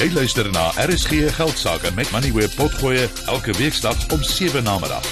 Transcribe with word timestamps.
Jy 0.00 0.06
luister 0.16 0.46
na 0.48 0.70
RSG 0.80 1.26
Geldsaake 1.36 1.90
met 1.92 2.08
Money 2.10 2.32
Web 2.32 2.54
Potgoe 2.56 3.02
elke 3.28 3.52
weeksdag 3.52 3.98
om 4.14 4.22
7 4.24 4.62
na 4.64 4.78
middag. 4.80 5.04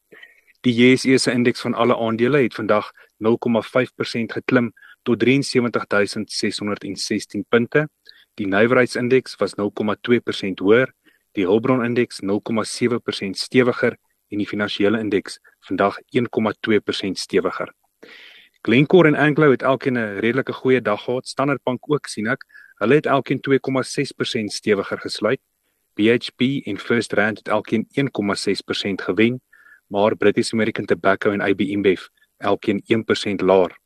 Die 0.61 0.75
JSE 0.75 1.19
se 1.19 1.33
indeks 1.33 1.61
van 1.61 1.75
alle 1.75 1.97
aandele 1.97 2.43
het 2.43 2.55
vandag 2.55 2.91
0,5% 3.19 3.29
geklim 4.37 4.73
tot 5.03 5.23
73616 5.23 7.45
punte. 7.49 7.89
Die 8.35 8.47
nywerheidsindeks 8.47 9.37
was 9.37 9.55
0,2% 9.55 9.61
hoër, 10.61 10.95
die 11.33 11.47
Hulbron 11.47 11.85
indeks 11.85 12.21
0,7% 12.23 12.29
stewiger 13.31 13.97
en 14.35 14.43
die 14.43 14.51
finansiële 14.51 15.01
indeks 15.01 15.39
vandag 15.69 15.99
1,2% 16.19 17.23
stewiger. 17.23 17.73
Glencore 18.65 19.09
en 19.09 19.19
Anglo 19.21 19.51
het 19.51 19.63
elkeen 19.63 19.99
'n 19.99 20.19
redelike 20.21 20.53
goeie 20.53 20.81
dag 20.83 21.03
gehad. 21.05 21.29
Standard 21.29 21.63
Bank 21.63 21.91
ook 21.91 22.07
sien 22.07 22.27
ek. 22.27 22.45
Hulle 22.75 22.95
het 22.95 23.07
elkeen 23.07 23.41
2,6% 23.41 24.53
stewiger 24.53 24.99
gesluit. 24.99 25.41
BHP 25.95 26.41
en 26.67 26.79
First 26.79 27.13
Rand 27.13 27.39
het 27.39 27.49
elkeen 27.49 27.87
1,6% 27.93 29.03
gewen, 29.03 29.41
maar 29.87 30.17
British 30.17 30.53
American 30.53 30.85
Tobacco 30.85 31.31
en 31.31 31.41
AB 31.41 31.61
InBev 31.61 32.03
elkeen 32.37 32.83
1% 32.87 33.41
laer. 33.41 33.79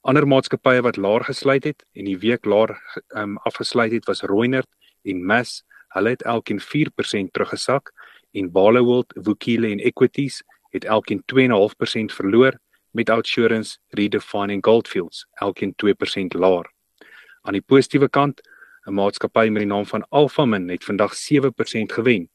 Ander 0.00 0.26
maatskappye 0.26 0.82
wat 0.82 0.96
laer 0.96 1.24
gesluit 1.24 1.64
het 1.64 1.84
en 1.92 2.04
die 2.04 2.18
week 2.18 2.44
laer 2.44 2.78
um, 3.08 3.36
afgesluit 3.36 3.92
het 3.92 4.06
was 4.06 4.22
Reunert 4.22 4.68
en 5.02 5.24
Mass. 5.26 5.64
Hulle 5.88 6.08
het 6.08 6.22
elkeen 6.22 6.60
4% 6.60 7.30
teruggesak 7.30 7.92
en 8.32 8.50
Barloworld, 8.50 9.12
Vukile 9.14 9.68
en 9.68 9.78
Equities 9.78 10.42
het 10.70 10.84
elkeen 10.84 11.22
2.5% 11.34 12.14
verloor 12.14 12.58
met 12.90 13.10
Outsurance, 13.10 13.78
Redefine 13.88 14.52
en 14.52 14.64
Goldfields 14.64 15.26
elkeen 15.32 15.74
2% 15.74 16.38
laer. 16.38 16.72
Aan 17.42 17.52
die 17.52 17.62
positiewe 17.62 18.08
kant, 18.08 18.40
'n 18.86 18.94
maatskappy 18.94 19.48
met 19.48 19.62
die 19.62 19.72
naam 19.72 19.86
van 19.86 20.06
Alphamin 20.08 20.68
het 20.68 20.84
vandag 20.84 21.14
7% 21.14 21.92
gewen. 21.92 22.28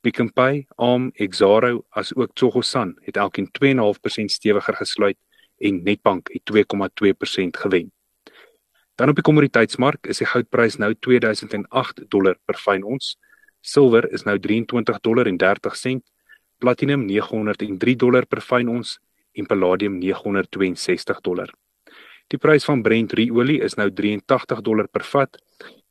Pick 0.00 0.22
n 0.22 0.32
Pay, 0.32 0.66
Arm, 0.76 1.10
Exaro 1.14 1.84
as 1.88 2.14
ook 2.14 2.34
Tsogosan 2.34 2.98
het 3.00 3.16
elkeen 3.16 3.50
2.5% 3.50 4.30
stewiger 4.30 4.74
gesluit 4.74 5.16
en 5.58 5.82
Netbank 5.82 6.28
het 6.32 6.42
2.2% 6.44 7.56
gewen. 7.56 7.92
Dan 8.94 9.08
op 9.08 9.14
die 9.14 9.24
kommoditeitsmark 9.24 10.06
is 10.06 10.18
die 10.18 10.26
goudprys 10.26 10.76
nou 10.76 10.94
2008 10.98 12.02
dollar 12.08 12.38
per 12.44 12.56
fyn 12.56 12.82
ons. 12.84 13.18
Silwer 13.60 14.08
is 14.12 14.24
nou 14.24 14.38
23 14.38 15.00
dollar 15.00 15.26
en 15.26 15.38
30 15.38 15.76
sent, 15.76 16.04
platinum 16.58 17.04
903 17.06 17.96
dollar 17.96 18.26
per 18.26 18.40
fyn 18.40 18.68
ons 18.68 18.98
en 19.36 19.46
palladium 19.46 19.98
962 20.00 21.20
dollar. 21.20 21.50
Die 22.30 22.38
prys 22.38 22.64
van 22.64 22.82
Brent 22.82 23.12
ruolie 23.18 23.60
is 23.64 23.76
nou 23.76 23.88
83 23.90 24.62
dollar 24.62 24.88
per 24.88 25.04
vat 25.12 25.36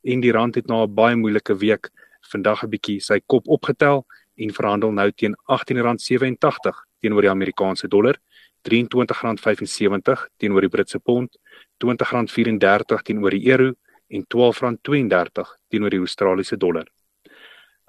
en 0.02 0.22
die 0.24 0.32
rand 0.32 0.56
het 0.56 0.68
na 0.68 0.82
'n 0.84 0.94
baie 0.94 1.16
moeilike 1.16 1.54
week 1.54 1.90
vandag 2.32 2.64
'n 2.64 2.70
bietjie 2.70 3.00
sy 3.00 3.20
kop 3.26 3.48
opgetel 3.48 4.06
en 4.36 4.54
verhandel 4.58 4.92
nou 4.92 5.10
teen 5.12 5.34
R18.87 5.48 6.76
teenoor 7.00 7.22
die 7.22 7.30
Amerikaanse 7.30 7.88
dollar, 7.88 8.16
R23.75 8.64 10.28
teenoor 10.38 10.60
die 10.60 10.68
Britse 10.68 10.98
pond, 10.98 11.36
R20.34 11.78 13.02
teenoor 13.02 13.30
die 13.30 13.50
euro 13.50 13.74
en 14.08 14.24
R12.32 14.24 15.44
teenoor 15.68 15.90
die 15.90 15.98
Australiese 15.98 16.56
dollar. 16.56 16.86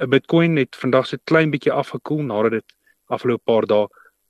Bitcoin 0.08 0.58
het 0.58 0.76
vandag 0.76 1.08
so 1.08 1.18
klein 1.24 1.52
bietjie 1.52 1.72
afgekoel 1.72 2.24
nadat 2.24 2.52
dit 2.52 2.74
afgelope 3.12 3.44
paar 3.46 3.68
dae 3.70 3.88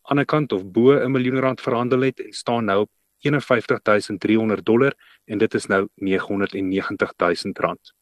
aan 0.10 0.18
die 0.18 0.26
kant 0.26 0.52
of 0.52 0.66
bo 0.66 0.92
'n 0.92 1.12
miljoen 1.12 1.40
rand 1.40 1.62
verhandel 1.62 2.02
het 2.02 2.20
en 2.20 2.34
staan 2.34 2.66
nou 2.66 2.82
op 2.82 2.90
51300 3.22 4.66
dollar 4.66 4.94
en 5.26 5.38
dit 5.38 5.54
is 5.54 5.66
nou 5.66 5.88
990000 5.96 7.60
rand. 7.60 7.94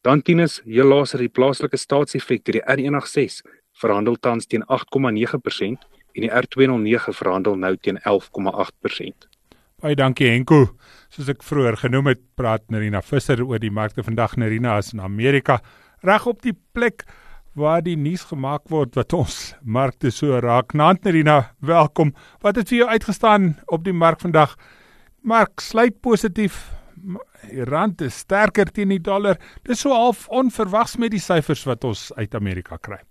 Dan 0.00 0.22
tienus, 0.22 0.60
heel 0.64 0.86
laaser 0.86 1.18
die 1.18 1.28
plaaslike 1.28 1.76
staatseffekte 1.76 2.52
die 2.52 2.62
R186 2.62 3.42
verhandel 3.72 4.16
tans 4.16 4.46
teen 4.46 4.62
8,9% 4.62 5.78
en 6.12 6.24
die 6.24 6.30
R209 6.30 7.14
verhandel 7.14 7.56
nou 7.56 7.76
teen 7.76 7.98
11,8%. 7.98 9.28
Baie 9.82 9.96
dankie 9.98 10.28
Henko. 10.28 10.76
Soos 11.10 11.28
ek 11.28 11.42
vroeër 11.42 11.76
genoem 11.76 12.12
het, 12.12 12.20
praat 12.38 12.62
Nerina 12.70 13.02
Visser 13.02 13.42
oor 13.42 13.58
die 13.58 13.70
markte 13.70 14.02
vandag 14.02 14.36
Nerina 14.36 14.76
is 14.78 14.92
in 14.92 15.00
Amerika 15.00 15.60
reg 16.02 16.26
op 16.26 16.42
die 16.42 16.54
plek 16.74 17.04
waar 17.58 17.82
die 17.84 17.96
nuus 18.00 18.24
gemaak 18.30 18.70
word 18.72 18.96
wat 18.96 19.12
ons 19.12 19.54
markte 19.62 20.10
so 20.10 20.38
raak. 20.40 20.72
Nanterina, 20.74 21.52
welkom. 21.60 22.14
Wat 22.40 22.56
het 22.56 22.72
vir 22.72 22.82
jou 22.82 22.88
uitgestaan 22.88 23.52
op 23.66 23.84
die 23.84 23.94
mark 23.94 24.22
vandag? 24.24 24.56
Mark 25.22 25.60
sluit 25.60 26.00
positief. 26.00 26.64
Die 26.96 27.64
rand 27.68 28.00
is 28.00 28.22
sterker 28.24 28.70
teen 28.72 28.94
die 28.94 29.02
dollar. 29.02 29.38
Dis 29.68 29.84
so 29.84 29.92
half 29.94 30.28
onverwags 30.32 30.96
met 30.96 31.12
die 31.14 31.22
syfers 31.22 31.66
wat 31.68 31.84
ons 31.84 32.10
uit 32.16 32.34
Amerika 32.34 32.78
kry. 32.80 33.02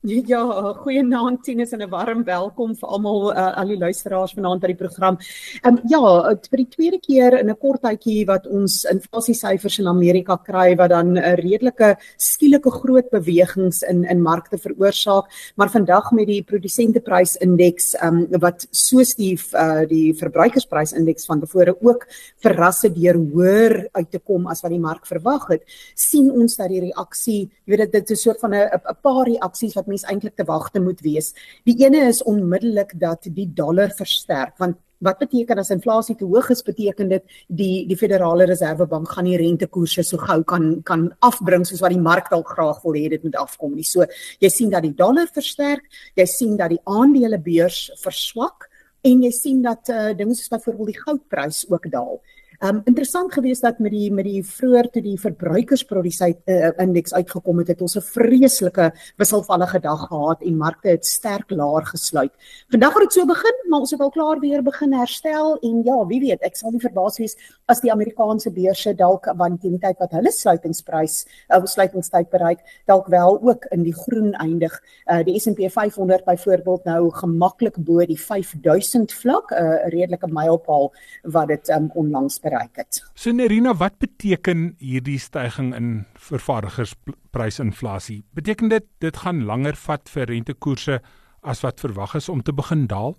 Ja, 0.32 0.40
goeienaand 0.80 1.42
Tinus 1.44 1.72
en 1.72 1.82
'n 1.82 1.90
warm 1.90 2.24
welkom 2.24 2.72
vir 2.74 2.88
almal 2.88 3.34
uh, 3.36 3.52
al 3.60 3.68
die 3.68 3.76
luisteraars 3.76 4.32
vanaand 4.32 4.60
by 4.62 4.68
die 4.72 4.78
program. 4.80 5.18
Ehm 5.60 5.76
um, 5.76 5.80
ja, 5.92 6.00
vir 6.48 6.56
die 6.56 6.68
tweede 6.72 6.98
keer 7.00 7.36
in 7.38 7.50
'n 7.50 7.58
kort 7.60 7.82
tydjie 7.82 8.24
wat 8.26 8.46
ons 8.46 8.84
inflasiesyfers 8.84 9.78
in 9.78 9.86
Amerika 9.86 10.36
kry 10.36 10.74
wat 10.76 10.90
dan 10.90 11.18
'n 11.18 11.36
redelike 11.36 11.98
skielike 12.16 12.70
groot 12.70 13.10
bewegings 13.10 13.82
in 13.82 14.04
in 14.04 14.22
markte 14.22 14.56
veroorsaak, 14.56 15.28
maar 15.56 15.68
vandag 15.68 16.12
met 16.12 16.26
die 16.26 16.42
produsenteprysindeks 16.42 17.94
ehm 18.00 18.24
um, 18.32 18.40
wat 18.40 18.66
soos 18.70 19.14
die 19.16 19.36
uh, 19.52 19.84
die 19.86 20.14
verbruikersprysindeks 20.14 21.26
van 21.26 21.40
tevore 21.40 21.76
ook 21.82 22.06
verras 22.40 22.82
het 22.82 22.94
deur 22.94 23.16
hoër 23.16 23.88
uit 23.92 24.10
te 24.10 24.18
kom 24.18 24.46
as 24.46 24.62
wat 24.62 24.70
die 24.70 24.80
mark 24.80 25.06
verwag 25.06 25.48
het, 25.48 25.62
sien 25.94 26.30
ons 26.30 26.56
dat 26.56 26.68
die 26.68 26.80
reaksie, 26.80 27.50
jy 27.66 27.76
weet 27.76 27.92
dit 27.92 28.10
is 28.10 28.18
'n 28.18 28.22
soort 28.22 28.40
van 28.40 28.54
'n 28.54 28.64
'n 28.72 28.96
paar 29.02 29.26
reaksies 29.26 29.74
wat 29.74 29.89
mens 29.90 30.06
eintlik 30.08 30.36
te 30.38 30.46
wagte 30.48 30.80
moet 30.80 31.02
wees. 31.04 31.34
Die 31.68 31.76
ene 31.84 32.06
is 32.08 32.22
onmiddellik 32.22 32.94
dat 33.00 33.28
die 33.28 33.48
dollar 33.54 33.92
versterk 33.96 34.56
want 34.62 34.78
wat 35.00 35.20
beteken 35.20 35.60
as 35.60 35.72
inflasie 35.72 36.14
te 36.16 36.28
hoog 36.28 36.50
is 36.52 36.62
beteken 36.64 37.08
dit 37.08 37.36
die 37.48 37.86
die 37.88 37.96
Federale 37.96 38.46
Reservebank 38.48 39.08
gaan 39.14 39.28
die 39.30 39.38
rentekoerse 39.40 40.04
so 40.04 40.20
gou 40.20 40.42
kan 40.44 40.82
kan 40.84 41.06
afbring 41.24 41.64
soos 41.66 41.80
wat 41.84 41.94
die 41.94 42.02
mark 42.08 42.28
dalk 42.32 42.52
graag 42.52 42.82
wil 42.84 42.98
hê 42.98 43.06
dit 43.14 43.24
moet 43.24 43.38
afkom 43.40 43.74
nie. 43.74 43.86
So 43.86 44.04
jy 44.40 44.50
sien 44.52 44.72
dat 44.72 44.84
die 44.84 44.94
dollar 44.96 45.30
versterk, 45.32 45.86
jy 46.16 46.26
sien 46.28 46.58
dat 46.60 46.74
die 46.74 46.82
aandelebeurs 46.84 47.86
verswak 48.02 48.68
en 49.04 49.24
jy 49.24 49.32
sien 49.32 49.62
dat 49.64 49.88
uh, 49.88 50.10
dinge 50.16 50.36
soos 50.36 50.52
byvoorbeeld 50.52 50.92
die 50.92 51.00
goudprys 51.00 51.64
ook 51.70 51.88
daal. 51.92 52.20
Um 52.60 52.82
interessant 52.84 53.32
geweest 53.32 53.62
dat 53.64 53.78
met 53.80 53.94
die 53.94 54.10
met 54.12 54.26
die 54.28 54.42
vroeër 54.44 54.90
toe 54.92 55.00
die 55.00 55.16
verbruikersprodusent 55.16 56.42
uh, 56.44 56.68
indeks 56.82 57.14
uitgekom 57.16 57.62
het, 57.62 57.70
het 57.72 57.80
ons 57.80 57.96
'n 57.96 58.04
vreeslike 58.04 58.90
wisselvallige 59.16 59.80
dag 59.80 60.02
gehad 60.08 60.42
en 60.42 60.56
markte 60.56 60.88
het 60.88 61.06
sterk 61.06 61.50
laer 61.50 61.86
gesluit. 61.86 62.32
Vandag 62.68 62.94
het 62.94 63.02
dit 63.02 63.12
so 63.12 63.24
begin, 63.26 63.56
maar 63.68 63.80
ons 63.80 63.90
het 63.90 64.00
al 64.00 64.10
klaar 64.10 64.38
weer 64.40 64.62
begin 64.62 64.92
herstel 64.92 65.56
en 65.62 65.82
ja, 65.84 66.06
wie 66.06 66.20
weet, 66.20 66.42
ek 66.42 66.56
sal 66.56 66.70
nie 66.70 66.80
verbaas 66.80 67.16
wees 67.18 67.36
as 67.66 67.80
die 67.80 67.92
Amerikaanse 67.92 68.52
beurse 68.52 68.94
dalk 68.94 69.32
want 69.36 69.60
teen 69.60 69.78
die 69.78 69.80
tyd 69.80 69.98
wat 69.98 70.12
hulle 70.12 70.30
sluitingsprys 70.30 71.24
of 71.48 71.62
uh, 71.62 71.66
sluitingstyd 71.66 72.28
bereik, 72.30 72.58
dalk 72.86 73.06
wel 73.06 73.40
ook 73.40 73.64
in 73.70 73.82
die 73.82 73.94
groen 73.94 74.34
eindig. 74.34 74.82
Uh, 75.06 75.24
die 75.24 75.40
S&P 75.40 75.70
500 75.70 76.24
byvoorbeeld 76.24 76.84
nou 76.84 77.10
gemaklik 77.10 77.76
bo 77.78 78.04
die 78.04 78.20
5000 78.20 79.12
vlak, 79.12 79.50
'n 79.50 79.64
uh, 79.64 79.88
redelike 79.88 80.28
mylpaal 80.28 80.92
wat 81.22 81.48
dit 81.48 81.68
um, 81.68 81.90
onlangs 81.94 82.36
bereik 82.36 82.49
bereik 82.50 82.82
het. 82.82 83.00
So 83.14 83.32
Nerina, 83.32 83.72
wat 83.78 83.96
beteken 84.02 84.74
hierdie 84.82 85.18
stygings 85.22 85.76
in 85.78 85.90
vervaardigersprysinflasie? 86.18 88.20
Beteken 88.36 88.72
dit 88.72 88.86
dit 89.02 89.24
gaan 89.24 89.44
langer 89.48 89.78
vat 89.86 90.10
vir 90.12 90.28
rentekoerse 90.34 91.00
as 91.40 91.62
wat 91.64 91.80
verwag 91.80 92.18
is 92.18 92.28
om 92.28 92.42
te 92.42 92.52
begin 92.52 92.86
daal? 92.90 93.14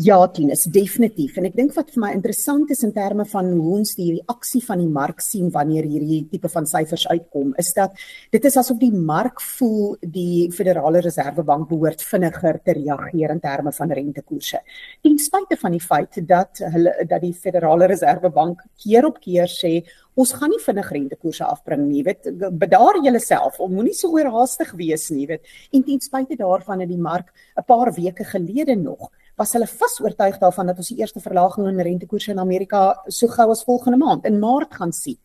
Ja, 0.00 0.16
Tinus, 0.32 0.62
definitief. 0.72 1.34
En 1.36 1.44
ek 1.44 1.56
dink 1.58 1.74
wat 1.76 1.90
vir 1.92 2.00
my 2.00 2.10
interessant 2.16 2.70
is 2.72 2.80
in 2.86 2.94
terme 2.96 3.26
van 3.28 3.50
hoe 3.52 3.74
ons 3.76 3.90
die 3.98 4.06
reaksie 4.14 4.62
van 4.64 4.80
die 4.80 4.88
mark 4.88 5.20
sien 5.20 5.50
wanneer 5.52 5.84
hierdie 5.84 6.22
tipe 6.30 6.48
van 6.48 6.64
syfers 6.64 7.04
uitkom, 7.10 7.50
is 7.60 7.74
dat 7.76 8.00
dit 8.32 8.48
is 8.48 8.56
asof 8.56 8.80
die 8.80 8.88
mark 8.88 9.42
voel 9.58 9.98
die 10.00 10.48
Federale 10.56 11.04
Reservebank 11.04 11.68
behoort 11.68 12.00
vinniger 12.08 12.62
te 12.64 12.78
reageer 12.80 13.36
in 13.36 13.44
terme 13.44 13.76
van 13.76 13.92
rentekoerse. 14.00 14.64
Ten 15.04 15.20
spyte 15.20 15.60
van 15.60 15.76
die 15.76 15.84
feit 15.84 16.22
dat 16.24 16.64
hulle 16.72 16.96
dat 17.04 17.20
die 17.20 17.36
Federale 17.36 17.92
Reservebank 17.92 18.64
keer 18.80 19.12
op 19.12 19.20
keer 19.20 19.52
sê 19.52 19.82
ons 20.16 20.32
gaan 20.40 20.56
nie 20.56 20.64
vinnig 20.64 20.92
rentekoerse 20.92 21.44
afbring 21.44 21.84
nie, 21.90 22.00
weet, 22.04 22.32
bedaar 22.56 22.96
jouself, 23.04 23.60
moenie 23.68 23.96
so 23.96 24.16
oorhaastig 24.16 24.72
wees 24.80 25.10
nie, 25.12 25.28
weet. 25.28 25.44
En 25.72 25.84
ten 25.84 26.00
spyte 26.00 26.40
daarvan 26.40 26.80
het 26.80 26.88
die 26.88 27.00
mark 27.00 27.28
'n 27.60 27.68
paar 27.68 27.92
weke 27.92 28.24
gelede 28.24 28.76
nog 28.76 29.10
was 29.40 29.54
hulle 29.56 29.66
vas 29.66 29.94
oortuig 30.04 30.36
daarvan 30.40 30.68
dat 30.70 30.80
ons 30.82 30.90
die 30.92 30.98
eerste 31.00 31.20
verlaging 31.20 31.68
in 31.70 31.80
rentekoerse 31.80 32.32
in 32.34 32.42
Amerika 32.42 32.82
so 33.08 33.30
gou 33.32 33.48
as 33.50 33.64
volgende 33.64 33.98
maand 33.98 34.26
in 34.28 34.38
Maart 34.42 34.74
gaan 34.74 34.92
sien. 34.92 35.18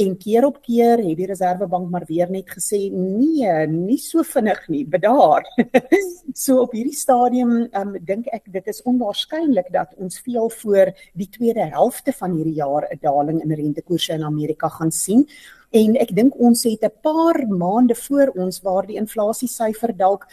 En 0.00 0.16
keer 0.16 0.46
op 0.46 0.58
keer 0.64 0.98
het 1.04 1.16
die 1.18 1.26
Reservebank 1.28 1.90
maar 1.90 2.04
weer 2.08 2.30
net 2.30 2.48
gesê 2.50 2.88
nee, 2.90 3.66
nie 3.68 3.98
so 4.00 4.24
vinnig 4.24 4.64
nie, 4.72 4.84
bedaar. 4.88 5.44
so 6.44 6.62
op 6.64 6.72
hierdie 6.72 6.96
stadium 6.96 7.68
um, 7.68 7.96
dink 8.00 8.26
ek 8.32 8.48
dit 8.52 8.72
is 8.72 8.82
onwaarskynlik 8.88 9.68
dat 9.72 9.92
ons 10.00 10.18
veel 10.24 10.48
voor 10.62 10.94
die 11.14 11.28
tweede 11.30 11.68
helfte 11.74 12.14
van 12.16 12.38
hierdie 12.38 12.58
jaar 12.58 12.88
'n 12.90 12.98
daling 13.02 13.42
in 13.42 13.52
rentekoerse 13.52 14.12
in 14.12 14.24
Amerika 14.24 14.68
gaan 14.68 14.92
sien 14.92 15.28
en 15.72 15.96
ek 15.96 16.10
dink 16.16 16.36
ons 16.36 16.64
het 16.68 16.84
'n 16.84 16.92
paar 17.02 17.46
maande 17.48 17.94
voor 17.94 18.28
ons 18.36 18.60
waar 18.62 18.86
die 18.86 18.96
inflasiesyfer 18.96 19.96
dalk 19.96 20.26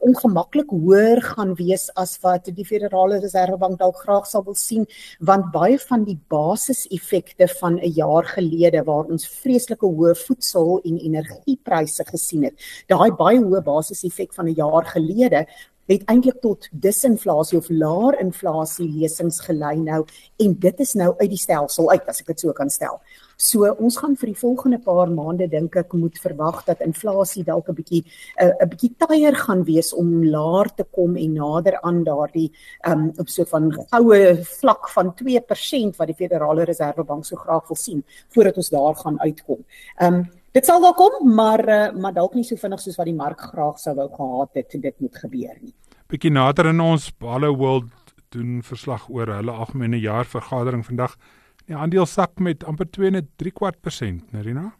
ongemaklik 0.00 0.70
hoër 0.70 1.20
gaan 1.22 1.54
wees 1.54 1.90
as 1.96 2.18
wat 2.20 2.44
die 2.44 2.64
Federale 2.64 3.20
Reservebank 3.20 3.78
dalk 3.78 3.96
graag 3.96 4.26
sou 4.26 4.44
wil 4.44 4.54
sien 4.54 4.86
want 5.20 5.52
baie 5.52 5.78
van 5.78 6.04
die 6.04 6.18
basiseffekte 6.28 7.48
van 7.60 7.78
'n 7.80 7.92
jaar 7.92 8.24
gelede 8.24 8.84
waar 8.84 9.04
ons 9.04 9.26
vreeslike 9.26 9.86
hoë 9.86 10.14
voedsel 10.14 10.80
en 10.84 10.98
energiepryse 10.98 12.04
gesien 12.04 12.44
het 12.44 12.54
daai 12.88 13.10
baie 13.12 13.40
hoë 13.40 13.62
basiseffek 13.62 14.34
van 14.34 14.46
'n 14.48 14.54
jaar 14.54 14.84
gelede 14.84 15.46
het 15.86 16.04
eintlik 16.08 16.40
tot 16.40 16.68
disinflasie 16.72 17.58
of 17.58 17.68
laer 17.68 18.16
inflasie 18.20 18.88
lesings 18.88 19.40
gelei 19.40 19.76
nou 19.76 20.04
en 20.36 20.58
dit 20.58 20.80
is 20.80 20.94
nou 20.94 21.14
uit 21.18 21.30
die 21.30 21.40
stelsel 21.40 21.90
uit 21.90 22.08
as 22.08 22.20
ek 22.20 22.26
dit 22.26 22.40
so 22.40 22.52
kan 22.52 22.70
stel. 22.70 23.00
So 23.36 23.66
ons 23.66 23.96
gaan 23.98 24.16
vir 24.16 24.30
die 24.30 24.38
volgende 24.38 24.78
paar 24.78 25.10
maande 25.10 25.48
dink 25.50 25.76
ek 25.76 25.94
moet 25.98 26.18
verwag 26.22 26.62
dat 26.66 26.82
inflasie 26.84 27.44
dalk 27.44 27.68
'n 27.68 27.74
bietjie 27.74 28.04
'n 28.40 28.52
uh, 28.62 28.68
bietjie 28.68 28.94
tyer 28.98 29.34
gaan 29.34 29.64
wees 29.64 29.92
om 29.92 30.24
laer 30.24 30.68
te 30.76 30.84
kom 30.84 31.16
en 31.16 31.34
nader 31.34 31.80
aan 31.82 32.04
daardie 32.04 32.52
um 32.86 33.12
op 33.18 33.28
so 33.28 33.44
van 33.44 33.72
goue 33.72 34.44
vlak 34.60 34.88
van 34.88 35.14
2% 35.14 35.96
wat 35.96 36.06
die 36.06 36.14
Federale 36.14 36.64
Reservebank 36.64 37.24
so 37.24 37.36
graag 37.36 37.68
wil 37.68 37.76
sien 37.76 38.04
voordat 38.34 38.56
ons 38.56 38.70
daar 38.70 38.94
gaan 38.94 39.20
uitkom. 39.20 39.64
Um 40.00 40.24
dit 40.52 40.64
sal 40.64 40.80
dalk 40.80 40.96
kom, 40.96 41.34
maar 41.34 41.68
uh, 41.68 41.92
maar 41.92 42.12
dalk 42.12 42.34
nie 42.34 42.44
so 42.44 42.56
vinnig 42.56 42.80
soos 42.80 42.96
wat 42.96 43.06
die 43.06 43.14
mark 43.14 43.40
graag 43.40 43.78
sou 43.78 43.94
wou 43.94 44.08
gehad 44.08 44.50
het 44.54 44.82
dit 44.82 45.00
moet 45.00 45.16
gebeur 45.16 45.56
nie. 45.60 45.74
Bietjie 46.08 46.30
nader 46.30 46.66
in 46.66 46.80
ons 46.80 47.10
Balo 47.10 47.56
World 47.56 47.90
doen 48.34 48.62
verslag 48.62 49.08
oor 49.10 49.26
hulle 49.26 49.52
algemene 49.52 49.98
jaarvergadering 49.98 50.84
vandag. 50.86 51.16
Die 51.64 51.76
aandeel 51.76 52.06
sak 52.06 52.40
met 52.44 52.64
amper 52.68 52.88
2 52.92 53.10
en 53.10 53.28
3 53.40 53.52
kwart 53.56 53.80
persent, 53.80 54.32
Nerina. 54.32 54.72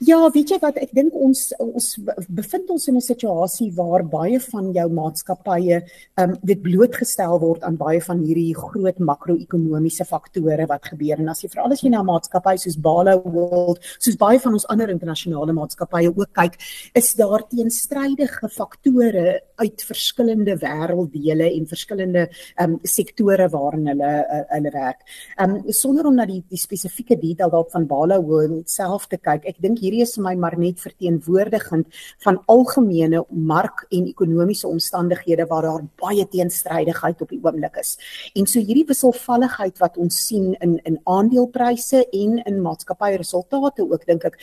Ja, 0.00 0.18
weet 0.32 0.52
jy 0.54 0.58
wat 0.62 0.78
ek 0.80 0.94
dink 0.96 1.12
ons 1.12 1.50
ons 1.60 1.88
bevind 2.28 2.70
ons 2.72 2.88
in 2.88 2.96
'n 2.96 3.04
situasie 3.04 3.68
waar 3.76 4.04
baie 4.04 4.40
van 4.40 4.72
jou 4.72 4.88
maatskappye 4.88 5.76
ehm 5.82 6.30
um, 6.30 6.36
dit 6.42 6.62
blootgestel 6.62 7.38
word 7.40 7.62
aan 7.62 7.76
baie 7.76 8.00
van 8.00 8.22
hierdie 8.24 8.54
groot 8.56 8.98
makro-ekonomiese 8.98 10.06
faktore 10.08 10.66
wat 10.66 10.88
gebeur 10.92 11.18
en 11.18 11.28
as 11.28 11.42
jy 11.42 11.50
veral 11.52 11.72
as 11.72 11.82
jy 11.82 11.90
na 11.90 12.02
maatskappye 12.02 12.58
soos 12.58 12.76
Balo 12.76 13.20
World, 13.24 13.82
soos 13.98 14.16
baie 14.16 14.38
van 14.38 14.52
ons 14.52 14.66
ander 14.72 14.88
internasionale 14.88 15.52
maatskappye 15.52 16.14
ook 16.16 16.32
kyk, 16.32 16.56
is 16.94 17.14
daar 17.14 17.44
teenstrydige 17.50 18.48
faktore 18.48 19.40
uit 19.58 19.82
verskillende 19.82 20.56
wêrelddele 20.56 21.52
en 21.52 21.66
verskillende 21.66 22.28
ehm 22.56 22.72
um, 22.72 22.80
sektore 22.84 23.48
waarin 23.52 23.86
hulle 23.92 24.12
uh, 24.24 24.42
hulle 24.54 24.72
werk. 24.72 25.04
Ehm 25.36 25.58
um, 25.58 25.72
sonder 25.72 26.06
om 26.06 26.14
na 26.14 26.26
die 26.26 26.42
die 26.48 26.58
spesifieke 26.58 27.18
detail 27.20 27.50
dalk 27.50 27.70
van 27.70 27.86
Balo 27.86 28.22
World 28.22 28.70
self 28.70 29.08
te 29.08 29.18
kyk, 29.18 29.44
ek 29.44 29.57
dink 29.60 29.82
hierdie 29.82 30.02
is 30.02 30.14
vir 30.16 30.24
my 30.24 30.34
maar 30.34 30.56
net 30.58 30.80
verteenwoordigend 30.80 31.86
van 32.24 32.40
algemene 32.46 33.24
mark 33.30 33.86
en 33.90 34.06
ekonomiese 34.06 34.68
omstandighede 34.68 35.46
waar 35.50 35.68
daar 35.68 35.84
baie 36.00 36.26
teenstrydigheid 36.28 37.22
op 37.22 37.28
die 37.34 37.40
oomblik 37.42 37.76
is. 37.82 37.96
En 38.34 38.46
so 38.46 38.60
hierdie 38.60 38.86
wisselvalligheid 38.88 39.78
wat 39.78 39.98
ons 39.98 40.26
sien 40.26 40.54
in 40.60 40.78
in 40.84 40.98
aandelepryse 41.04 42.04
en 42.06 42.38
in 42.46 42.62
maatskappyresultate 42.62 43.86
ook 43.86 44.06
dink 44.06 44.24
ek 44.24 44.38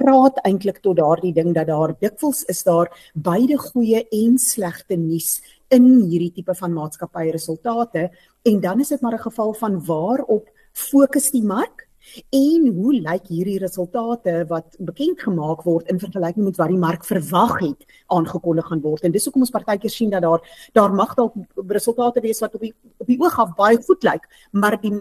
praat 0.00 0.38
eintlik 0.48 0.80
tot 0.84 0.96
daardie 0.96 1.34
ding 1.36 1.52
dat 1.56 1.68
daar 1.68 1.92
dikwels 2.00 2.44
is 2.48 2.62
daar 2.64 2.88
beide 3.14 3.58
goeie 3.60 4.06
en 4.22 4.38
slegte 4.40 4.96
nuus 4.96 5.40
in 5.76 5.86
hierdie 6.08 6.32
tipe 6.38 6.54
van 6.56 6.72
maatskappyresultate 6.74 8.08
en 8.48 8.60
dan 8.64 8.80
is 8.80 8.88
dit 8.88 9.00
maar 9.00 9.18
'n 9.18 9.28
geval 9.28 9.52
van 9.54 9.84
waarop 9.84 10.48
fokus 10.72 11.30
die 11.30 11.44
mark 11.44 11.89
En 12.30 12.66
hoe 12.76 12.94
lyk 12.94 13.28
hierdie 13.28 13.58
resultate 13.58 14.44
wat 14.48 14.76
bekend 14.78 15.22
gemaak 15.22 15.62
word 15.66 15.90
in 15.92 16.00
vergelyking 16.02 16.44
met 16.44 16.58
wat 16.60 16.72
die 16.72 16.80
mark 16.80 17.04
verwag 17.04 17.58
het 17.60 17.86
aangekondig 18.06 18.66
gaan 18.66 18.82
word? 18.84 19.04
En 19.04 19.14
dis 19.14 19.24
hoekom 19.28 19.46
ons 19.46 19.54
partykeer 19.54 19.94
sien 19.94 20.10
dat 20.10 20.22
daar 20.22 20.42
daar 20.72 20.94
mag 20.94 21.14
dalk 21.14 21.36
resultate 21.68 22.20
wees 22.20 22.40
wat 22.40 22.54
op 22.54 22.66
die 22.66 22.74
op 22.98 23.06
die 23.06 23.20
oog 23.20 23.38
af 23.38 23.54
baie 23.58 23.78
goed 23.86 24.02
lyk, 24.04 24.26
maar 24.52 24.78
die 24.80 24.94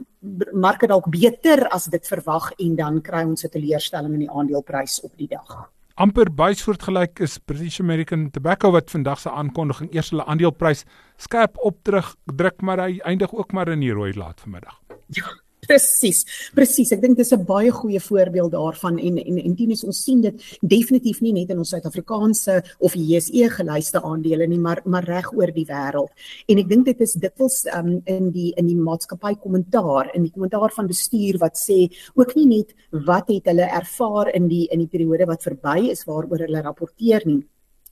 mark 0.54 0.82
het 0.82 0.94
dalk 0.94 1.10
beter 1.10 1.68
as 1.74 1.90
dit 1.92 2.08
verwag 2.08 2.52
en 2.58 2.76
dan 2.76 3.02
kry 3.02 3.26
ons 3.26 3.44
'n 3.46 3.50
teleurstelling 3.50 4.14
in 4.14 4.26
die 4.28 4.32
aandeleprys 4.32 5.02
op 5.04 5.18
die 5.18 5.28
dag. 5.28 5.70
amper 6.00 6.30
baie 6.32 6.56
soortgelyk 6.56 7.20
is 7.20 7.38
British 7.44 7.82
American 7.84 8.30
Tobacco 8.32 8.72
wat 8.72 8.92
vandag 8.94 9.20
se 9.20 9.30
aankondiging 9.30 9.90
eers 9.92 10.12
hulle 10.14 10.26
aandeleprys 10.32 10.86
skerp 11.18 11.60
opdruk 11.60 12.14
druk 12.40 12.62
maar 12.62 12.80
hy 12.80 13.00
eindig 13.04 13.34
ook 13.36 13.52
maar 13.52 13.68
in 13.74 13.84
die 13.84 13.92
rooi 13.92 14.14
laat 14.16 14.40
vanmiddag. 14.40 14.80
Ja, 15.18 15.28
Presies. 15.70 16.24
Presies. 16.58 16.90
Ek 16.96 17.02
dink 17.04 17.18
dis 17.20 17.32
'n 17.32 17.46
baie 17.46 17.70
goeie 17.70 18.00
voorbeeld 18.02 18.52
daarvan 18.52 18.98
en 18.98 19.18
en 19.18 19.38
en 19.38 19.56
Tinus 19.56 19.84
ons 19.84 20.04
sien 20.04 20.22
dit 20.22 20.36
definitief 20.62 21.22
nie 21.22 21.34
net 21.34 21.52
in 21.52 21.60
ons 21.60 21.70
Suid-Afrikaanse 21.70 22.64
of 22.80 22.96
JSE 22.96 23.50
gelyste 23.58 24.02
aandele 24.02 24.48
nie, 24.48 24.58
maar 24.58 24.82
maar 24.86 25.06
reg 25.06 25.32
oor 25.32 25.52
die 25.54 25.68
wêreld. 25.70 26.10
En 26.48 26.58
ek 26.58 26.70
dink 26.70 26.86
dit 26.86 27.02
is 27.02 27.14
dikwels 27.14 27.68
um, 27.78 28.02
in 28.06 28.32
die 28.32 28.52
in 28.58 28.66
die 28.66 28.76
maatskappy 28.76 29.36
kommentaar, 29.36 30.10
in 30.16 30.24
die 30.24 30.32
kommentaar 30.32 30.72
van 30.74 30.88
bestuur 30.88 31.38
wat 31.38 31.56
sê 31.58 31.88
ook 32.16 32.36
nie 32.36 32.48
net 32.48 32.74
wat 33.06 33.30
het 33.30 33.46
hulle 33.46 33.70
ervaar 33.70 34.34
in 34.34 34.48
die 34.48 34.68
in 34.72 34.80
die 34.80 34.88
periode 34.90 35.28
wat 35.28 35.44
verby 35.44 35.92
is 35.92 36.06
waaroor 36.06 36.48
hulle 36.48 36.62
rapporteer 36.66 37.22
nie 37.26 37.44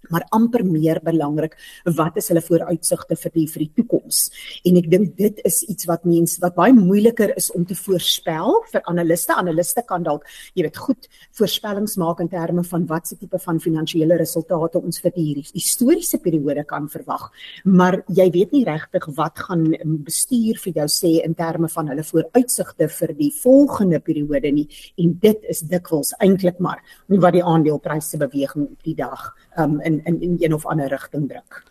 maar 0.09 0.25
amper 0.35 0.63
meer 0.65 0.99
belangrik 1.03 1.57
wat 1.97 2.17
is 2.19 2.29
hulle 2.31 2.43
vooruitsigte 2.43 3.17
vir 3.19 3.33
die 3.33 3.45
vir 3.51 3.63
die 3.65 3.71
toekoms? 3.81 4.19
En 4.67 4.79
ek 4.79 4.89
dink 4.91 5.15
dit 5.19 5.41
is 5.47 5.61
iets 5.67 5.87
wat 5.89 6.05
mense 6.07 6.41
wat 6.43 6.55
baie 6.57 6.75
moeiliker 6.75 7.33
is 7.37 7.49
om 7.55 7.65
te 7.67 7.75
voorspel 7.75 8.61
vir 8.71 8.83
analiste. 8.91 9.35
Analiste 9.35 9.83
kan 9.87 10.05
dalk 10.05 10.27
jy 10.55 10.67
weet 10.67 10.79
goed 10.81 11.09
voorspellings 11.37 11.97
maak 12.01 12.21
in 12.23 12.31
terme 12.31 12.63
van 12.67 12.85
wat 12.89 13.07
se 13.07 13.17
tipe 13.19 13.39
van 13.43 13.59
finansiële 13.63 14.17
resultate 14.19 14.81
ons 14.81 15.01
vir 15.03 15.15
hierdie 15.15 15.45
historiese 15.53 16.21
periode 16.23 16.63
kan 16.67 16.87
verwag. 16.91 17.29
Maar 17.65 18.01
jy 18.07 18.29
weet 18.33 18.55
nie 18.55 18.65
regtig 18.67 19.09
wat 19.17 19.43
gaan 19.47 19.67
bestuur 20.05 20.59
vir 20.63 20.81
jou 20.81 20.87
sê 20.91 21.13
in 21.25 21.35
terme 21.37 21.69
van 21.71 21.91
hulle 21.91 22.05
vooruitsigte 22.05 22.89
vir 22.99 23.13
die 23.17 23.31
volgende 23.41 23.99
periode 23.99 24.51
nie. 24.53 24.67
En 24.97 25.17
dit 25.21 25.49
is 25.51 25.63
dikwels 25.67 26.13
eintlik 26.23 26.61
maar 26.63 26.81
wat 27.07 27.33
die 27.35 27.43
aandelepryse 27.43 28.19
beweging 28.21 28.69
op 28.71 28.83
die 28.87 28.95
dag 28.97 29.31
um, 29.57 29.79
in 29.81 30.01
in 30.05 30.21
in 30.21 30.37
een 30.39 30.53
of 30.53 30.65
ander 30.65 30.89
rigting 30.89 31.27
druk. 31.29 31.63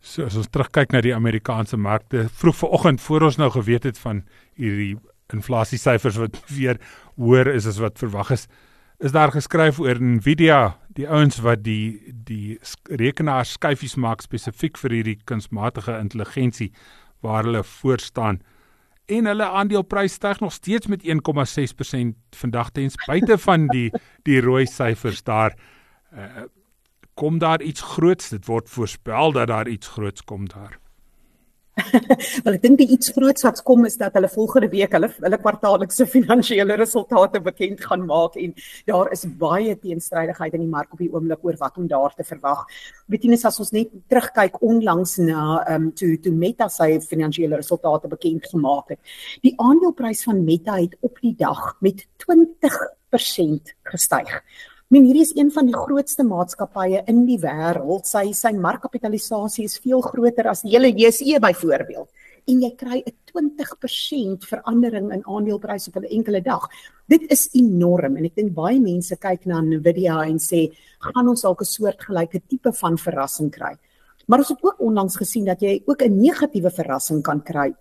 So 0.00 0.24
as 0.26 0.36
ons 0.36 0.50
terugkyk 0.50 0.92
na 0.92 1.00
die 1.00 1.14
Amerikaanse 1.14 1.76
markte, 1.76 2.26
vroeg 2.28 2.56
vanoggend 2.56 3.00
voor 3.00 3.22
ons 3.22 3.38
nou 3.38 3.50
geweet 3.50 3.84
het 3.84 3.98
van 3.98 4.24
hierdie 4.58 4.96
inflasie 5.32 5.78
syfers 5.78 6.18
wat 6.20 6.36
weer 6.58 6.80
hoër 7.16 7.54
is 7.54 7.66
as 7.66 7.78
wat 7.78 7.98
verwag 7.98 8.30
is, 8.30 8.48
is 8.98 9.14
daar 9.14 9.32
geskryf 9.32 9.78
oor 9.80 10.00
Nvidia, 10.00 10.76
die 10.94 11.08
ouens 11.08 11.40
wat 11.40 11.62
die 11.64 12.12
die 12.12 12.58
rekenaar 12.90 13.46
skyfies 13.46 13.96
maak 13.96 14.22
spesifiek 14.22 14.78
vir 14.78 14.98
hierdie 14.98 15.18
kunsmatige 15.24 15.98
intelligensie 15.98 16.72
waar 17.22 17.46
hulle 17.46 17.62
voor 17.62 18.02
staan 18.02 18.42
en 19.06 19.26
hulle 19.26 19.46
aandeleprys 19.48 20.16
styg 20.18 20.40
nog 20.40 20.52
steeds 20.52 20.86
met 20.86 21.02
1,6% 21.02 22.36
vandag 22.38 22.70
ten 22.70 22.90
spyte 22.90 23.38
van 23.38 23.66
die 23.72 23.90
die 24.22 24.40
rooi 24.40 24.66
syfers 24.66 25.22
daar 25.22 25.56
uh, 26.12 26.46
kom 27.14 27.38
daar 27.38 27.62
iets 27.62 27.82
groots 27.94 28.28
dit 28.28 28.46
word 28.46 28.68
voorspel 28.68 29.32
dat 29.32 29.48
daar 29.48 29.68
iets 29.68 29.88
groots 29.88 30.24
kom 30.24 30.48
daar 30.48 30.82
Wel 32.44 32.56
ek 32.58 32.64
dink 32.66 32.80
die 32.82 32.88
iets 32.92 33.12
groots 33.16 33.44
wat 33.46 33.62
kom 33.64 33.86
is 33.88 33.94
dat 34.00 34.12
hulle 34.18 34.28
volgende 34.28 34.68
week 34.72 34.92
hulle 34.92 35.08
hulle 35.14 35.38
kwartaallikse 35.40 36.04
finansiële 36.14 36.76
resultate 36.76 37.40
bekend 37.40 37.80
gaan 37.88 38.04
maak 38.08 38.36
en 38.40 38.52
daar 38.90 39.08
is 39.16 39.24
baie 39.40 39.72
teenstrydigheid 39.80 40.58
in 40.58 40.66
die 40.66 40.72
mark 40.72 40.92
op 40.92 41.00
die 41.00 41.08
oomblik 41.12 41.44
oor 41.48 41.56
wat 41.62 41.78
om 41.80 41.86
daar 41.88 42.12
te 42.16 42.26
verwag. 42.28 42.66
Betienis 43.12 43.46
as 43.48 43.60
ons 43.64 43.72
net 43.72 43.92
terugkyk 44.12 44.60
onlangs 44.60 45.16
na 45.24 45.62
ehm 45.62 45.88
um, 45.88 45.90
toe 45.96 46.18
toe 46.20 46.34
Meta 46.36 46.68
sy 46.68 46.98
finansiële 47.06 47.56
resultate 47.62 48.10
bekend 48.12 48.50
gemaak 48.52 48.92
het. 48.92 49.00
Die 49.40 49.54
aandeleprys 49.56 50.26
van 50.28 50.44
Meta 50.44 50.76
het 50.76 50.98
op 51.00 51.16
die 51.24 51.34
dag 51.38 51.72
met 51.80 52.04
20% 52.28 53.72
gestyg 53.94 54.36
Men 54.92 55.06
hierdie 55.08 55.22
is 55.24 55.30
een 55.32 55.48
van 55.48 55.64
die 55.64 55.72
grootste 55.72 56.24
maatskappye 56.28 56.98
in 57.08 57.22
die 57.24 57.38
wêreld. 57.40 58.04
Sy 58.04 58.26
sy 58.36 58.50
markkapitalisasie 58.52 59.64
is 59.64 59.78
veel 59.80 60.02
groter 60.04 60.50
as 60.50 60.60
die 60.66 60.74
hele 60.74 60.90
JSE 60.92 61.38
byvoorbeeld. 61.40 62.10
En 62.52 62.60
jy 62.60 62.70
kry 62.76 62.98
'n 63.00 63.14
20% 63.32 64.44
verandering 64.44 65.08
in 65.16 65.24
aandelepryse 65.24 65.88
op 65.88 65.96
'n 65.96 66.12
enkele 66.18 66.42
dag. 66.42 66.68
Dit 67.08 67.22
is 67.30 67.48
enorm 67.54 68.16
en 68.16 68.24
ek 68.24 68.34
dink 68.34 68.52
baie 68.52 68.80
mense 68.80 69.16
kyk 69.16 69.46
na 69.46 69.62
Nvidia 69.62 70.26
en 70.26 70.38
sê, 70.38 70.70
"Gaan 70.98 71.28
ons 71.28 71.40
dalk 71.42 71.62
'n 71.62 71.64
soortgelyke 71.64 72.42
tipe 72.46 72.72
van 72.72 72.98
verrassing 72.98 73.50
kry?" 73.50 73.74
Maar 74.26 74.38
ons 74.40 74.48
het 74.48 74.62
ook 74.62 74.80
onlangs 74.80 75.16
gesien 75.16 75.44
dat 75.44 75.60
jy 75.60 75.82
ook 75.86 76.02
'n 76.02 76.20
negatiewe 76.20 76.70
verrassing 76.70 77.22
kan 77.22 77.42
kry 77.42 77.74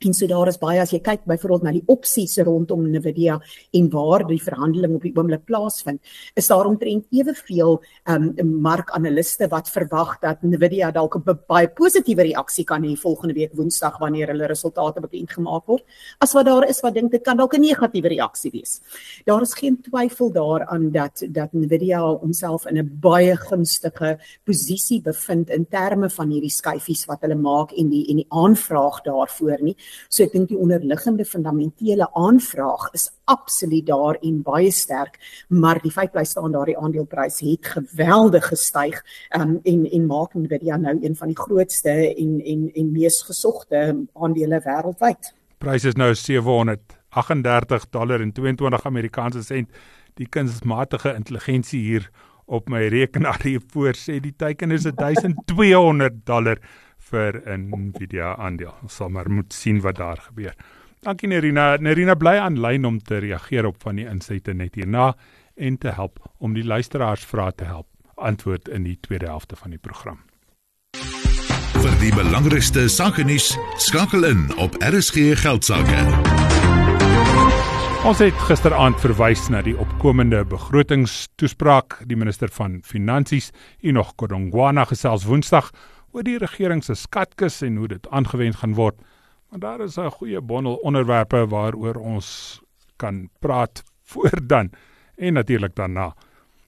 En 0.00 0.14
so 0.14 0.24
daar 0.26 0.48
is 0.48 0.56
baie 0.56 0.80
as 0.80 0.94
jy 0.94 0.98
kyk 1.04 1.26
byvoorbeeld 1.28 1.64
na 1.66 1.72
die 1.74 1.82
opsies 1.92 2.38
rondom 2.46 2.86
Nvidia 2.88 3.34
en 3.76 3.88
waar 3.92 4.22
die 4.24 4.38
verhandeling 4.40 4.94
op 4.96 5.02
die 5.04 5.12
oomblik 5.12 5.42
plaasvind, 5.44 6.00
is 6.40 6.46
daar 6.48 6.70
omtrent 6.70 7.04
eweveel 7.12 7.76
ehm 8.08 8.30
um, 8.40 8.54
markanaliste 8.64 9.48
wat 9.52 9.68
verwag 9.68 10.14
dat 10.22 10.40
Nvidia 10.40 10.88
dalk 10.90 11.18
'n 11.18 11.36
baie 11.48 11.68
positiewe 11.68 12.22
reaksie 12.30 12.64
kan 12.64 12.82
hê 12.82 12.96
volgende 12.96 13.34
week 13.34 13.52
Woensdag 13.52 13.98
wanneer 13.98 14.28
hulle 14.28 14.46
resultate 14.46 15.00
bekend 15.00 15.30
gemaak 15.32 15.66
word, 15.66 15.84
as 16.18 16.32
wat 16.32 16.46
daar 16.46 16.68
is 16.68 16.80
wat 16.80 16.94
dink 16.94 17.12
dit 17.12 17.22
kan 17.22 17.36
dalk 17.36 17.54
'n 17.54 17.60
negatiewe 17.60 18.08
reaksie 18.08 18.50
wees. 18.50 18.80
Daar 19.26 19.42
is 19.42 19.54
geen 19.54 19.82
twyfel 19.82 20.32
daaraan 20.32 20.90
dat 20.90 21.22
dat 21.28 21.52
Nvidia 21.52 22.00
homself 22.00 22.66
in 22.66 22.78
'n 22.78 23.00
baie 23.00 23.36
gunstige 23.36 24.18
posisie 24.44 25.02
bevind 25.02 25.50
in 25.50 25.66
terme 25.66 26.08
van 26.08 26.30
hierdie 26.30 26.50
skyfies 26.50 27.04
wat 27.06 27.20
hulle 27.20 27.36
maak 27.36 27.72
en 27.72 27.90
die 27.90 28.08
en 28.08 28.16
die 28.16 28.26
aanvraag 28.30 29.02
daarvoor 29.02 29.58
nie. 29.60 29.76
So 30.08 30.24
ek 30.24 30.34
dink 30.34 30.50
die 30.50 30.58
onderliggende 30.58 31.24
fundamentele 31.24 32.08
aanvraag 32.18 32.88
is 32.96 33.10
absoluut 33.30 33.86
daar 33.86 34.18
en 34.22 34.42
baie 34.42 34.70
sterk, 34.74 35.18
maar 35.48 35.80
die 35.82 35.92
feit 35.94 36.12
bly 36.12 36.24
staan 36.24 36.52
daardie 36.54 36.78
aandeleprys 36.78 37.40
het 37.46 37.72
geweldig 37.76 38.50
gestyg 38.52 39.00
um, 39.36 39.58
en 39.64 39.84
en 39.90 40.06
maak 40.06 40.34
Nvidia 40.34 40.76
nou 40.76 40.96
een 41.00 41.16
van 41.16 41.32
die 41.32 41.38
grootste 41.38 41.94
en 42.14 42.40
en 42.40 42.70
en 42.74 42.92
mees 42.92 43.22
gesogte 43.22 43.84
aandele 44.14 44.60
wêreldwyd. 44.64 45.34
Prys 45.60 45.84
is 45.84 45.96
nou 46.00 46.14
738 46.14 47.88
dollar 47.90 48.20
en 48.20 48.32
22 48.32 48.86
Amerikaanse 48.86 49.42
sent. 49.44 49.68
Die 50.16 50.28
kunsmatige 50.28 51.14
intelligensie 51.14 51.80
hier 51.80 52.10
op 52.50 52.68
my 52.68 52.86
rekenaar 52.90 53.42
hier 53.42 53.62
voor 53.72 53.94
sê 53.98 54.18
die 54.22 54.34
teiken 54.36 54.72
is 54.74 54.88
1200 54.88 56.24
dollar 56.26 56.58
vir 57.10 57.40
Nvidia 57.58 58.34
aandeel. 58.36 58.74
Ons 58.82 59.00
sal 59.00 59.10
maar 59.10 59.30
moet 59.30 59.52
sien 59.52 59.80
wat 59.84 59.98
daar 60.00 60.22
gebeur. 60.30 60.54
Dankie 61.00 61.28
Nerina. 61.28 61.76
Nerina 61.80 62.14
bly 62.14 62.36
aanlyn 62.38 62.84
om 62.84 62.98
te 63.00 63.20
reageer 63.24 63.66
op 63.66 63.80
van 63.82 63.96
die 63.96 64.08
insette 64.08 64.52
net 64.54 64.74
hierna 64.76 65.14
en 65.56 65.78
te 65.78 65.94
help 65.96 66.20
om 66.38 66.54
die 66.54 66.64
luisteraars 66.64 67.24
vrae 67.24 67.52
te 67.56 67.64
help 67.64 67.88
antwoord 68.20 68.68
in 68.68 68.84
die 68.84 68.98
tweede 69.00 69.26
helfte 69.26 69.56
van 69.56 69.72
die 69.72 69.80
program. 69.80 70.20
Vir 71.80 71.94
die 72.02 72.12
belangrikste 72.12 72.88
sake 72.92 73.24
nuus 73.24 73.54
skakel 73.80 74.26
in 74.28 74.44
op 74.60 74.76
RSG 74.84 75.32
geldsaake. 75.40 76.02
Ons 78.04 78.20
het 78.24 78.36
gisteraand 78.48 78.96
verwys 79.00 79.46
na 79.52 79.60
die 79.64 79.76
opkomende 79.76 80.42
begrotingstoespraak. 80.48 81.98
Die 82.08 82.16
minister 82.16 82.48
van 82.52 82.78
Finansies, 82.84 83.50
Enoch 83.84 84.14
Godongwana, 84.16 84.86
gesels 84.88 85.26
Woensdag 85.28 85.68
oor 86.12 86.22
die 86.22 86.38
regering 86.38 86.84
se 86.84 86.94
skatkis 86.94 87.62
en 87.62 87.76
hoe 87.76 87.88
dit 87.88 88.08
aangewend 88.10 88.56
gaan 88.56 88.74
word. 88.74 88.98
Maar 89.50 89.60
daar 89.60 89.80
is 89.80 89.98
'n 89.98 90.10
goeie 90.10 90.40
bondel 90.40 90.74
onderwerpe 90.74 91.46
waaroor 91.46 91.94
ons 91.94 92.60
kan 92.96 93.28
praat 93.40 93.82
voor 94.10 94.46
dan 94.46 94.70
en 95.16 95.32
natuurlik 95.32 95.74
daarna. 95.74 96.14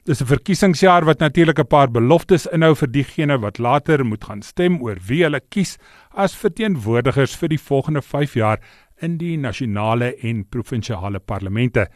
Dis 0.05 0.21
'n 0.21 0.27
verkiesingsjaar 0.27 1.05
wat 1.05 1.19
natuurlik 1.19 1.59
'n 1.59 1.67
paar 1.67 1.91
beloftes 1.91 2.47
inhou 2.47 2.75
vir 2.75 2.91
diegene 2.91 3.39
wat 3.39 3.59
later 3.59 4.05
moet 4.05 4.25
gaan 4.25 4.43
stem 4.43 4.83
oor 4.83 4.99
wie 5.07 5.23
hulle 5.23 5.41
kies 5.49 5.79
as 6.11 6.35
verteenwoordigers 6.37 7.37
vir 7.37 7.49
die 7.49 7.61
volgende 7.61 8.03
5 8.03 8.35
jaar 8.35 8.59
in 9.01 9.17
die 9.19 9.37
nasionale 9.37 10.17
en 10.17 10.49
provinsiale 10.49 11.19
parlemente. 11.19 11.89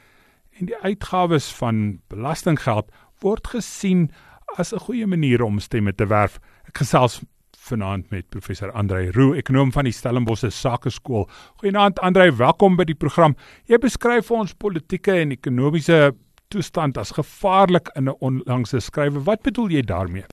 En 0.59 0.67
die 0.67 0.77
uitgawes 0.77 1.53
van 1.55 2.01
belastinggeld 2.09 2.91
word 3.21 3.47
gesien 3.47 4.11
as 4.57 4.73
'n 4.73 4.79
goeie 4.79 5.07
manier 5.07 5.43
om 5.43 5.59
stemme 5.59 5.95
te 5.95 6.07
werf. 6.07 6.39
Ek 6.69 6.79
gesels 6.79 7.23
vanaand 7.67 8.11
met 8.11 8.29
professor 8.31 8.71
Andrei 8.73 9.11
Roo, 9.11 9.35
ekonom 9.35 9.73
van 9.75 9.89
die 9.89 9.95
Stellenbosch 9.95 10.47
Sakeskool. 10.55 11.27
Goeienaand 11.61 11.99
Andrei, 12.07 12.31
welkom 12.31 12.77
by 12.79 12.87
die 12.87 12.95
program. 12.95 13.35
Jy 13.71 13.81
beskryf 13.83 14.29
vir 14.31 14.39
ons 14.45 14.55
politieke 14.55 15.17
en 15.23 15.35
ekonomiese 15.35 16.15
toestand 16.55 16.99
as 17.01 17.15
gevaarlik 17.17 17.91
in 17.97 18.09
'n 18.09 18.17
onlangse 18.21 18.81
skrywe. 18.81 19.25
Wat 19.25 19.43
bedoel 19.43 19.71
jy 19.71 19.83
daarmee? 19.83 20.25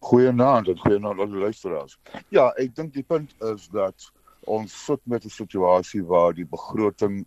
Goeienaand, 0.00 0.66
dit 0.66 0.80
goeienaand 0.80 1.20
aan 1.20 1.30
die 1.30 1.40
luisteraars. 1.40 1.98
Ja, 2.28 2.52
ek 2.56 2.74
dink 2.74 2.92
die 2.92 3.02
punt 3.02 3.34
is 3.54 3.68
dat 3.68 4.10
ons 4.46 4.84
sit 4.84 5.00
met 5.04 5.24
'n 5.24 5.28
situasie 5.28 6.02
waar 6.04 6.34
die 6.34 6.46
begroting 6.46 7.26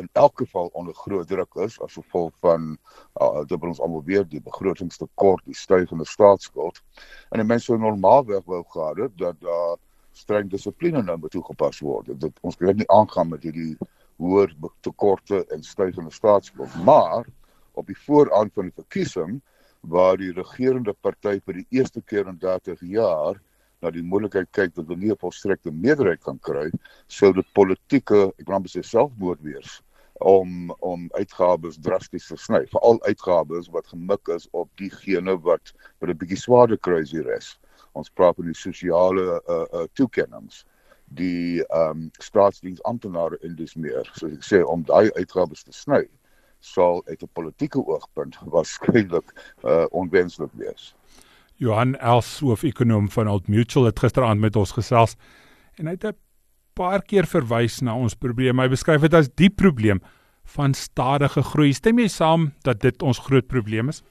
in 0.00 0.08
elk 0.12 0.38
geval 0.38 0.70
onder 0.72 0.94
groot 0.94 1.28
druk 1.28 1.54
is 1.64 1.80
as 1.80 1.96
gevolg 1.98 2.32
van 2.44 2.76
uh, 3.20 3.42
dit 3.48 3.62
ons 3.62 3.80
almal 3.80 4.04
weet 4.04 4.30
die 4.30 4.42
begrotingstekort, 4.42 5.44
die 5.44 5.56
stygende 5.56 6.04
staatsskuld. 6.04 6.82
En 7.30 7.42
die 7.42 7.48
mense 7.48 7.76
normaalweg 7.76 8.44
wou 8.44 8.62
gehad 8.74 9.02
het 9.04 9.18
dat 9.18 9.40
daar 9.40 9.76
uh, 9.76 9.82
streng 10.16 10.50
dissipline 10.50 11.02
nou 11.02 11.18
moet 11.20 11.34
toegepas 11.34 11.82
word. 11.84 12.12
Dit 12.20 12.38
ons 12.40 12.56
kan 12.56 12.76
nie 12.76 12.88
aangaan 12.92 13.28
met 13.34 13.44
hierdie 13.44 13.74
hoër 14.22 14.54
tekorte 14.80 15.42
en 15.52 15.64
stygende 15.64 16.12
staatsskuld, 16.14 16.72
maar 16.88 17.28
op 17.76 17.86
die 17.86 17.98
vooraan 18.06 18.50
van 18.54 18.70
die 18.70 18.76
verkiesing 18.78 19.40
waar 19.80 20.16
die 20.16 20.32
regerende 20.34 20.94
party 21.04 21.36
vir 21.44 21.60
die 21.60 21.66
eerste 21.78 22.00
keer 22.00 22.30
in 22.30 22.38
30 22.40 22.80
jaar 22.90 23.36
na 23.84 23.92
die 23.92 24.02
moontlikheid 24.02 24.48
kyk 24.56 24.72
dat 24.74 24.86
hulle 24.86 24.96
nie 25.02 25.12
'n 25.12 25.20
volstrekte 25.20 25.70
meerderheid 25.70 26.22
kan 26.24 26.38
kry, 26.38 26.70
sou 27.08 27.32
dit 27.32 27.52
politieke, 27.52 28.32
ek 28.40 28.46
wil 28.46 28.56
amper 28.56 28.72
sê 28.72 28.82
selfmoord 28.82 29.42
wees 29.44 29.82
om 30.18 30.70
om 30.78 31.08
uitgawes 31.12 31.78
drasties 31.80 32.26
te 32.26 32.36
sny, 32.36 32.64
veral 32.66 33.02
uitgawes 33.04 33.68
wat 33.68 33.86
gemik 33.86 34.28
is 34.28 34.48
op 34.50 34.70
diegene 34.74 35.36
wat 35.40 35.72
wat 35.98 36.10
'n 36.10 36.16
bietjie 36.16 36.38
swaarder 36.38 36.78
die 37.10 37.22
res. 37.22 37.58
Ons 37.92 38.10
praat 38.10 38.38
oor 38.38 38.44
die 38.44 38.54
sosiale 38.54 39.42
uh 39.48 39.66
uh 39.72 39.86
toekennings 39.92 40.64
die 41.08 41.62
ehm 41.62 41.90
um, 41.90 42.10
staatsdiens 42.18 42.82
amptenare 42.82 43.38
in 43.42 43.54
dis 43.54 43.74
meer. 43.74 44.10
So 44.14 44.26
ek 44.26 44.42
sê 44.42 44.62
om 44.64 44.82
daai 44.82 45.10
uitgawes 45.14 45.62
te 45.62 45.72
sny 45.72 46.08
sal 46.60 47.02
uit 47.06 47.22
'n 47.22 47.28
politieke 47.32 47.78
oogpunt 47.86 48.36
waarskynlik 48.54 49.56
uh 49.64 49.86
onwenslik 49.90 50.50
wees. 50.52 50.94
Johan 51.56 51.96
Els, 51.96 52.40
hoof-ekonoom 52.40 53.10
van 53.10 53.28
Old 53.28 53.48
Mutual 53.48 53.84
het 53.84 53.98
gisteraand 53.98 54.40
met 54.40 54.56
ons 54.56 54.72
gesels 54.72 55.16
en 55.76 55.86
hy 55.86 55.92
het 55.92 56.04
'n 56.04 56.25
paar 56.76 57.02
keer 57.02 57.26
verwys 57.28 57.80
na 57.84 57.96
ons 57.96 58.16
probleem. 58.18 58.60
Hy 58.60 58.68
beskryf 58.72 59.06
dit 59.06 59.16
as 59.16 59.30
die 59.40 59.50
probleem 59.50 60.02
van 60.56 60.76
stadige 60.76 61.42
groei. 61.42 61.72
Stem 61.74 62.02
jy 62.02 62.10
saam 62.12 62.50
dat 62.66 62.82
dit 62.84 63.02
ons 63.02 63.20
groot 63.26 63.48
probleem 63.50 63.90
is? 63.92 64.02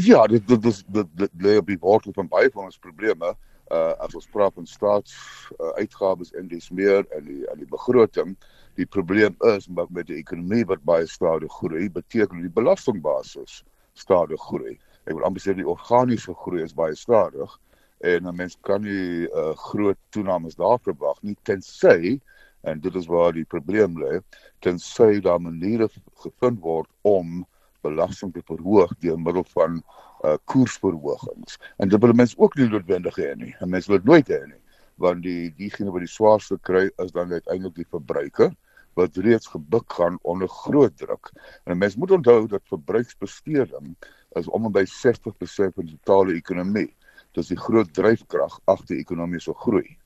Ja, 0.00 0.26
dit 0.30 0.44
dit 0.48 0.68
is 0.68 0.82
dit, 0.88 1.24
lê 1.40 1.56
op 1.60 1.66
die 1.68 1.80
wortel 1.80 2.14
van 2.16 2.28
baie 2.28 2.52
van 2.52 2.70
ons 2.70 2.78
probleme. 2.80 3.34
Uh 3.72 3.92
as 4.04 4.14
ons 4.18 4.28
praat 4.28 4.52
van 4.54 4.66
staats 4.68 5.14
uh, 5.56 5.72
uitgawes 5.80 6.32
en 6.36 6.48
dis 6.48 6.68
meer 6.70 7.06
en 7.16 7.24
die 7.24 7.42
en 7.52 7.60
die 7.60 7.68
begroting, 7.68 8.34
die 8.76 8.86
probleem 8.86 9.36
is 9.54 9.68
met 9.68 9.90
met 9.90 10.08
die 10.08 10.18
ekonomie 10.20 10.64
wat 10.68 10.84
baie 10.88 11.06
stadig 11.08 11.52
groei, 11.60 11.88
beteken 11.88 12.44
die 12.44 12.52
belastingbasis 12.52 13.62
stadig 13.96 14.40
groei. 14.48 14.76
Ek 15.08 15.16
wil 15.16 15.24
amper 15.28 15.44
sê 15.44 15.56
die 15.56 15.68
organiese 15.68 16.34
groei 16.44 16.64
is 16.64 16.76
baie 16.76 16.96
stadig 16.96 17.56
en 18.02 18.26
'n 18.28 18.36
mens 18.36 18.56
kan 18.60 18.82
nie 18.82 19.28
uh, 19.30 19.52
groot 19.70 19.98
toenames 20.10 20.54
daar 20.58 20.78
verwag 20.82 21.22
nie 21.22 21.36
tensy 21.42 22.18
en 22.62 22.80
dit 22.80 22.94
is 22.94 23.06
waar 23.06 23.32
die 23.32 23.44
probleem 23.44 23.98
lê 23.98 24.20
tensy 24.58 25.20
daar 25.20 25.40
maniere 25.40 25.88
gevind 26.24 26.60
word 26.60 26.90
om 27.02 27.46
belasting 27.82 28.32
te 28.32 28.42
verhoog 28.46 28.94
deur 28.98 29.18
middel 29.18 29.44
van 29.54 29.82
uh, 30.24 30.36
koersverhogings. 30.44 31.58
En 31.76 31.88
dit 31.88 32.00
wil 32.00 32.12
mense 32.12 32.38
ook 32.38 32.54
nie 32.54 32.68
noodwendig 32.68 33.16
hê 33.18 33.34
nie. 33.36 33.54
en 33.60 33.70
mense 33.70 33.90
wil 33.90 33.98
dit 33.98 34.06
nooit 34.06 34.28
hê 34.28 34.42
nie 34.46 34.60
want 35.02 35.22
die 35.24 35.50
diegene 35.58 35.90
wat 35.90 36.04
die 36.04 36.10
swaarste 36.10 36.58
kry 36.68 36.88
is 37.02 37.14
dan 37.14 37.32
uiteindelik 37.32 37.74
die 37.80 37.88
verbruiker 37.90 38.52
wat 38.98 39.16
reeds 39.24 39.48
gebuk 39.48 39.92
gaan 39.96 40.18
onder 40.28 40.48
groot 40.48 40.92
druk. 41.00 41.30
En 41.64 41.78
mense 41.78 41.98
moet 41.98 42.10
onthou 42.10 42.46
dat 42.46 42.62
verbruiksbesteding 42.68 43.94
is 44.36 44.48
om 44.48 44.68
en 44.68 44.74
by 44.74 44.84
60% 44.84 45.72
van 45.78 45.88
die 45.88 45.96
totale 46.02 46.36
ekonomie 46.36 46.90
dis 47.36 47.48
die 47.48 47.58
groot 47.58 47.92
dryfkrag 47.94 48.58
agter 48.64 48.96
ekonomiese 48.96 49.54
groei. 49.54 49.96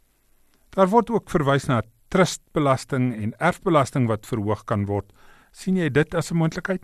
Daar 0.76 0.88
word 0.88 1.10
ook 1.10 1.30
verwys 1.30 1.66
na 1.66 1.82
trustbelasting 2.08 3.14
en 3.14 3.34
erfbelasting 3.38 4.06
wat 4.08 4.26
verhoog 4.26 4.64
kan 4.64 4.86
word. 4.86 5.12
sien 5.56 5.76
jy 5.76 5.88
dit 5.88 6.14
as 6.14 6.30
'n 6.30 6.36
moontlikheid? 6.36 6.82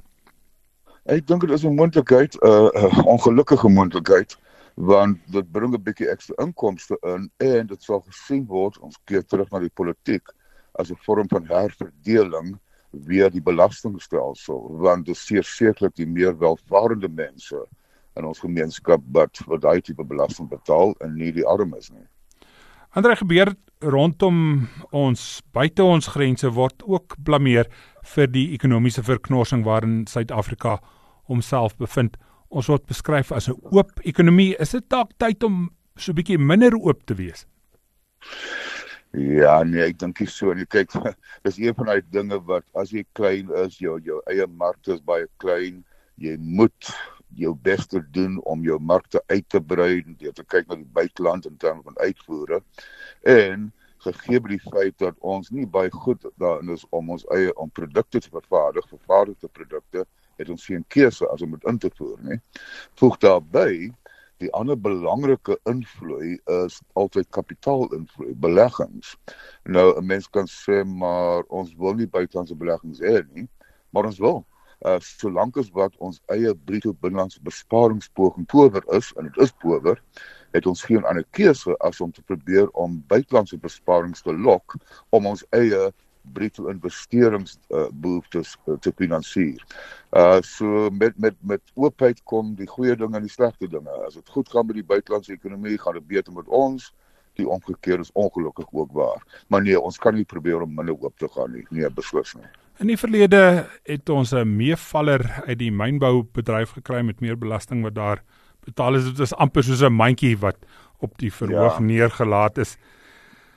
Ek 1.05 1.27
dink 1.27 1.41
dit 1.41 1.51
is 1.51 1.65
'n 1.65 1.75
moontlikheid, 1.77 2.35
'n 2.41 2.47
uh, 2.49 2.71
uh, 2.75 3.07
ongelukkige 3.07 3.69
moontlikheid 3.69 4.39
want 4.75 5.19
dit 5.27 5.53
bring 5.53 5.75
'n 5.75 5.83
bietjie 5.83 6.09
ekstra 6.09 6.35
inkomste 6.43 6.97
in 7.03 7.31
en 7.37 7.67
dit 7.67 7.83
sal 7.83 8.01
gesien 8.01 8.47
word 8.47 8.79
ons 8.79 8.99
keer 9.05 9.23
terug 9.23 9.51
na 9.51 9.59
die 9.59 9.75
politiek 9.75 10.23
as 10.81 10.91
'n 10.91 10.97
vorm 11.05 11.29
van 11.29 11.45
herverdeling 11.47 12.59
via 13.07 13.29
die 13.29 13.43
belastingstelsel 13.43 14.79
want 14.79 15.07
dit 15.07 15.17
seker 15.17 15.45
sekerlik 15.45 15.95
die 15.95 16.07
meer 16.07 16.39
welvarende 16.39 17.09
mense 17.09 17.67
in 18.17 18.25
ons 18.29 18.43
gemeenskap 18.45 19.05
wat 19.17 19.41
wat 19.47 19.63
daai 19.63 19.81
tipe 19.81 20.05
belasting 20.05 20.51
betaal 20.51 20.95
en 21.01 21.15
nie 21.17 21.33
die 21.33 21.47
armes 21.47 21.91
nie. 21.91 22.07
Ander 22.93 23.17
gebeur 23.17 23.55
rondom 23.81 24.69
ons 24.93 25.41
buite 25.57 25.85
ons 25.85 26.11
grense 26.13 26.51
word 26.53 26.83
ook 26.85 27.17
blameer 27.25 27.71
vir 28.15 28.29
die 28.29 28.51
ekonomiese 28.53 29.03
verknorsing 29.07 29.65
waarin 29.65 30.03
Suid-Afrika 30.07 30.79
homself 31.31 31.77
bevind. 31.81 32.19
Ons 32.53 32.69
word 32.69 32.85
beskryf 32.87 33.33
as 33.33 33.49
'n 33.49 33.57
oop 33.73 34.01
ekonomie. 34.05 34.55
Is 34.61 34.73
dit 34.73 34.89
dalk 34.91 35.11
tyd 35.19 35.43
om 35.43 35.71
so 35.97 36.13
bietjie 36.13 36.39
minder 36.39 36.77
oop 36.77 37.07
te 37.07 37.15
wees? 37.15 37.47
Ja, 39.13 39.63
nee, 39.63 39.83
ek 39.85 39.99
dink 39.99 40.21
so. 40.29 40.55
Jy 40.57 40.67
kyk, 40.67 40.93
dis 41.45 41.59
een 41.59 41.75
van 41.75 41.87
daai 41.87 42.03
dinge 42.11 42.39
wat 42.49 42.65
as 42.75 42.93
jy 42.93 43.05
klein 43.15 43.49
is, 43.65 43.79
jou 43.81 43.99
jou 44.01 44.21
eie 44.27 44.47
mark 44.47 44.81
is 44.89 45.01
baie 45.01 45.27
klein. 45.39 45.85
Jy 46.17 46.37
moet 46.39 46.93
jou 47.39 47.53
bes 47.55 47.87
te 47.87 48.01
doen 48.15 48.39
om 48.49 48.65
jou 48.65 48.79
markte 48.81 49.23
uit 49.27 49.49
te 49.49 49.61
brei 49.61 50.01
en 50.01 50.17
jy 50.19 50.33
te 50.33 50.45
kyk 50.45 50.69
na 50.69 50.79
die 50.81 50.93
buiteland 50.99 51.47
in 51.49 51.57
terme 51.57 51.83
van 51.83 51.99
uitvoere. 51.99 52.61
En 53.23 53.71
gegee 54.03 54.41
by 54.43 54.57
die 54.57 54.65
feit 54.71 54.99
dat 54.99 55.19
ons 55.21 55.51
nie 55.55 55.67
baie 55.67 55.91
goed 56.05 56.27
daarin 56.43 56.73
is 56.75 56.85
om 56.91 57.11
ons 57.15 57.25
eie 57.37 57.55
om 57.55 57.71
produkte 57.71 58.21
te 58.21 58.33
vervaardig 58.33 58.89
vervaardigde 58.91 59.49
produkte 59.49 60.05
het 60.41 60.51
ons 60.51 60.67
geen 60.67 60.85
keuse 60.91 61.29
as 61.31 61.43
om 61.45 61.55
dit 61.55 61.67
in 61.71 61.79
te 61.79 61.91
voer 61.99 62.19
nie. 62.27 62.39
Voeg 62.99 63.19
daarbey 63.23 63.93
die 64.43 64.51
ander 64.59 64.75
belangrike 64.75 65.55
invloed 65.71 66.41
is 66.65 66.81
altyd 66.99 67.29
kapitaalinvloed 67.31 68.41
beleggings. 68.43 69.15
Nou 69.65 69.95
'n 69.99 70.07
mens 70.07 70.27
kan 70.29 70.47
sê 70.51 70.83
maar 70.85 71.47
ons 71.49 71.75
wil 71.79 71.95
nie 71.95 72.11
buitelandse 72.11 72.59
beleggings 72.59 72.99
hê 72.99 73.23
nie 73.33 73.49
maar 73.93 74.09
ons 74.09 74.19
wil 74.19 74.43
uh 74.87 74.99
solank 75.01 75.57
as 75.57 75.71
wat 75.79 75.97
ons 75.99 76.21
eie 76.35 76.55
bruto 76.55 76.95
binnelandse 77.05 77.43
besparingspoging 77.47 78.47
power 78.47 78.83
is 78.99 79.13
en 79.17 79.29
dit 79.31 79.43
is 79.47 79.53
power 79.65 80.01
het 80.53 80.67
ons 80.67 80.85
geen 80.85 81.05
ander 81.05 81.27
keuse 81.31 81.77
as 81.89 82.01
om 82.01 82.13
te 82.13 82.23
probeer 82.23 82.71
om 82.85 83.03
buitelandse 83.09 83.59
besparings 83.59 84.23
te 84.23 84.35
lok 84.35 84.77
om 85.11 85.27
ons 85.27 85.45
eie 85.57 85.93
bruto 86.23 86.69
investerings 86.71 87.59
uh, 87.71 87.89
behoeftes 87.93 88.57
uh, 88.67 88.77
te 88.81 88.93
finansier. 88.97 89.63
Uh 90.17 90.41
so 90.47 90.91
met 90.91 91.19
met 91.19 91.37
met 91.41 91.63
oopheid 91.75 92.23
kom 92.23 92.55
die 92.55 92.69
goeie 92.69 92.97
dinge 92.97 93.17
en 93.17 93.27
die 93.27 93.33
slegte 93.33 93.69
dinge. 93.69 93.91
As 94.07 94.15
dit 94.15 94.29
goed 94.29 94.49
gaan 94.49 94.67
met 94.67 94.79
die 94.79 94.87
buitelandse 94.87 95.33
ekonomie, 95.33 95.79
gaan 95.79 95.99
dit 95.99 96.07
beter 96.07 96.33
met 96.33 96.49
ons. 96.49 96.93
Die 97.41 97.49
omgekeerde 97.49 98.07
is 98.07 98.13
ongelukkig 98.13 98.69
ook 98.73 98.93
waar. 98.93 99.23
Maar 99.49 99.63
nee, 99.63 99.81
ons 99.81 99.99
kan 99.99 100.15
nie 100.15 100.29
probeer 100.29 100.61
om 100.63 100.75
minder 100.75 100.95
oop 101.01 101.19
te 101.19 101.29
gaan 101.29 101.57
nie. 101.57 101.67
Nee, 101.71 101.91
beslis 101.91 102.35
nie. 102.37 102.51
In 102.83 102.91
die 102.91 102.99
verlede 102.99 103.69
het 103.87 104.09
ons 104.11 104.33
'n 104.35 104.57
meevaller 104.57 105.23
uit 105.47 105.59
die 105.59 105.71
mynboubedryf 105.71 106.71
gekry 106.75 107.03
met 107.07 107.21
meer 107.21 107.39
belasting 107.39 107.83
wat 107.83 107.95
daar 107.95 108.23
betaal 108.67 108.97
is. 108.97 109.05
Dit 109.05 109.19
is 109.19 109.35
amper 109.35 109.63
soos 109.63 109.83
'n 109.83 109.93
mandjie 109.93 110.39
wat 110.39 110.57
op 110.99 111.19
die 111.19 111.31
verhoog 111.31 111.79
ja. 111.79 111.85
neergelaat 111.85 112.59
is. 112.59 112.77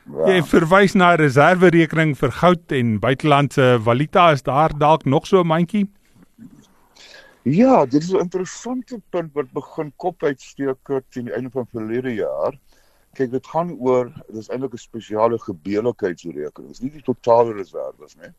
Ja. 0.06 0.28
Jy 0.30 0.44
verwys 0.44 0.94
na 0.94 1.14
'n 1.14 1.18
reserverekening 1.18 2.18
vir 2.18 2.32
goud 2.32 2.72
en 2.72 3.00
buitelandse 3.00 3.80
valuta 3.82 4.32
is 4.32 4.44
daar 4.44 4.78
dalk 4.78 5.06
nog 5.06 5.26
so 5.26 5.42
'n 5.42 5.48
mandjie? 5.48 5.90
Ja, 7.42 7.86
dit 7.86 8.04
is 8.04 8.14
'n 8.14 8.20
interessante 8.20 9.02
punt 9.10 9.34
wat 9.34 9.52
begin 9.52 9.94
kop 9.96 10.24
uitsteek 10.24 10.78
teen 11.10 11.26
die 11.26 11.34
einde 11.34 11.50
van 11.50 11.66
verlede 11.66 12.14
jaar. 12.14 12.54
Kyk, 13.14 13.32
dit 13.32 13.48
gaan 13.48 13.72
oor 13.80 14.12
dis 14.30 14.50
eintlik 14.50 14.74
'n 14.74 14.78
spesiale 14.78 15.40
gebeurlikheidsrekening. 15.40 16.70
Dis 16.70 16.82
nie 16.82 16.92
die 16.92 17.02
totale 17.02 17.54
reserve 17.54 18.06
nie 18.22 18.34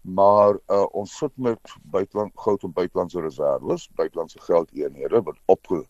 maar 0.00 0.56
uh, 0.66 0.86
ons 0.90 1.16
sit 1.16 1.32
met 1.34 1.74
buiteland 1.82 2.32
goud 2.34 2.62
en 2.62 2.72
buitelandse 2.72 3.20
reserve, 3.20 3.88
buitelandse 3.94 4.40
geldeenhede 4.40 5.22
wat 5.22 5.36
op 5.44 5.66
uh, 5.70 5.82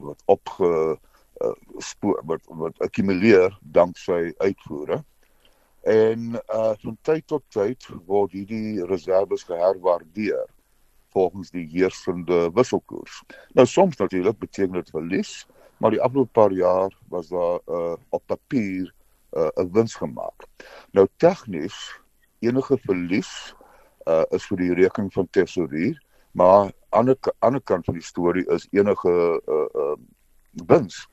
wat 0.00 0.22
op 0.24 0.56
uh, 0.60 0.94
spoor 1.78 2.22
wat 2.24 2.40
wat 2.46 2.78
akkumuleer 2.78 3.58
danksy 3.60 4.32
uitvoere. 4.36 5.04
En 5.84 6.32
uh 6.32 6.72
van 6.80 6.96
tyd 7.02 7.26
tot 7.26 7.42
tyd 7.48 7.86
word 8.06 8.32
hierdie 8.32 8.84
reserve 8.86 9.36
geherwaardeer 9.36 10.46
volgens 11.12 11.50
die 11.50 11.66
heersende 11.68 12.50
wisselkoers. 12.54 13.22
Nou 13.52 13.66
soms 13.66 13.96
natuurlik 13.96 14.38
beteken 14.38 14.72
dit 14.72 14.90
verlies, 14.90 15.46
maar 15.76 15.90
die 15.90 16.00
afgelope 16.00 16.32
paar 16.32 16.52
jaar 16.52 16.96
was 17.08 17.28
daar 17.28 17.60
uh 17.68 17.96
op 18.08 18.22
papier 18.26 18.94
'n 19.34 19.50
uh, 19.60 19.72
wins 19.72 19.94
gemaak. 19.94 20.46
Nou 20.90 21.08
tegnies 21.16 22.00
enige 22.46 22.78
verlies 22.86 23.32
uh 24.10 24.24
is 24.36 24.46
vir 24.50 24.60
die 24.60 24.74
rekening 24.76 25.12
van 25.14 25.28
tesourier, 25.32 25.96
maar 26.32 26.72
aan 26.90 27.08
die 27.10 27.16
ander 27.38 27.62
kant 27.62 27.86
van 27.88 27.96
die 27.98 28.04
storie 28.04 28.44
is 28.52 28.68
enige 28.72 29.14
uh 29.48 29.66
uh 29.84 29.96
wins 30.68 31.06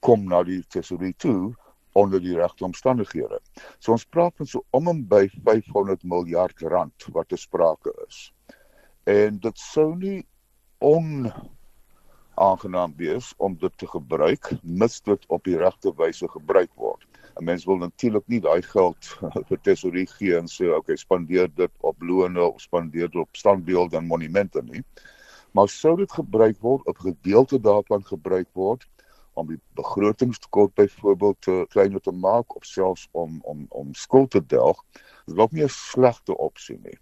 kom 0.00 0.28
na 0.28 0.42
die 0.46 0.62
tesourier 0.72 1.16
toe 1.18 1.54
onder 1.92 2.20
die 2.22 2.36
regte 2.38 2.64
omstandighede. 2.64 3.40
So 3.78 3.92
ons 3.92 4.06
praat 4.06 4.36
van 4.38 4.46
so 4.46 4.64
om 4.76 4.88
en 4.88 5.02
by 5.08 5.26
500 5.44 6.04
miljard 6.06 6.62
rand 6.62 7.08
wat 7.14 7.28
te 7.28 7.38
sprake 7.40 7.92
is. 8.06 8.28
En 9.10 9.40
dit 9.42 9.58
sou 9.58 9.94
nie 9.98 10.20
on 10.78 11.32
aangenaam 12.40 12.94
wees 12.96 13.32
om 13.36 13.56
dit 13.60 13.78
te 13.78 13.86
gebruik 13.90 14.52
mits 14.62 15.00
dit 15.04 15.26
op 15.28 15.44
die 15.44 15.58
regte 15.60 15.92
wyse 15.96 16.28
gebruik 16.28 16.70
word. 16.74 16.99
'n 17.38 17.44
mens 17.44 17.64
wil 17.64 17.76
natuurlik 17.76 18.26
nie 18.26 18.40
daai 18.40 18.62
geld 18.62 19.12
vir 19.48 19.60
tesorie 19.62 20.06
gee 20.06 20.36
en 20.36 20.48
sê 20.48 20.70
okay 20.76 20.96
spandeer 20.96 21.48
dit 21.54 21.72
op 21.80 22.02
lone 22.02 22.42
of 22.42 22.60
spandeer 22.60 23.08
dit 23.08 23.20
op 23.20 23.36
standbeelde 23.36 23.96
en 23.96 24.06
monumente 24.06 24.62
nie 24.62 24.84
maar 25.52 25.68
sou 25.68 25.96
dit 25.96 26.12
gebruik 26.12 26.58
word 26.60 26.86
op 26.86 26.98
gedeelte 26.98 27.60
daarvan 27.60 28.04
gebruik 28.06 28.48
word 28.52 28.86
om 29.40 29.48
die 29.48 29.60
begrotingstekort 29.78 30.74
byvoorbeeld 30.74 31.40
te 31.40 31.66
kleiner 31.68 32.00
te 32.00 32.12
maak 32.12 32.56
of 32.56 32.64
selfs 32.64 33.08
om 33.10 33.38
om 33.42 33.66
om 33.68 33.94
skuld 33.94 34.30
te 34.30 34.42
delg, 34.46 34.82
is 35.26 35.34
dalk 35.34 35.52
nie 35.52 35.64
'n 35.64 35.76
slegte 35.76 36.36
opsie 36.36 36.78
nie. 36.82 36.98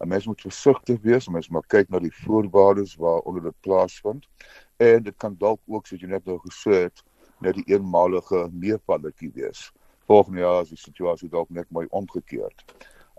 'n 0.00 0.08
Mens 0.08 0.26
moet 0.26 0.40
versigtig 0.40 1.00
wees, 1.02 1.28
mens 1.28 1.48
moet 1.48 1.66
kyk 1.66 1.88
na 1.88 1.98
die 1.98 2.14
voorwaardes 2.24 2.96
waaronder 2.96 3.42
dit 3.42 3.60
plaasvind 3.60 4.28
en 4.76 5.02
dit 5.02 5.16
kan 5.16 5.36
dalk 5.38 5.60
ook 5.66 5.86
soos 5.86 6.00
jy 6.00 6.08
net 6.08 6.24
nou 6.24 6.38
gesê 6.38 6.82
het, 6.86 7.02
net 7.44 7.60
die 7.60 7.66
eenmalige 7.74 8.48
meerpalletjie 8.52 9.30
wees. 9.36 9.68
Volgende 10.10 10.44
jaar 10.44 10.62
is 10.64 10.74
die 10.74 10.80
situasie 10.80 11.30
dalk 11.32 11.50
net 11.50 11.70
mooi 11.70 11.86
omgekeerd. 11.90 12.64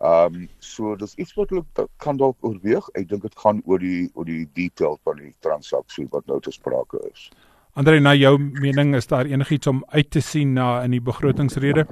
Ehm 0.04 0.36
um, 0.36 0.48
so 0.60 0.96
dis 1.00 1.16
iets 1.16 1.34
wat 1.40 1.50
hulle 1.54 1.88
kan 2.04 2.18
dalk 2.20 2.38
oorweeg. 2.44 2.90
Ek 3.00 3.08
dink 3.10 3.24
dit 3.24 3.38
gaan 3.40 3.62
oor 3.66 3.80
die 3.80 4.10
oor 4.14 4.28
die 4.28 4.44
detail 4.54 5.00
van 5.08 5.22
die 5.24 5.34
transaksie 5.40 6.08
wat 6.12 6.28
nou 6.28 6.42
te 6.44 6.52
sprake 6.52 7.00
is. 7.12 7.30
Andre, 7.76 8.00
na 8.00 8.14
jou 8.16 8.38
mening 8.40 8.94
is 8.96 9.08
daar 9.08 9.26
enigiets 9.26 9.68
om 9.68 9.84
uit 9.88 10.10
te 10.12 10.22
sien 10.24 10.54
na 10.54 10.84
in 10.84 10.92
die 10.96 11.02
begrotingsrede? 11.04 11.88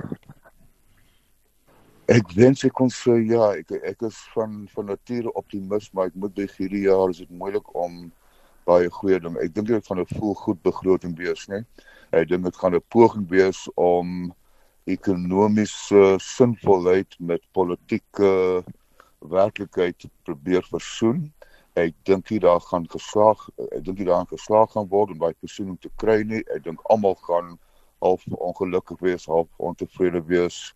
Ek 2.12 2.36
wens 2.36 2.64
ek 2.68 2.76
kon 2.76 2.92
sê 2.92 3.16
ja, 3.24 3.54
ek 3.56 3.72
ek 3.80 4.04
is 4.08 4.20
van 4.36 4.66
van 4.76 4.92
nature 4.92 5.32
optimis, 5.40 5.90
maar 5.96 6.12
ek 6.12 6.20
moet 6.20 6.36
by 6.36 6.48
hierdie 6.58 6.86
jaar 6.90 7.12
is 7.12 7.24
dit 7.24 7.32
moeilik 7.32 7.72
om 7.76 8.12
baie 8.66 8.90
goeie 8.90 9.20
ding. 9.20 9.38
Ek 9.44 9.54
dink 9.56 9.68
dit 9.68 9.88
gaan 9.88 10.00
'n 10.00 10.06
vol 10.20 10.36
goed 10.36 10.62
begroting 10.64 11.18
wees, 11.18 11.48
né? 11.48 11.66
Ek 12.12 12.28
dink 12.30 12.44
dit 12.44 12.56
gaan 12.56 12.76
'n 12.76 12.82
poging 12.90 13.28
wees 13.30 13.68
om 13.76 14.34
ekonomiese 14.86 16.18
sinvolheid 16.20 17.16
met 17.20 17.42
politieke 17.52 18.64
werklikheid 19.20 20.06
probeer 20.24 20.64
versoen. 20.64 21.32
Ek 21.76 21.94
dink 22.06 22.30
jy 22.30 22.40
daar 22.40 22.62
gaan 22.62 22.86
geslaag, 22.90 23.40
ek 23.72 23.84
dink 23.86 24.00
jy 24.00 24.06
daar 24.06 24.28
geslaag 24.30 24.72
gaan 24.72 24.90
word 24.90 25.12
om 25.12 25.20
daai 25.20 25.34
versoening 25.40 25.80
te 25.82 25.90
kry 25.98 26.22
nie. 26.24 26.44
Ek 26.54 26.64
dink 26.64 26.80
almal 26.90 27.16
gaan 27.16 27.58
half 28.04 28.26
ongelukkig 28.28 29.00
wees, 29.00 29.26
half 29.26 29.48
ontevrede 29.58 30.22
wees 30.28 30.74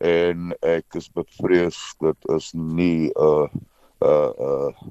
en 0.00 0.54
ek 0.64 0.96
is 0.96 1.10
bevrees 1.12 1.78
dit 2.00 2.28
is 2.34 2.52
nie 2.54 3.12
'n 3.12 3.20
uh, 3.20 3.48
'n 3.52 4.08
uh, 4.08 4.32
'n 4.32 4.72
uh, 4.72 4.90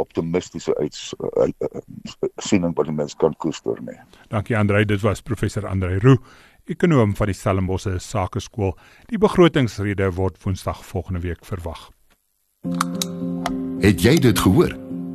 optimistiese 0.00 0.74
uitsiening 0.76 2.74
wat 2.74 2.86
die 2.86 2.96
mens 2.96 3.14
kan 3.16 3.34
koester 3.36 3.80
nie. 3.82 3.98
Dankie 4.28 4.56
Andrei, 4.58 4.84
dit 4.84 5.00
was 5.00 5.22
professor 5.22 5.66
Andrei 5.68 5.98
Roo 6.02 6.18
ekonom 6.64 7.12
van 7.16 7.28
die 7.28 7.36
Stellenbosse 7.36 7.98
Sakeskool. 8.00 8.74
Die 9.10 9.18
begrotingsrede 9.20 10.10
word 10.16 10.40
Woensdag 10.42 10.84
volgende 10.84 11.20
week 11.20 11.44
verwag. 11.44 11.90
Het 13.84 14.00
jy 14.02 14.16
dit 14.18 14.38
gehoor? 14.38 14.72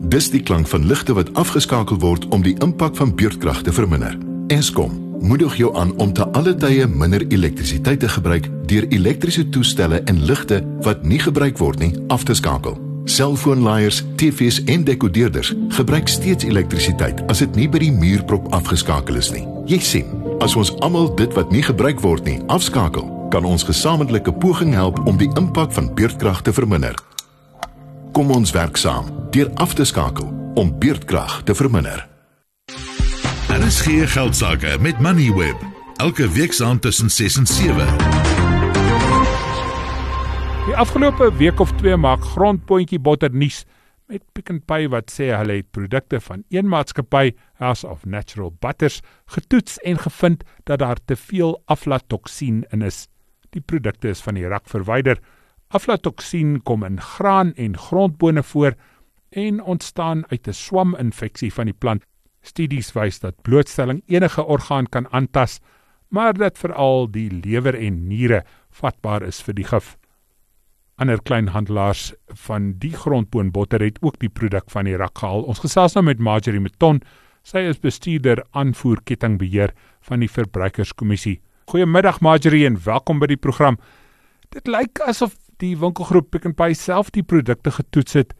Dis 0.09 0.29
die 0.31 0.43
klank 0.43 0.67
van 0.69 0.85
ligte 0.87 1.13
wat 1.17 1.33
afgeskakel 1.33 1.99
word 1.99 2.27
om 2.33 2.45
die 2.45 2.55
impak 2.63 2.95
van 2.95 3.15
beurtkrag 3.15 3.63
te 3.65 3.73
verminder. 3.73 4.17
Eskom 4.53 5.07
moedig 5.19 5.57
jou 5.59 5.73
aan 5.75 5.91
om 5.99 6.13
te 6.13 6.27
alle 6.37 6.55
tye 6.55 6.87
minder 6.87 7.25
elektrisiteit 7.27 7.99
te 7.99 8.09
gebruik 8.09 8.47
deur 8.69 8.87
elektriese 8.87 9.49
toestelle 9.49 10.03
en 10.05 10.23
ligte 10.23 10.61
wat 10.85 11.03
nie 11.03 11.19
gebruik 11.19 11.57
word 11.57 11.79
nie 11.83 11.95
af 12.07 12.23
te 12.23 12.37
skakel. 12.37 12.88
Selfoonlaaiers, 13.03 14.03
TV's 14.15 14.63
en 14.63 14.83
dekodeerders 14.83 15.53
gebruik 15.69 16.07
steeds 16.07 16.43
elektrisiteit 16.43 17.21
as 17.27 17.45
dit 17.45 17.55
nie 17.55 17.69
by 17.69 17.83
die 17.85 17.93
muurprop 17.93 18.51
afgeskakel 18.53 19.21
is 19.21 19.31
nie. 19.35 19.45
Jy 19.69 19.79
sien 19.85 20.19
As 20.39 20.55
ons 20.55 20.71
almal 20.79 21.09
dit 21.19 21.33
wat 21.35 21.51
nie 21.51 21.61
gebruik 21.63 21.99
word 21.99 22.23
nie 22.23 22.39
afskakel, 22.47 23.03
kan 23.29 23.45
ons 23.45 23.65
gesamentlike 23.67 24.31
poging 24.39 24.71
help 24.73 25.01
om 25.07 25.19
die 25.19 25.27
impak 25.39 25.73
van 25.75 25.91
beurtkrag 25.95 26.41
te 26.47 26.53
verminder. 26.55 26.95
Kom 28.15 28.31
ons 28.31 28.55
werk 28.55 28.79
saam 28.79 29.11
deur 29.35 29.51
af 29.59 29.75
te 29.75 29.85
skakel 29.85 30.31
om 30.59 30.71
beurtkrag 30.79 31.41
te 31.45 31.55
verminder. 31.55 32.07
Daar 33.49 33.67
is 33.67 33.81
geen 33.83 34.07
geld 34.07 34.35
sake 34.35 34.77
met 34.79 34.99
Moneyweb. 34.99 35.59
Elke 35.99 36.29
week 36.31 36.53
saam 36.53 36.79
tussen 36.79 37.09
6 37.09 37.37
en 37.37 37.47
7. 37.47 38.28
Die 40.69 40.77
afgelope 40.77 41.31
week 41.33 41.59
of 41.63 41.71
2 41.79 41.97
maak 41.97 42.21
grondpotjie 42.35 42.99
botter 43.01 43.33
nuus 43.33 43.63
met 44.05 44.21
Pick 44.37 44.51
n 44.53 44.59
Pay 44.69 44.83
wat 44.93 45.09
sê 45.09 45.31
hulle 45.33 45.55
het 45.63 45.67
produkte 45.73 46.19
van 46.21 46.43
een 46.53 46.67
maatskappy, 46.69 47.31
House 47.57 47.87
of 47.89 48.03
Natural 48.05 48.51
Butters, 48.61 48.99
getoets 49.33 49.79
en 49.81 49.97
gevind 49.97 50.43
dat 50.69 50.83
daar 50.83 50.99
te 51.01 51.15
veel 51.17 51.55
aflatoksien 51.65 52.67
in 52.69 52.85
is. 52.85 53.07
Die 53.49 53.63
produkte 53.65 54.11
is 54.13 54.21
van 54.21 54.37
die 54.37 54.45
rak 54.45 54.69
verwyder. 54.69 55.17
Aflatoksien 55.73 56.59
kom 56.61 56.85
in 56.85 57.01
graan 57.01 57.55
en 57.57 57.73
grondbone 57.73 58.43
voor 58.43 58.77
en 59.33 59.63
ontstaan 59.63 60.21
uit 60.29 60.47
'n 60.47 60.53
swaminfeksie 60.53 61.53
van 61.53 61.65
die 61.65 61.79
plant. 61.79 62.05
Studies 62.41 62.93
wys 62.93 63.19
dat 63.19 63.41
blootstelling 63.41 64.03
enige 64.05 64.45
orgaan 64.45 64.85
kan 64.85 65.09
aantas, 65.09 65.59
maar 66.09 66.33
dat 66.33 66.57
veral 66.57 67.11
die 67.11 67.31
lewer 67.31 67.75
en 67.75 68.07
niere 68.07 68.43
vatbaar 68.69 69.23
is 69.23 69.41
vir 69.41 69.53
die 69.53 69.65
gif. 69.65 69.98
Ander 70.99 71.21
kleinhandelaars 71.23 72.09
van 72.45 72.73
die 72.79 72.91
grondboonbotter 72.91 73.79
het 73.79 74.01
ook 74.03 74.17
die 74.19 74.29
produk 74.29 74.67
van 74.73 74.83
die 74.83 74.97
rak 74.99 75.21
gehaal. 75.21 75.45
Ons 75.47 75.61
gesels 75.63 75.93
nou 75.95 76.03
met 76.03 76.19
Marjorie 76.19 76.59
Meton. 76.59 76.99
Sy 77.47 77.61
is 77.69 77.79
bestuurder 77.79 78.41
aanvoer 78.51 78.99
kettingbeheer 79.07 79.71
van 80.09 80.19
die 80.19 80.27
verbruikerskommissie. 80.27 81.37
Goeiemiddag 81.71 82.19
Marjorie 82.19 82.65
en 82.67 82.75
welkom 82.83 83.23
by 83.23 83.29
die 83.31 83.39
program. 83.39 83.79
Dit 84.51 84.67
lyk 84.67 84.99
asof 85.07 85.37
die 85.63 85.71
winkelgroep 85.79 86.33
Pick 86.33 86.49
n 86.49 86.57
Pay 86.57 86.75
self 86.75 87.13
die 87.15 87.23
produkte 87.23 87.71
getoets 87.77 88.19
het 88.19 88.35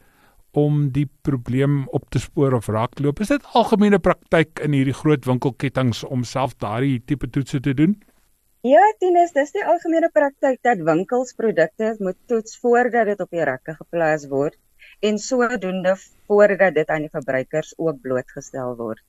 om 0.52 0.90
die 0.92 1.06
probleem 1.24 1.86
op 1.96 2.10
te 2.12 2.20
spoor 2.20 2.58
of 2.58 2.68
raakloop. 2.68 3.24
Is 3.24 3.32
dit 3.32 3.50
algemene 3.56 4.02
praktyk 4.04 4.60
in 4.66 4.76
hierdie 4.76 4.98
groot 5.00 5.24
winkelkettinge 5.24 6.04
om 6.12 6.28
self 6.28 6.58
daardie 6.60 7.00
tipe 7.08 7.30
toetse 7.30 7.62
te 7.64 7.72
doen? 7.72 7.96
Ja, 8.60 8.82
Tinus, 9.00 9.30
dis 9.32 9.54
die 9.54 9.62
algemene 9.64 10.10
praktyk 10.12 10.58
dat 10.60 10.82
winkels 10.84 11.30
produkte 11.32 11.94
moet 12.04 12.16
toets 12.28 12.58
voordat 12.60 13.08
dit 13.08 13.22
op 13.24 13.30
die 13.32 13.46
rakke 13.48 13.72
geplaas 13.72 14.26
word 14.28 14.58
en 15.00 15.16
sodoende 15.16 15.94
voordat 16.28 16.74
dit 16.76 16.92
aan 16.92 17.06
die 17.06 17.12
verbruikers 17.14 17.72
ook 17.78 18.02
blootgestel 18.04 18.76
word. 18.76 19.00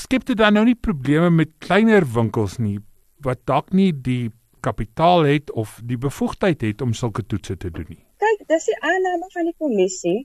Skep 0.00 0.24
dit 0.24 0.40
dan 0.40 0.56
nou 0.56 0.64
nie 0.64 0.78
probleme 0.88 1.28
met 1.28 1.52
kleiner 1.60 2.08
winkels 2.08 2.56
nie 2.56 2.78
wat 3.20 3.44
dalk 3.44 3.68
nie 3.76 3.90
die 3.92 4.32
kapitaal 4.64 5.28
het 5.28 5.52
of 5.52 5.76
die 5.84 6.00
bevoegdheid 6.00 6.64
het 6.64 6.80
om 6.80 6.96
sulke 6.96 7.26
toetse 7.28 7.58
te 7.60 7.68
doen 7.68 7.92
nie. 7.92 8.00
Kyk, 8.16 8.48
dis 8.48 8.70
die 8.72 8.80
aanname 8.80 9.28
van 9.36 9.52
die 9.52 9.56
kommissie 9.60 10.18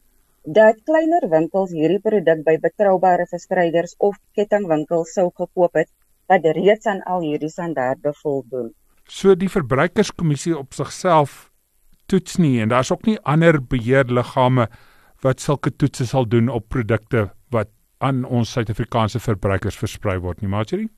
dat 0.48 0.80
kleiner 0.88 1.28
winkels 1.28 1.76
hierdie 1.76 2.00
produk 2.00 2.48
by 2.48 2.56
betroubare 2.64 3.28
verspreiders 3.28 4.00
of 4.00 4.16
kettingwinkels 4.40 5.12
sou 5.20 5.28
gekoop 5.36 5.76
het 5.76 5.92
wat 6.32 6.48
reeds 6.56 6.88
aan 6.88 7.04
al 7.12 7.26
hierdie 7.26 7.52
standaarde 7.52 8.13
voldoen. 8.22 8.72
So 9.12 9.36
die 9.36 9.52
verbruikerskommissie 9.52 10.56
op 10.56 10.76
sigself 10.78 11.50
toets 12.12 12.38
nie 12.39 12.60
en 12.63 12.72
daar's 12.72 12.91
ook 12.94 13.06
nie 13.10 13.17
ander 13.28 13.60
beheerliggame 13.60 14.67
wat 15.26 15.44
sulke 15.44 15.74
toetse 15.76 16.08
sal 16.08 16.28
doen 16.28 16.50
op 16.50 16.70
produkte 16.72 17.28
wat 17.56 17.70
aan 18.02 18.24
ons 18.26 18.52
Suid-Afrikaanse 18.56 19.20
verbruikers 19.22 19.78
versprei 19.78 20.17
word 20.24 20.41
nie, 20.41 20.50
Marjorie? 20.50 20.89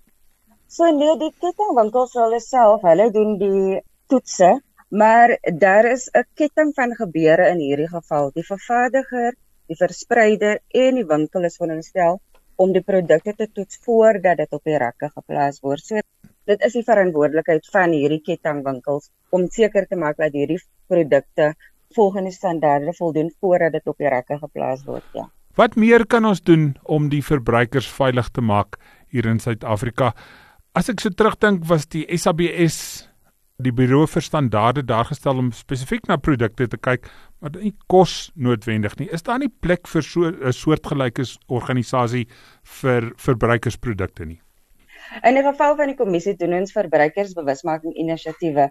So 0.72 0.88
nee, 0.90 1.18
die 1.20 1.34
kettingwinkels 1.44 2.14
hulle 2.18 2.40
self, 2.42 2.86
hulle 2.88 3.10
doen 3.14 3.36
die 3.42 3.82
toetse, 4.10 4.54
maar 4.90 5.36
daar 5.60 5.90
is 5.90 6.08
'n 6.14 6.24
ketting 6.40 6.72
van 6.78 6.96
gebeure 6.96 7.50
in 7.50 7.60
hierdie 7.60 7.90
geval. 7.90 8.32
Die 8.38 8.46
vervaardiger, 8.46 9.34
die 9.68 9.76
verspreider 9.76 10.62
en 10.70 11.02
die 11.02 11.10
winkel 11.10 11.44
is 11.50 11.58
veronderstel 11.58 12.22
om 12.56 12.74
die 12.74 12.84
produkte 12.86 13.34
te 13.38 13.48
toets 13.52 13.80
voordat 13.86 14.38
dit 14.38 14.54
op 14.54 14.64
die 14.64 14.78
rakke 14.78 15.10
geplaas 15.10 15.60
word. 15.64 15.84
So 15.84 16.02
dit 16.50 16.66
is 16.68 16.76
die 16.78 16.86
verantwoordelikheid 16.86 17.70
van 17.74 17.94
hierdie 17.96 18.22
kettingwinkels 18.26 19.10
om 19.34 19.48
seker 19.52 19.88
te 19.90 20.00
maak 20.00 20.20
dat 20.20 20.36
hierdie 20.36 20.60
produkte 20.88 21.54
volgens 21.96 22.36
standaarde 22.36 22.94
voldoen 22.98 23.32
voordat 23.40 23.78
dit 23.78 23.88
op 23.88 23.98
die 23.98 24.10
rakke 24.10 24.38
geplaas 24.42 24.84
word, 24.86 25.06
ja. 25.14 25.30
Wat 25.54 25.76
meer 25.78 26.08
kan 26.10 26.26
ons 26.26 26.42
doen 26.42 26.72
om 26.90 27.12
die 27.12 27.22
verbruikers 27.22 27.86
veilig 27.94 28.32
te 28.34 28.42
maak 28.42 28.80
hier 29.14 29.28
in 29.30 29.38
Suid-Afrika? 29.40 30.16
As 30.74 30.90
ek 30.90 31.04
so 31.04 31.14
terugdink, 31.14 31.68
was 31.70 31.86
die 31.86 32.08
SABS 32.18 33.06
die 33.64 33.74
Buro 33.76 34.06
vir 34.10 34.24
Standaarde 34.26 34.84
daar 34.86 35.08
gestel 35.10 35.40
om 35.42 35.52
spesifiek 35.56 36.08
na 36.10 36.18
produkte 36.18 36.68
te 36.68 36.78
kyk 36.78 37.08
wat 37.44 37.58
nie 37.62 37.74
kos 37.92 38.32
noodwendig 38.36 38.96
nie. 39.00 39.10
Is 39.16 39.26
daar 39.28 39.40
nie 39.40 39.52
plek 39.66 39.88
vir 39.88 40.04
so 40.04 40.32
'n 40.32 40.54
soortgelyke 40.54 41.24
organisasie 41.48 42.28
vir 42.82 43.12
verbruikersprodukte 43.18 44.26
nie? 44.26 44.40
In 45.24 45.36
die 45.36 45.44
geval 45.44 45.76
van 45.76 45.88
die 45.88 45.98
kommissie 46.00 46.36
doen 46.36 46.54
ons 46.54 46.72
verbruikersbewusmaking 46.72 47.94
inisiatiewe 47.96 48.70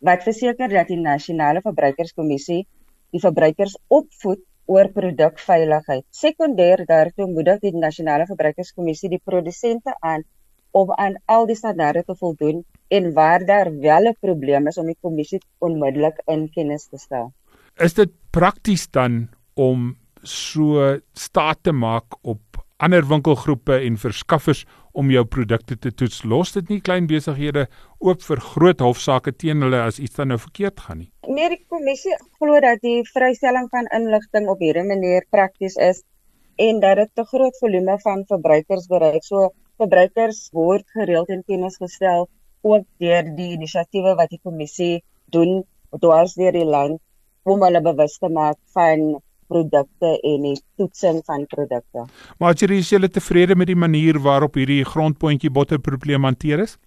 wat 0.00 0.24
verseker 0.24 0.68
dat 0.68 0.88
die 0.88 1.00
nasionale 1.00 1.60
verbruikerskommissie 1.62 2.66
die 3.12 3.20
verbruikers 3.20 3.76
opvoed 3.88 4.42
oor 4.66 4.88
produkveiligheid. 4.88 6.04
Sekondêr 6.10 6.84
daartoe 6.88 7.26
moedig 7.30 7.60
die 7.60 7.74
nasionale 7.76 8.26
verbruikerskommissie 8.26 9.10
die 9.12 9.20
produsente 9.24 9.94
aan 10.00 10.24
om 10.74 10.90
aan 10.98 11.14
al 11.30 11.46
die 11.46 11.56
standaarde 11.56 12.02
te 12.04 12.16
voldoen 12.18 12.64
en 12.88 13.12
waar 13.14 13.44
daar 13.46 13.70
wel 13.80 14.08
'n 14.10 14.16
probleem 14.20 14.66
is 14.66 14.78
om 14.78 14.86
die 14.86 14.98
kommissie 15.00 15.40
onmiddellik 15.58 16.20
in 16.26 16.50
kennis 16.50 16.86
te 16.86 16.98
stel. 16.98 17.32
Is 17.76 17.94
dit 17.94 18.10
prakties 18.30 18.90
dan 18.90 19.28
om 19.54 19.96
so 20.22 20.98
staat 21.12 21.58
te 21.62 21.72
maak 21.72 22.04
op 22.22 22.40
ander 22.76 23.06
winkelgroepe 23.06 23.78
en 23.86 23.96
verskaffers 23.98 24.64
om 24.92 25.10
jou 25.10 25.24
produkte 25.24 25.76
te 25.78 25.92
toets. 25.94 26.22
Los 26.22 26.52
dit 26.52 26.68
nie 26.68 26.80
klein 26.80 27.06
besighede 27.06 27.66
oop 27.98 28.22
vir 28.22 28.40
groot 28.40 28.80
hofsaake 28.80 29.32
teen 29.32 29.62
hulle 29.62 29.80
as 29.80 29.98
iets 29.98 30.18
dan 30.18 30.28
nou 30.28 30.38
verkeerd 30.38 30.80
gaan 30.80 30.98
nie. 30.98 31.10
Nee, 31.26 31.48
die 31.48 31.64
kommissie 31.68 32.16
glo 32.38 32.60
dat 32.60 32.82
die 32.82 33.02
vrystelling 33.12 33.68
van 33.70 33.86
inligting 33.98 34.48
op 34.48 34.58
hierdie 34.58 34.86
manier 34.86 35.26
prakties 35.30 35.76
is 35.76 36.02
en 36.56 36.80
dat 36.80 36.96
dit 36.96 37.10
'n 37.18 37.30
groot 37.32 37.56
volume 37.58 37.98
van 37.98 38.24
verbruikers 38.26 38.86
bereik. 38.86 39.24
So 39.24 39.50
verbruikers 39.80 40.48
word 40.52 40.86
gereeld 40.96 41.30
in 41.34 41.42
kennis 41.46 41.76
gestel 41.82 42.28
ook 42.64 42.86
deur 43.02 43.28
die 43.36 43.52
inisiatiewe 43.56 44.14
wat 44.18 44.32
die 44.32 44.40
kommissie 44.42 45.02
doen 45.34 45.62
dwars 46.00 46.34
deur 46.38 46.54
die 46.54 46.66
land 46.66 47.00
om 47.44 47.62
hulle 47.62 47.80
bewus 47.84 48.18
te 48.18 48.30
maak 48.32 48.58
van 48.76 49.20
produkte 49.48 50.14
en 50.24 50.46
die 50.48 50.56
toetsing 50.80 51.20
van 51.28 51.44
produkte. 51.46 52.06
Maar 52.40 52.56
jy 52.56 52.70
is 52.78 52.90
jy 52.90 53.08
tevrede 53.12 53.56
met 53.56 53.68
die 53.68 53.78
manier 53.78 54.18
waarop 54.18 54.56
hierdie 54.56 54.84
grondpotjie 54.88 55.52
botterprobleem 55.52 56.24
hanteer 56.24 56.64
is? 56.64 56.78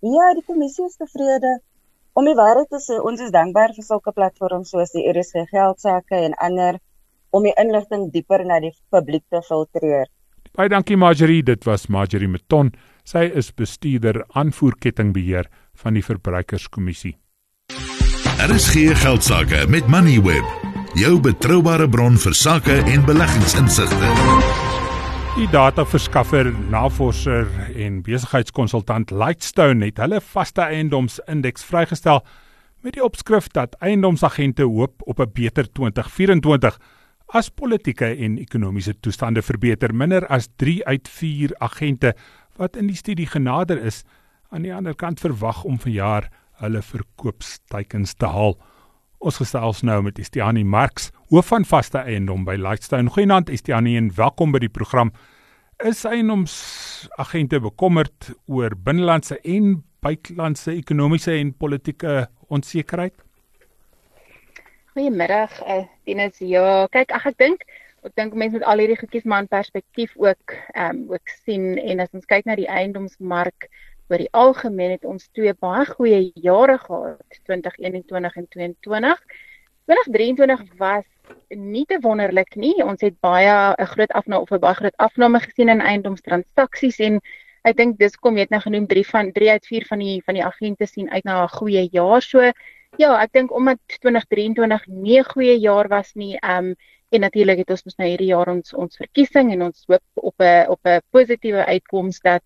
Ja, 0.00 0.30
die 0.36 0.44
kommissie 0.46 0.86
is 0.86 0.96
tevrede. 1.00 1.58
Om 2.14 2.28
die 2.28 2.36
waarheid 2.38 2.70
te 2.70 2.78
sê, 2.78 3.00
ons 3.02 3.20
is 3.20 3.32
dankbaar 3.34 3.74
vir 3.74 3.84
sulke 3.84 4.12
platforms 4.14 4.70
soos 4.70 4.92
die 4.94 5.02
RSG 5.10 5.48
geldsaake 5.50 6.20
en 6.28 6.36
ander 6.46 6.78
om 7.34 7.42
die 7.42 7.54
inligting 7.58 8.10
dieper 8.14 8.44
na 8.46 8.60
die 8.62 8.70
publiek 8.94 9.24
te 9.34 9.40
filtreer. 9.42 10.06
Baie 10.54 10.70
dankie 10.70 10.94
Marjorie, 10.94 11.40
dit 11.42 11.64
was 11.66 11.88
Marjorie 11.90 12.28
Meton. 12.30 12.68
Sy 13.02 13.24
is 13.34 13.48
bestuurder 13.58 14.20
aanvoerkettingbeheer 14.38 15.48
van 15.82 15.98
die 15.98 16.02
Verbruikerskommissie. 16.06 17.16
RSG 18.38 18.94
geldsaake 19.02 19.64
met 19.66 19.90
Moneyweb 19.90 20.46
jou 20.94 21.16
betroubare 21.18 21.88
bron 21.90 22.14
vir 22.22 22.38
sakke 22.38 22.78
en 22.86 23.02
beleggingsinsigte. 23.02 24.14
Die 25.34 25.50
dataverskaffer, 25.50 26.52
navorser 26.70 27.50
en 27.74 28.04
besigheidskonsultant 28.06 29.10
Lightstone 29.10 29.90
het 29.90 29.98
hulle 29.98 30.22
vaste 30.22 30.68
eiendomsindeks 30.68 31.66
vrygestel 31.66 32.22
met 32.86 32.94
die 32.94 33.02
opskrif 33.02 33.50
dat 33.50 33.74
eiendomsagente 33.82 34.70
hoop 34.70 35.02
op 35.02 35.18
'n 35.18 35.32
beter 35.34 35.66
2024 35.66 36.78
as 37.32 37.50
politieke 37.50 38.06
en 38.06 38.38
ekonomiese 38.38 38.94
toestande 39.00 39.42
verbeter. 39.42 39.94
Minder 39.94 40.26
as 40.26 40.48
3 40.56 40.84
uit 40.84 41.08
4 41.08 41.54
agente 41.58 42.14
wat 42.56 42.76
in 42.76 42.86
die 42.86 42.96
studie 42.96 43.26
genader 43.26 43.80
is, 43.82 44.04
aan 44.54 44.62
die 44.62 44.74
ander 44.74 44.94
kant 44.94 45.20
verwag 45.20 45.64
om 45.64 45.78
vanjaar 45.82 46.28
hulle 46.62 46.82
verkoopsteikens 46.82 48.14
te 48.14 48.30
haal. 48.30 48.54
Ons 49.24 49.40
gesels 49.40 49.82
nou 49.82 50.02
met 50.04 50.18
Estiani 50.20 50.62
Marx, 50.64 51.08
hoof 51.32 51.48
van 51.50 51.64
vaste 51.64 51.98
eiendom 52.04 52.44
by 52.46 52.54
Lightstone. 52.60 53.10
Goeienaand 53.10 53.50
Estiani 53.50 53.96
en 53.98 54.12
welkom 54.14 54.52
by 54.54 54.60
die 54.62 54.70
program. 54.70 55.10
Is 55.82 56.04
eiendomsagente 56.06 57.58
bekommerd 57.64 58.30
oor 58.46 58.76
binnelandse 58.76 59.40
en 59.42 59.80
buitelandse 60.04 60.76
ekonomiese 60.76 61.34
en 61.34 61.54
politieke 61.56 62.28
onsekerheid? 62.52 63.23
Goeiemiddag, 64.94 65.50
uh, 65.66 65.82
Dennis. 66.06 66.36
Ja, 66.38 66.86
kyk, 66.94 67.10
ag 67.16 67.24
ek 67.26 67.38
dink 67.42 67.64
ek 68.06 68.12
dink 68.14 68.34
mense 68.38 68.54
moet 68.54 68.66
al 68.70 68.78
hierdie 68.78 68.98
goedjies 69.00 69.24
maar 69.26 69.40
in 69.42 69.48
perspektief 69.50 70.12
ook 70.22 70.52
ehm 70.54 71.00
um, 71.00 71.16
ook 71.16 71.32
sien 71.46 71.64
en 71.82 72.02
as 72.04 72.12
ons 72.14 72.28
kyk 72.30 72.46
na 72.46 72.54
die 72.54 72.68
eiendomsmark 72.70 73.66
oor 74.12 74.22
die 74.22 74.30
algemeen 74.38 74.92
het 74.94 75.08
ons 75.08 75.26
twee 75.34 75.50
baie 75.66 75.82
goeie 75.88 76.20
jare 76.44 76.76
gehad, 76.78 77.40
2021 77.48 78.36
en 78.38 78.46
2022. 78.52 79.24
2023 79.90 80.62
was 80.78 81.08
nie 81.48 81.84
te 81.90 81.98
wonderlik 82.04 82.54
nie. 82.54 82.76
Ons 82.84 83.02
het 83.02 83.18
baie 83.18 83.50
'n 83.74 83.90
groot 83.96 84.14
afname 84.20 84.42
of 84.46 84.52
'n 84.54 84.62
baie 84.62 84.78
groot 84.78 84.96
afname 85.08 85.40
gesien 85.40 85.74
in 85.74 85.82
eiendomstransaksies 85.82 87.00
en 87.00 87.18
ek 87.64 87.76
dink 87.82 87.98
dis 87.98 88.14
kom 88.14 88.38
jy 88.38 88.46
het 88.46 88.54
nou 88.54 88.62
genoem 88.62 88.86
3 88.86 89.06
van 89.10 89.32
3 89.32 89.50
uit 89.50 89.66
4 89.66 89.90
van 89.90 89.98
die 89.98 90.22
van 90.22 90.34
die 90.34 90.44
agente 90.44 90.86
sien 90.86 91.10
uit 91.10 91.24
na 91.24 91.42
'n 91.42 91.56
goeie 91.58 91.88
jaar. 91.90 92.22
So 92.22 92.52
ja, 92.98 93.22
ek 93.22 93.32
dink 93.32 93.52
omdat 93.52 93.78
2023 93.86 94.86
nie 94.86 95.18
'n 95.18 95.24
goeie 95.24 95.58
jaar 95.60 95.88
was 95.88 96.14
nie, 96.14 96.36
ehm 96.40 96.72
um, 96.72 96.74
en 97.14 97.20
natuurlik 97.20 97.58
het 97.58 97.70
ons 97.70 97.84
mos 97.84 97.96
nou 97.96 98.08
hierdie 98.08 98.32
jaar 98.32 98.48
ons 98.50 98.74
ons 98.74 98.96
verkiesing 98.96 99.52
en 99.52 99.62
ons 99.62 99.84
hoop 99.86 100.02
op 100.14 100.34
'n 100.42 100.66
op 100.68 100.80
'n 100.84 101.02
positiewe 101.10 101.64
uitkoms 101.66 102.20
dat 102.20 102.42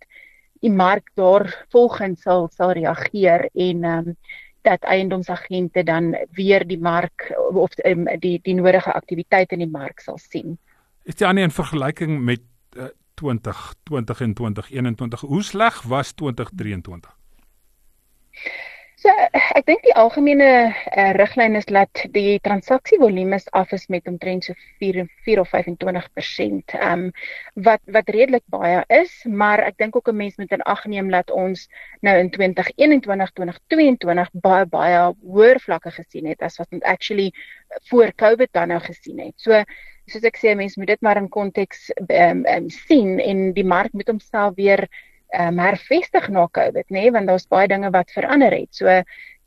die 0.60 0.70
mark 0.70 1.10
daar 1.14 1.66
volgens 1.70 2.22
sal 2.22 2.48
sal 2.52 2.72
reageer 2.72 3.48
en 3.54 3.84
ehm 3.84 4.08
um, 4.08 4.16
dat 4.62 4.82
eiendomsagente 4.82 5.82
dan 5.82 6.16
weer 6.30 6.66
die 6.66 6.80
mark 6.80 7.32
of 7.52 7.70
um, 7.84 8.04
die 8.18 8.40
die 8.42 8.54
nodige 8.54 8.92
aktiwiteit 8.92 9.52
in 9.52 9.58
die 9.58 9.70
mark 9.70 10.00
sal 10.00 10.18
sien. 10.18 10.58
Is 11.04 11.14
dit 11.14 11.28
aan 11.28 11.38
'n 11.38 11.50
vergelyking 11.50 12.24
met 12.24 12.40
uh, 12.76 12.84
2020 13.14 14.20
en 14.20 14.34
2021 14.34 15.20
hoe 15.20 15.42
sleg 15.42 15.82
was 15.82 16.12
2023? 16.12 17.16
So 18.98 19.12
ek 19.30 19.62
dink 19.68 19.84
die 19.86 19.92
algemene 19.94 20.46
uh, 20.74 21.10
riglyn 21.14 21.54
is 21.54 21.68
dat 21.70 22.00
die 22.10 22.40
transaksievolume 22.42 23.38
af 23.54 23.70
is 23.76 23.84
met 23.94 24.08
omtrent 24.10 24.48
so 24.48 24.56
4 24.82 25.04
4 25.26 25.42
of 25.44 25.52
25%. 25.54 26.74
Ehm 26.74 27.04
um, 27.04 27.04
wat 27.68 27.82
wat 27.94 28.10
redelik 28.10 28.42
baie 28.50 28.80
is, 28.96 29.12
maar 29.42 29.62
ek 29.62 29.78
dink 29.78 29.94
ook 29.96 30.10
'n 30.10 30.18
mens 30.18 30.34
moet 30.42 30.50
in 30.50 30.66
ag 30.74 30.82
neem 30.90 31.12
dat 31.14 31.30
ons 31.30 31.68
nou 32.02 32.16
in 32.18 32.30
2021 32.34 33.30
2022 33.38 34.32
baie 34.32 34.66
baie 34.66 35.14
hoër 35.22 35.62
vlakke 35.62 35.94
gesien 35.94 36.26
het 36.26 36.42
as 36.42 36.58
wat 36.58 36.74
ons 36.74 36.82
actually 36.82 37.30
voor 37.92 38.10
Covid 38.16 38.50
dan 38.52 38.74
nou 38.74 38.80
gesien 38.80 39.22
het. 39.22 39.34
So 39.36 39.62
soos 40.10 40.24
ek 40.26 40.42
sê, 40.42 40.56
mense 40.56 40.80
moet 40.80 40.96
dit 40.96 41.06
maar 41.06 41.22
in 41.22 41.30
konteks 41.30 41.92
ehm 42.08 42.42
um, 42.42 42.46
um, 42.50 42.68
sien 42.70 43.20
en 43.20 43.52
die 43.54 43.68
mark 43.76 43.92
moet 43.92 44.10
homself 44.10 44.58
weer 44.58 44.88
um, 45.32 45.58
hervestig 45.58 46.28
na 46.28 46.46
Covid, 46.48 46.86
nê, 46.88 47.00
nee, 47.00 47.10
want 47.12 47.26
daar's 47.26 47.48
baie 47.48 47.68
dinge 47.68 47.90
wat 47.90 48.10
verander 48.14 48.54
het. 48.54 48.70
So 48.70 49.02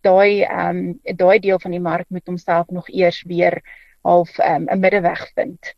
daai 0.05 0.43
ehm 0.43 0.77
um, 0.77 1.17
daai 1.17 1.39
deel 1.39 1.59
van 1.59 1.71
die 1.71 1.83
mark 1.83 2.09
moet 2.09 2.25
homself 2.25 2.69
nog 2.69 2.89
eers 2.89 3.23
weer 3.29 3.61
half 4.01 4.37
ehm, 4.39 4.63
'n 4.63 4.73
um, 4.73 4.79
middeweg 4.79 5.31
vind. 5.35 5.73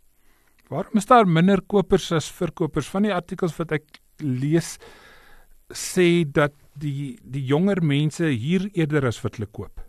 Waarom 0.70 0.98
is 0.98 1.06
daar 1.06 1.28
minder 1.28 1.62
kopers 1.62 2.12
as 2.12 2.32
verkopers? 2.32 2.88
Van 2.88 3.04
die 3.04 3.14
artikels 3.14 3.58
wat 3.58 3.72
ek 3.72 3.84
lees 4.18 4.78
sê 5.74 6.24
dat 6.26 6.54
die 6.80 7.18
die 7.24 7.46
jonger 7.46 7.84
mense 7.84 8.26
hier 8.26 8.70
eerder 8.74 9.08
as 9.08 9.22
wat 9.22 9.36
hulle 9.36 9.50
koop. 9.52 9.82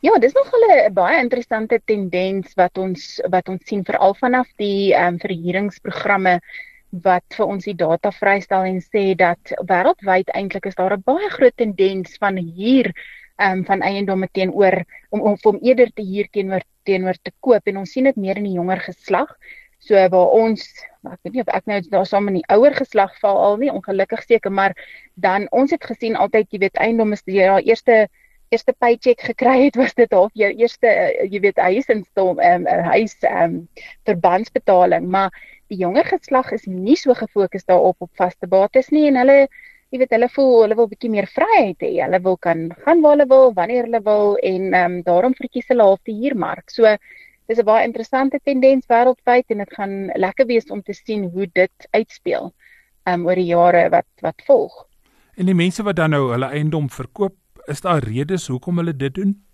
Ja, 0.00 0.18
dis 0.18 0.32
nog 0.32 0.52
'n 0.52 0.92
baie 0.94 1.18
interessante 1.18 1.80
tendens 1.84 2.54
wat 2.54 2.78
ons 2.78 3.20
wat 3.30 3.48
ons 3.48 3.66
sien 3.66 3.84
veral 3.84 4.14
vanaf 4.14 4.46
die 4.56 4.94
ehm 4.94 5.14
um, 5.14 5.18
verhuuringsprogramme 5.18 6.40
wat 6.90 7.24
vir 7.36 7.46
ons 7.46 7.64
die 7.64 7.74
data 7.74 8.10
vrystel 8.12 8.64
en 8.68 8.80
sê 8.80 9.14
dat 9.18 9.52
wêreldwyd 9.68 10.30
eintlik 10.34 10.66
is 10.66 10.74
daar 10.74 10.96
'n 10.96 11.02
baie 11.04 11.30
groot 11.30 11.56
tendens 11.56 12.16
van 12.18 12.38
ehm 13.36 13.58
um, 13.58 13.64
van 13.64 13.80
eiendomme 13.80 14.28
teenoor 14.32 14.84
om 15.10 15.20
om 15.20 15.36
om 15.42 15.58
eerder 15.62 15.90
te 15.92 16.02
huur 16.02 16.28
teenoor 16.30 16.62
teenoor 16.84 17.16
te 17.22 17.32
koop 17.40 17.66
en 17.66 17.76
ons 17.76 17.90
sien 17.90 18.04
dit 18.04 18.16
meer 18.16 18.36
in 18.36 18.44
die 18.44 18.56
jonger 18.56 18.80
geslag. 18.80 19.36
So 19.78 19.94
waar 19.94 20.30
ons 20.32 20.62
ek 21.04 21.18
weet 21.22 21.34
nie 21.34 21.42
of 21.44 21.50
ek 21.54 21.66
nou 21.66 21.80
daar 21.90 22.06
saam 22.06 22.28
in 22.28 22.38
die 22.40 22.48
ouer 22.48 22.74
geslag 22.74 23.18
val 23.22 23.38
al 23.38 23.58
nie 23.60 23.72
ongelukkig 23.72 24.22
seker 24.24 24.52
maar 24.52 24.74
dan 25.14 25.46
ons 25.50 25.70
het 25.70 25.84
gesien 25.84 26.16
altyd 26.16 26.48
jy 26.50 26.58
weet 26.58 26.76
eiendomme 26.76 27.18
is 27.18 27.22
die 27.22 27.36
ja, 27.36 27.58
eerste 27.60 28.08
eerste 28.54 28.72
paycheck 28.78 29.20
gekry 29.20 29.56
het 29.64 29.76
was 29.76 29.94
dit 29.94 30.12
half 30.12 30.32
jou 30.34 30.50
eerste 30.54 30.90
jy 31.30 31.40
weet 31.40 31.58
huis 31.58 31.88
instel 31.92 32.34
ehm 32.38 32.66
um, 32.66 32.90
huis 32.94 33.16
um, 33.30 33.68
verbandsbetaling 34.08 35.08
maar 35.10 35.30
die 35.72 35.78
jonger 35.80 36.04
geslag 36.04 36.52
is 36.52 36.66
nie 36.66 36.96
so 36.96 37.14
gefokus 37.14 37.64
daarop 37.64 37.96
op 38.06 38.10
vaste 38.16 38.46
bates 38.46 38.90
nie 38.94 39.06
en 39.10 39.18
hulle 39.22 39.38
jy 39.90 40.00
weet 40.02 40.14
hulle 40.16 40.28
voel 40.34 40.54
hulle 40.64 40.76
wil 40.78 40.88
bietjie 40.90 41.10
meer 41.12 41.28
vryheid 41.30 41.82
hê. 41.84 41.92
Hulle 42.02 42.20
wil 42.24 42.36
kan 42.42 42.66
gaan 42.84 43.02
waar 43.04 43.16
hulle 43.16 43.28
wil, 43.30 43.52
wanneer 43.54 43.86
hulle 43.86 44.02
wil 44.02 44.36
en 44.42 44.72
ehm 44.72 44.98
um, 44.98 44.98
daarom 45.06 45.36
verkies 45.38 45.70
hulle 45.70 45.86
half 45.86 46.02
die 46.08 46.16
huurmark. 46.22 46.70
So 46.70 46.96
dis 47.46 47.58
'n 47.58 47.64
baie 47.64 47.86
interessante 47.86 48.40
tendens 48.42 48.86
wêreldwyd 48.90 49.54
en 49.54 49.58
dit 49.64 49.74
gaan 49.78 49.94
lekker 50.14 50.46
wees 50.46 50.70
om 50.70 50.82
te 50.82 50.92
sien 50.92 51.30
hoe 51.30 51.46
dit 51.46 51.88
uitspeel 51.90 52.52
ehm 53.06 53.20
um, 53.20 53.26
oor 53.26 53.34
die 53.34 53.50
jare 53.52 53.88
wat 53.90 54.10
wat 54.20 54.42
volg. 54.46 54.86
En 55.36 55.46
die 55.46 55.54
mense 55.54 55.82
wat 55.82 55.96
dan 55.96 56.10
nou 56.10 56.30
hulle 56.32 56.48
eiendom 56.50 56.90
verkoop, 56.90 57.36
is 57.66 57.80
daar 57.80 58.02
redes 58.02 58.46
hoekom 58.48 58.78
hulle 58.78 58.96
dit 58.96 59.14
doen? 59.14 59.45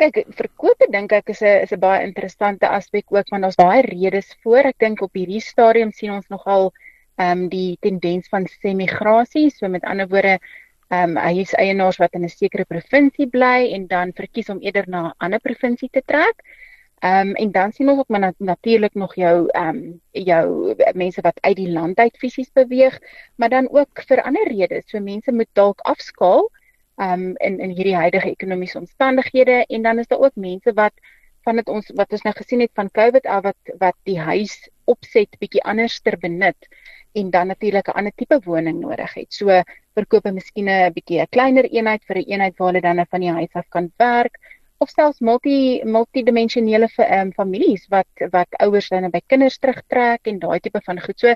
Kyk, 0.00 0.30
verkope 0.32 0.86
dink 0.92 1.12
ek 1.12 1.30
is 1.32 1.40
'n 1.44 1.64
is 1.64 1.72
'n 1.76 1.80
baie 1.80 2.04
interessante 2.08 2.68
aspek 2.76 3.10
ook 3.12 3.28
want 3.32 3.42
daar's 3.44 3.58
baie 3.60 3.82
redes 3.84 4.28
voor. 4.42 4.68
Ek 4.70 4.78
dink 4.84 5.02
op 5.04 5.18
hierdie 5.18 5.42
stadium 5.44 5.90
sien 5.92 6.12
ons 6.14 6.30
nogal 6.32 6.70
ehm 7.18 7.32
um, 7.32 7.42
die 7.52 7.76
tendens 7.86 8.30
van 8.32 8.46
semigrasie, 8.62 9.50
so 9.50 9.68
met 9.68 9.84
ander 9.84 10.08
woorde 10.08 10.38
ehm 10.38 11.10
um, 11.10 11.16
huis 11.16 11.52
eienaars 11.64 12.00
wat 12.00 12.16
in 12.16 12.24
'n 12.24 12.32
sekere 12.32 12.64
provinsie 12.64 13.26
bly 13.34 13.68
en 13.76 13.86
dan 13.92 14.14
verkies 14.22 14.48
om 14.48 14.62
eerder 14.64 14.88
na 14.88 15.02
'n 15.08 15.14
ander 15.18 15.40
provinsie 15.48 15.90
te 15.92 16.02
trek. 16.06 16.40
Ehm 17.02 17.28
um, 17.28 17.34
en 17.34 17.52
dan 17.52 17.72
sien 17.72 17.88
ons 17.90 18.00
ook 18.00 18.08
maar 18.08 18.24
nat 18.24 18.38
natuurlik 18.38 18.94
nog 18.94 19.14
jou 19.14 19.48
ehm 19.52 19.68
um, 19.68 20.00
jou 20.12 20.74
mense 20.94 21.20
wat 21.20 21.40
uit 21.40 21.56
die 21.56 21.72
land 21.76 21.98
uit 21.98 22.16
fisies 22.16 22.50
beweeg, 22.52 22.98
maar 23.36 23.52
dan 23.52 23.68
ook 23.68 24.02
vir 24.08 24.22
ander 24.22 24.48
redes. 24.48 24.88
So 24.88 25.00
mense 25.00 25.32
moet 25.32 25.52
dalk 25.52 25.80
afskaal 25.80 26.48
um 27.06 27.24
in 27.46 27.58
in 27.60 27.72
hierdie 27.76 27.96
huidige 27.96 28.30
ekonomiese 28.30 28.78
omstandighede 28.78 29.64
en 29.68 29.82
dan 29.82 29.98
is 29.98 30.06
daar 30.06 30.20
ook 30.26 30.36
mense 30.36 30.72
wat 30.74 30.94
van 31.44 31.56
dit 31.56 31.68
ons 31.68 31.90
wat 31.96 32.12
ons 32.12 32.22
nou 32.26 32.34
gesien 32.36 32.60
het 32.60 32.72
van 32.74 32.90
COVID 32.90 33.26
af 33.26 33.42
wat 33.48 33.74
wat 33.78 33.96
die 34.08 34.18
huis 34.20 34.56
opset 34.84 35.38
bietjie 35.40 35.62
anders 35.72 36.00
ter 36.00 36.18
benut 36.20 36.68
en 37.12 37.30
dan 37.30 37.46
natuurlik 37.46 37.88
'n 37.88 37.98
ander 37.98 38.12
tipe 38.16 38.38
woning 38.44 38.80
nodig 38.80 39.14
het. 39.14 39.32
So 39.32 39.62
verkoop 39.94 40.26
'n 40.26 40.34
miskien 40.34 40.68
'n 40.68 40.92
bietjie 40.92 41.20
'n 41.20 41.32
kleiner 41.36 41.64
eenheid 41.64 42.02
vir 42.04 42.16
'n 42.16 42.30
eenheid 42.32 42.56
waar 42.56 42.68
hulle 42.68 42.80
dan 42.80 43.06
van 43.10 43.20
die 43.20 43.30
huis 43.30 43.52
af 43.52 43.68
kan 43.68 43.92
werk 43.96 44.38
of 44.78 44.88
selfs 44.90 45.20
multi 45.20 45.82
multidimensionele 45.84 46.88
um, 46.98 47.32
families 47.32 47.86
wat 47.88 48.08
wat 48.30 48.48
ouers 48.64 48.88
dan 48.88 49.10
by 49.10 49.20
kinders 49.26 49.58
terugtrek 49.58 50.20
en 50.26 50.38
daai 50.38 50.60
tipe 50.60 50.80
van 50.84 51.00
goed. 51.00 51.18
So 51.18 51.28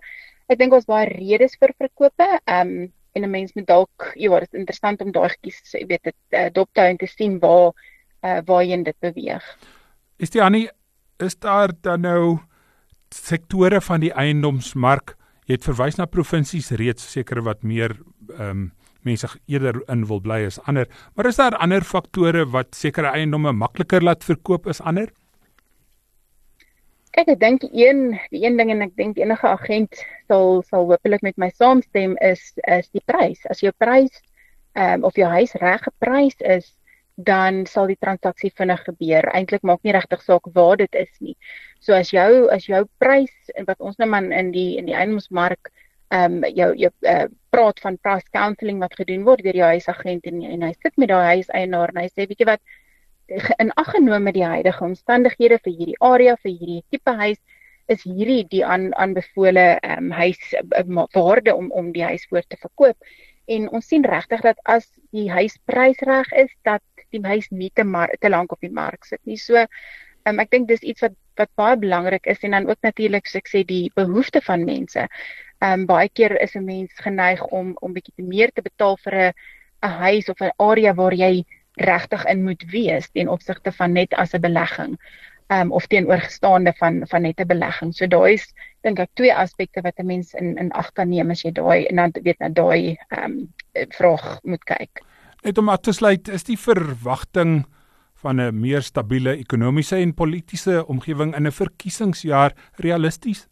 ek 0.48 0.58
dink 0.58 0.72
ons 0.72 0.84
baie 0.84 1.08
redes 1.08 1.56
vir 1.60 1.74
verkope. 1.78 2.28
Ehm 2.44 2.68
um, 2.68 2.92
en 3.14 3.22
'n 3.22 3.30
mens 3.30 3.54
moet 3.54 3.66
dalk 3.66 4.12
ja, 4.14 4.38
dit 4.40 4.52
is 4.52 4.58
interessant 4.58 5.00
om 5.00 5.12
daai 5.12 5.28
gekies, 5.28 5.60
jy 5.72 5.86
weet, 5.86 6.02
dit 6.02 6.16
uh, 6.30 6.48
dop 6.52 6.68
te 6.72 6.80
hou 6.80 6.90
en 6.90 6.98
te 6.98 7.06
sien 7.06 7.38
waar 7.38 7.72
uh, 8.22 8.40
waarheen 8.44 8.82
dit 8.82 8.96
beweeg. 9.00 9.44
Is 10.16 10.30
dit 10.30 10.42
Annie, 10.42 10.68
is 11.18 11.38
daar 11.38 11.72
dan 11.80 12.00
nou 12.00 12.38
sektore 13.10 13.80
van 13.80 14.00
die 14.00 14.12
eiendomsmark 14.12 15.16
Jy 15.44 15.58
het 15.58 15.66
verwys 15.66 15.98
na 15.98 16.06
provinsies 16.08 16.70
reeds 16.80 17.04
seker 17.04 17.42
wat 17.44 17.64
meer 17.66 17.98
ehm 18.38 18.50
um, 18.50 18.64
mense 19.04 19.28
eerder 19.52 19.82
in 19.92 20.06
wil 20.08 20.22
bly 20.24 20.38
as 20.48 20.56
ander, 20.64 20.86
maar 21.12 21.26
is 21.28 21.36
daar 21.36 21.52
ander 21.60 21.84
faktore 21.84 22.46
wat 22.48 22.70
sekere 22.72 23.10
eiendomme 23.12 23.50
makliker 23.52 24.00
laat 24.00 24.22
verkoop 24.24 24.64
as 24.72 24.80
ander? 24.80 25.10
Kyk, 27.14 27.28
ek 27.30 27.38
dink 27.38 27.64
een 27.70 28.16
die 28.32 28.40
een 28.42 28.56
ding 28.58 28.72
en 28.74 28.82
ek 28.88 28.96
dink 28.98 29.18
enige 29.22 29.46
agent 29.46 30.00
sal 30.26 30.64
sal 30.66 30.88
hopelik 30.88 31.22
met 31.22 31.36
my 31.38 31.46
saamstem 31.54 32.16
is 32.28 32.42
is 32.66 32.88
die 32.90 33.02
prys. 33.06 33.44
As 33.52 33.62
jou 33.62 33.70
prys 33.78 34.16
ehm 34.74 34.96
um, 34.96 35.04
of 35.06 35.20
jou 35.20 35.28
huis 35.30 35.54
reg 35.62 35.84
geprys 35.86 36.34
is, 36.56 36.72
dan 37.14 37.62
sal 37.70 37.86
die 37.86 37.98
transaksie 38.02 38.50
vinnig 38.58 38.82
gebeur. 38.88 39.30
Eintlik 39.30 39.62
maak 39.62 39.86
nie 39.86 39.94
regtig 39.94 40.26
saak 40.26 40.50
waar 40.58 40.80
dit 40.82 40.98
is 41.04 41.12
nie. 41.20 41.36
So 41.78 41.94
as 41.94 42.10
jou 42.10 42.48
as 42.50 42.66
jou 42.66 42.82
prys 42.98 43.54
wat 43.68 43.78
ons 43.78 44.02
nou 44.02 44.10
man 44.10 44.32
in 44.32 44.50
die 44.50 44.74
in 44.82 44.90
die 44.90 44.98
eiendomsmark 44.98 45.70
ehm 46.10 46.40
um, 46.42 46.50
jou 46.50 46.72
jou 46.82 46.90
uh, 47.14 47.28
praat 47.54 47.78
van 47.86 48.00
price 48.02 48.26
counselling 48.34 48.82
wat 48.82 48.98
gedoen 48.98 49.22
word 49.22 49.46
deur 49.46 49.60
die 49.60 49.68
huisagent 49.70 50.26
en 50.26 50.42
en 50.42 50.66
hy 50.66 50.74
sit 50.82 50.98
met 50.98 51.14
daai 51.14 51.36
huiseienaar 51.36 51.94
en 51.94 52.02
hy 52.02 52.08
sê 52.10 52.26
weet 52.26 52.42
jy 52.42 52.50
wat 52.56 52.74
in 53.58 53.72
ag 53.80 53.90
genome 53.96 54.32
die 54.32 54.44
huidige 54.44 54.84
omstandighede 54.84 55.58
vir 55.64 55.72
hierdie 55.72 56.00
area 56.00 56.36
vir 56.42 56.52
hierdie 56.52 56.84
tipe 56.90 57.12
huis 57.20 57.38
is 57.86 58.02
hierdie 58.02 58.44
die 58.50 58.64
aan 58.64 58.92
aanbevole 58.94 59.66
ehm 59.82 60.10
um, 60.10 60.10
huis 60.10 60.40
uh, 60.54 61.06
waarde 61.12 61.54
om 61.54 61.70
om 61.70 61.92
die 61.92 62.04
huis 62.04 62.26
voor 62.30 62.42
te 62.48 62.56
verkoop 62.56 62.96
en 63.46 63.68
ons 63.76 63.88
sien 63.88 64.04
regtig 64.04 64.40
dat 64.40 64.60
as 64.64 64.86
die 65.12 65.30
huisprys 65.30 66.00
reg 66.08 66.32
is 66.32 66.52
dat 66.64 66.82
die 67.12 67.22
huis 67.24 67.48
nie 67.50 67.70
te 67.74 67.84
maar 67.84 68.12
te 68.20 68.28
lank 68.28 68.52
op 68.52 68.60
die 68.64 68.72
mark 68.72 69.04
sit 69.04 69.20
nie. 69.24 69.38
So 69.38 69.60
um, 69.60 70.40
ek 70.40 70.50
dink 70.50 70.68
dis 70.68 70.82
iets 70.82 71.04
wat 71.04 71.16
wat 71.34 71.50
baie 71.58 71.76
belangrik 71.76 72.28
is 72.30 72.44
en 72.46 72.54
dan 72.54 72.68
ook 72.70 72.78
natuurlik 72.86 73.26
so 73.26 73.40
ek 73.40 73.50
sê 73.50 73.64
die 73.66 73.90
behoefte 73.98 74.40
van 74.46 74.64
mense. 74.64 75.08
Ehm 75.60 75.80
um, 75.80 75.86
baie 75.90 76.08
keer 76.08 76.36
is 76.40 76.54
'n 76.54 76.64
mens 76.64 76.92
geneig 77.06 77.42
om 77.50 77.74
om 77.80 77.92
bietjie 77.92 78.24
meer 78.24 78.50
te 78.54 78.62
betaal 78.62 78.96
vir 79.04 79.14
'n 79.14 79.32
'n 79.82 79.94
huis 80.04 80.28
of 80.28 80.40
'n 80.40 80.54
area 80.58 80.94
waar 80.94 81.14
jy 81.14 81.44
regtig 81.74 82.24
in 82.24 82.44
moet 82.44 82.64
wees 82.70 83.10
ten 83.10 83.28
opsigte 83.28 83.72
van 83.72 83.92
net 83.92 84.14
as 84.14 84.34
'n 84.34 84.40
belegging. 84.40 84.98
Um, 85.52 85.72
of 85.72 85.86
teenoorgestaande 85.86 86.72
van 86.76 87.02
van 87.06 87.22
net 87.22 87.40
'n 87.40 87.46
belegging. 87.46 87.94
So 87.94 88.06
daai 88.06 88.32
is 88.32 88.54
dink 88.80 88.98
ek 88.98 89.10
twee 89.14 89.34
aspekte 89.34 89.80
wat 89.80 89.98
'n 89.98 90.06
mens 90.06 90.34
in 90.34 90.56
in 90.56 90.72
ag 90.72 90.92
kan 90.92 91.08
neem 91.08 91.30
as 91.30 91.42
jy 91.42 91.52
daai 91.52 91.86
en 91.86 91.96
dan 91.96 92.12
weet 92.22 92.38
na 92.38 92.48
daai 92.48 92.96
ehm 93.08 93.24
um, 93.24 93.52
vraag 93.88 94.38
moet 94.42 94.64
kyk. 94.64 95.02
Net 95.42 95.58
om 95.58 95.68
af 95.68 95.80
te 95.80 95.92
sluit, 95.92 96.28
is 96.28 96.44
die 96.44 96.58
verwagting 96.58 97.66
van 98.14 98.40
'n 98.40 98.60
meer 98.60 98.82
stabiele 98.82 99.36
ekonomiese 99.36 99.96
en 99.96 100.14
politieke 100.14 100.86
omgewing 100.86 101.34
in 101.36 101.46
'n 101.46 101.52
verkiesingsjaar 101.52 102.52
realisties? 102.76 103.48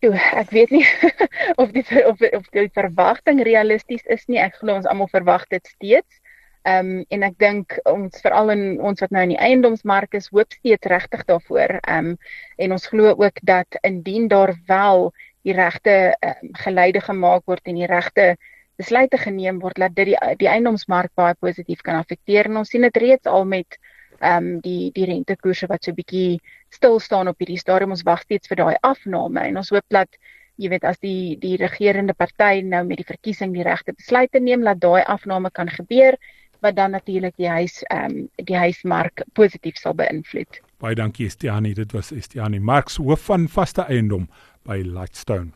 Jo, 0.00 0.14
ek 0.16 0.48
weet 0.56 0.70
nie 0.72 0.84
of 1.60 1.72
die 1.76 1.84
of, 2.08 2.20
of 2.32 2.46
die 2.56 2.70
verwagting 2.72 3.42
realisties 3.44 4.06
is 4.08 4.22
nie. 4.32 4.38
Ek 4.40 4.56
glo 4.56 4.78
ons 4.78 4.88
almal 4.88 5.10
verwag 5.12 5.44
dit 5.52 5.66
steeds. 5.68 6.20
Ehm 6.68 6.92
um, 6.92 7.02
en 7.12 7.26
ek 7.28 7.36
dink 7.40 7.76
ons 7.88 8.22
veral 8.24 8.52
in 8.54 8.62
ons 8.80 9.00
wat 9.04 9.12
nou 9.12 9.26
in 9.26 9.34
die 9.34 9.40
eiendomsmark 9.40 10.16
is, 10.16 10.30
hoop 10.32 10.56
steeds 10.56 10.88
regtig 10.92 11.26
daarvoor. 11.28 11.76
Ehm 11.82 12.14
um, 12.14 12.16
en 12.56 12.76
ons 12.76 12.88
glo 12.92 13.12
ook 13.12 13.44
dat 13.52 13.76
indien 13.84 14.28
daar 14.32 14.54
wel 14.72 15.10
die 15.44 15.56
regte 15.56 16.16
um, 16.24 16.50
geleide 16.64 17.04
gemaak 17.04 17.44
word 17.48 17.68
en 17.68 17.80
die 17.80 17.88
regte 17.88 18.34
besluite 18.80 19.20
geneem 19.20 19.60
word 19.60 19.80
dat 19.84 19.96
dit 19.96 20.14
die 20.14 20.18
die 20.40 20.48
eiendomsmark 20.48 21.12
baie 21.16 21.36
positief 21.44 21.84
kan 21.84 22.00
affekteer 22.00 22.48
en 22.48 22.62
ons 22.64 22.72
sien 22.72 22.88
dit 22.88 23.00
reeds 23.04 23.28
al 23.28 23.44
met 23.44 23.76
ehm 24.20 24.36
um, 24.36 24.60
die 24.64 24.90
die 24.96 25.06
rentekoerse 25.08 25.68
wat 25.70 25.84
so 25.84 25.96
bietjie 25.96 26.40
stil 26.70 27.00
staan 27.00 27.28
op 27.28 27.38
hierdie 27.38 27.58
stadium 27.58 27.96
ons 27.96 28.04
wag 28.08 28.22
steeds 28.22 28.48
vir 28.48 28.62
daai 28.62 28.76
afname 28.82 29.46
en 29.48 29.56
ons 29.62 29.72
hoop 29.74 29.86
dat 29.88 30.20
jy 30.60 30.68
weet 30.68 30.84
as 30.84 31.00
die 31.00 31.36
die 31.40 31.56
regerende 31.60 32.14
party 32.14 32.60
nou 32.64 32.84
met 32.88 33.00
die 33.00 33.08
verkiesing 33.08 33.54
die 33.56 33.64
regte 33.64 33.96
besluite 33.96 34.40
neem 34.40 34.64
dat 34.66 34.80
daai 34.80 35.02
afname 35.02 35.50
kan 35.50 35.72
gebeur 35.72 36.18
wat 36.60 36.76
dan 36.76 36.90
natuurlik 36.90 37.36
die 37.36 37.48
huis 37.48 37.80
ehm 37.88 38.04
um, 38.04 38.28
die 38.44 38.56
huismark 38.56 39.24
positief 39.32 39.80
sal 39.80 39.96
beïnvloed. 39.96 40.60
Baie 40.80 40.94
dankie 40.94 41.26
Estiani, 41.26 41.74
dit 41.74 41.92
was 41.92 42.12
Estiani 42.12 42.58
Marx 42.58 42.96
hoof 42.96 43.24
van 43.28 43.48
vaste 43.48 43.82
eiendom 43.88 44.28
by 44.68 44.82
Lightstone. 44.84 45.52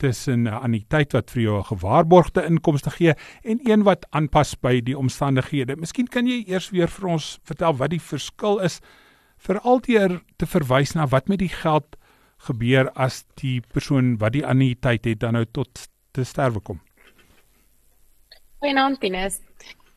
tussen 0.04 0.44
'n 0.44 0.60
anniteit 0.68 1.14
wat 1.16 1.32
vir 1.32 1.42
jou 1.42 1.58
'n 1.60 1.70
gewaarborgde 1.72 2.44
inkomste 2.44 2.90
gee 2.90 3.14
en 3.44 3.60
een 3.64 3.84
wat 3.84 4.06
aanpas 4.10 4.56
by 4.60 4.82
die 4.82 4.98
omstandighede. 4.98 5.76
Miskien 5.76 6.08
kan 6.08 6.28
jy 6.28 6.44
eers 6.48 6.70
weer 6.70 6.88
vir 6.88 7.08
ons 7.08 7.40
vertel 7.44 7.78
wat 7.78 7.90
die 7.90 8.02
verskil 8.02 8.60
is 8.60 8.82
veral 9.38 9.80
deur 9.80 10.22
te 10.36 10.46
verwys 10.46 10.94
na 10.94 11.08
wat 11.08 11.28
met 11.28 11.40
die 11.40 11.56
geld 11.64 11.96
gebeur 12.38 12.92
as 12.92 13.24
die 13.36 13.62
persoon 13.62 14.18
wat 14.18 14.34
die 14.34 14.46
anniteit 14.46 15.06
het 15.06 15.20
dan 15.20 15.34
nou 15.34 15.46
tot 15.46 15.90
te 16.12 16.24
sterwe 16.24 16.60
kom. 16.60 16.82
Goeienaand 18.60 19.00
Tinus. 19.00 19.51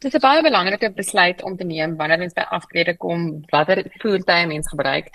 Dit 0.05 0.13
is 0.13 0.21
'n 0.21 0.27
baie 0.27 0.43
belangrike 0.43 0.93
besluit 0.93 1.43
om 1.43 1.57
te 1.57 1.65
neem 1.65 1.97
wanneer 1.97 2.21
ons 2.21 2.35
by 2.37 2.43
aftrede 2.53 2.93
kom 2.97 3.41
watter 3.49 3.79
voertuie 4.03 4.47
mens 4.47 4.69
gebruik. 4.69 5.07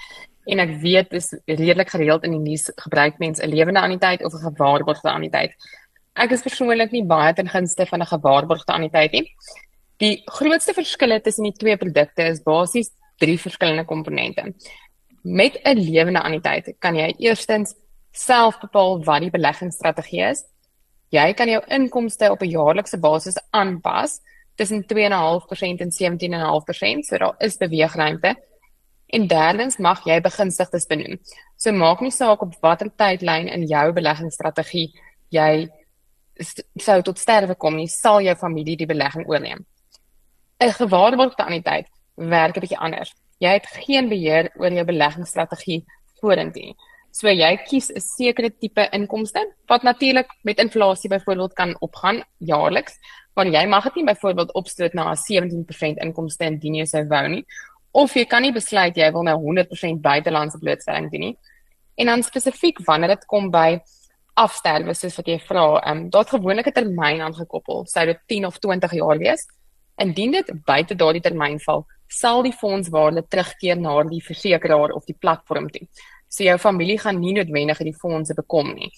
En 0.46 0.60
ek 0.60 0.72
weet 0.82 1.10
dis 1.10 1.28
redelik 1.46 1.90
gereeld 1.90 2.24
in 2.24 2.32
die 2.32 2.50
nuus 2.50 2.72
gebruik 2.76 3.20
mense 3.20 3.44
'n 3.44 3.50
lewende 3.50 3.80
anniteit 3.80 4.24
of 4.26 4.34
'n 4.34 4.48
gewaarborgde 4.48 5.10
anniteit. 5.10 5.52
Ek 6.16 6.32
is 6.32 6.42
persoonlik 6.42 6.92
nie 6.92 7.06
baie 7.06 7.34
ten 7.34 7.48
gunste 7.48 7.86
van 7.86 8.02
'n 8.02 8.06
gewaarborgde 8.06 8.74
anniteit 8.74 9.12
nie. 9.12 9.36
Die 9.98 10.24
grootste 10.26 10.74
verskille 10.74 11.22
tussen 11.22 11.44
die 11.44 11.54
twee 11.54 11.78
produkte 11.78 12.24
is 12.24 12.42
basies 12.42 12.90
drie 13.18 13.38
verskillende 13.38 13.86
komponente. 13.86 14.54
Met 15.22 15.60
'n 15.64 15.78
lewende 15.78 16.22
anniteit 16.22 16.76
kan 16.80 16.96
jy 16.96 17.14
eerstens 17.20 17.76
self 18.12 18.60
bepaal 18.60 19.04
wat 19.04 19.22
die 19.22 19.30
beleggingsstrategie 19.30 20.30
is. 20.30 20.44
Jy 21.10 21.34
kan 21.34 21.48
jou 21.48 21.64
inkomste 21.68 22.32
op 22.32 22.42
'n 22.42 22.50
jaarlikse 22.50 22.98
basis 22.98 23.38
aanpas 23.52 24.20
tussen 24.60 24.84
2.5% 24.84 25.84
en 25.86 25.92
17.5%, 25.96 27.08
so 27.08 27.18
daar 27.18 27.36
is 27.40 27.58
beweegruimte. 27.58 28.36
En 29.10 29.28
derdens 29.28 29.80
mag 29.82 30.04
jy 30.06 30.20
begunstigdes 30.22 30.86
benoem. 30.90 31.18
So 31.58 31.72
maak 31.74 32.04
nie 32.04 32.14
saak 32.14 32.44
op 32.46 32.58
watter 32.62 32.92
tydlyn 32.92 33.48
in 33.50 33.64
jou 33.68 33.86
beleggingsstrategie 33.96 34.90
jy 35.34 35.70
sou 36.80 37.00
tot 37.04 37.20
sterwe 37.20 37.56
kom 37.60 37.76
nie, 37.76 37.88
sal 37.92 38.22
jou 38.24 38.36
familie 38.40 38.78
die 38.80 38.88
belegging 38.90 39.28
oorneem. 39.28 39.66
'n 40.60 40.76
Gewaarborgde 40.76 41.44
anniteit 41.44 41.88
werk 42.16 42.58
'n 42.58 42.62
bietjie 42.62 42.84
anders. 42.86 43.12
Jy 43.40 43.52
het 43.54 43.68
geen 43.86 44.10
beheer 44.10 44.52
oor 44.56 44.72
jou 44.72 44.86
beleggingsstrategie 44.86 45.86
vorentoe. 46.20 46.76
So 47.12 47.28
jy 47.28 47.58
kies 47.68 47.90
'n 47.92 48.00
sekere 48.00 48.50
tipe 48.50 48.90
inkomste 48.92 49.42
wat 49.68 49.84
natuurlik 49.84 50.28
met 50.44 50.60
inflasie 50.60 51.10
byvoorbeeld 51.10 51.54
kan 51.54 51.76
opgaan 51.80 52.24
jaarliks, 52.38 53.00
maar 53.40 53.48
jy 53.48 53.66
mag 53.72 53.86
dit 53.88 54.02
nie 54.02 54.10
byvoorbeeld 54.10 54.54
opstoot 54.60 54.94
na 54.94 55.12
'n 55.12 55.16
17% 55.16 56.02
inkomste 56.04 56.46
indien 56.46 56.76
jy 56.76 56.86
sou 56.86 57.04
wou 57.08 57.28
nie 57.28 57.46
of 57.92 58.14
jy 58.14 58.26
kan 58.26 58.44
nie 58.46 58.52
besluit 58.54 58.98
jy 58.98 59.12
wil 59.14 59.24
nou 59.24 59.38
100% 59.42 60.02
buitelandse 60.02 60.60
blootstelling 60.62 61.10
doen 61.12 61.24
nie. 61.30 61.38
En 61.98 62.12
dan 62.12 62.24
spesifiek 62.24 62.80
wanneer 62.86 63.16
dit 63.16 63.26
kom 63.26 63.50
by 63.52 63.80
afsterwe 64.40 64.94
soos 64.96 65.18
wat 65.20 65.28
jy 65.28 65.40
vra, 65.40 65.64
ehm 65.80 65.98
um, 65.98 66.10
daar't 66.10 66.30
gewoonlik 66.30 66.68
'n 66.68 66.72
termyn 66.72 67.22
aangekoppel, 67.22 67.86
sou 67.86 68.06
dit 68.06 68.20
10 68.28 68.46
of 68.46 68.60
20 68.60 68.94
jaar 68.94 69.18
wees. 69.18 69.48
Indien 69.98 70.32
dit 70.32 70.52
buite 70.66 70.96
daardie 70.96 71.22
termyn 71.22 71.60
val, 71.60 71.86
sal 72.08 72.44
die 72.44 72.54
fondswaarde 72.54 73.28
terugkeer 73.28 73.78
na 73.78 74.04
die 74.04 74.22
versekeraar 74.22 74.92
of 74.92 75.06
die 75.06 75.18
platform 75.20 75.70
toe. 75.70 75.88
So 76.30 76.44
jou 76.44 76.58
familie 76.58 77.00
gaan 77.00 77.20
nie 77.20 77.34
noodwendig 77.34 77.78
die 77.78 77.94
fondse 77.94 78.34
bekom 78.34 78.74
nie. 78.76 78.92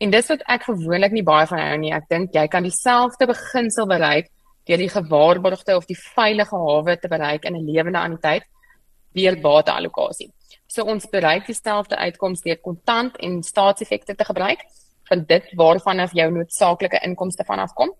En 0.00 0.10
dis 0.10 0.28
wat 0.32 0.42
ek 0.48 0.62
gewoonlik 0.64 1.12
nie 1.12 1.24
baie 1.26 1.46
van 1.46 1.60
hou 1.60 1.76
nie. 1.82 1.92
Ek 1.92 2.08
dink 2.08 2.34
jy 2.34 2.46
kan 2.48 2.64
dieselfde 2.64 3.26
beginsel 3.28 3.86
bereik 3.86 4.30
deur 4.68 4.80
die 4.80 4.92
gewaarborgde 4.92 5.76
of 5.76 5.88
die 5.88 5.98
veilige 5.98 6.56
hawe 6.56 6.96
te 6.96 7.08
bereik 7.08 7.44
in 7.44 7.56
'n 7.56 7.66
lewende 7.66 7.98
anniteit 7.98 8.44
deur 9.12 9.36
bateallokasie. 9.36 10.30
So 10.66 10.84
ons 10.84 11.06
bereik 11.10 11.46
dieselfde 11.46 11.96
uitkomste 11.96 12.48
deur 12.48 12.60
kontant 12.62 13.16
en 13.16 13.42
staatseffekte 13.42 14.14
te 14.14 14.24
gebruik 14.24 14.64
van 15.10 15.24
dit 15.26 15.52
waarvan 15.58 16.00
af 16.00 16.12
jou 16.12 16.30
noodsaaklike 16.30 17.00
inkomste 17.04 17.44
vanaf 17.44 17.72
kom. 17.74 17.90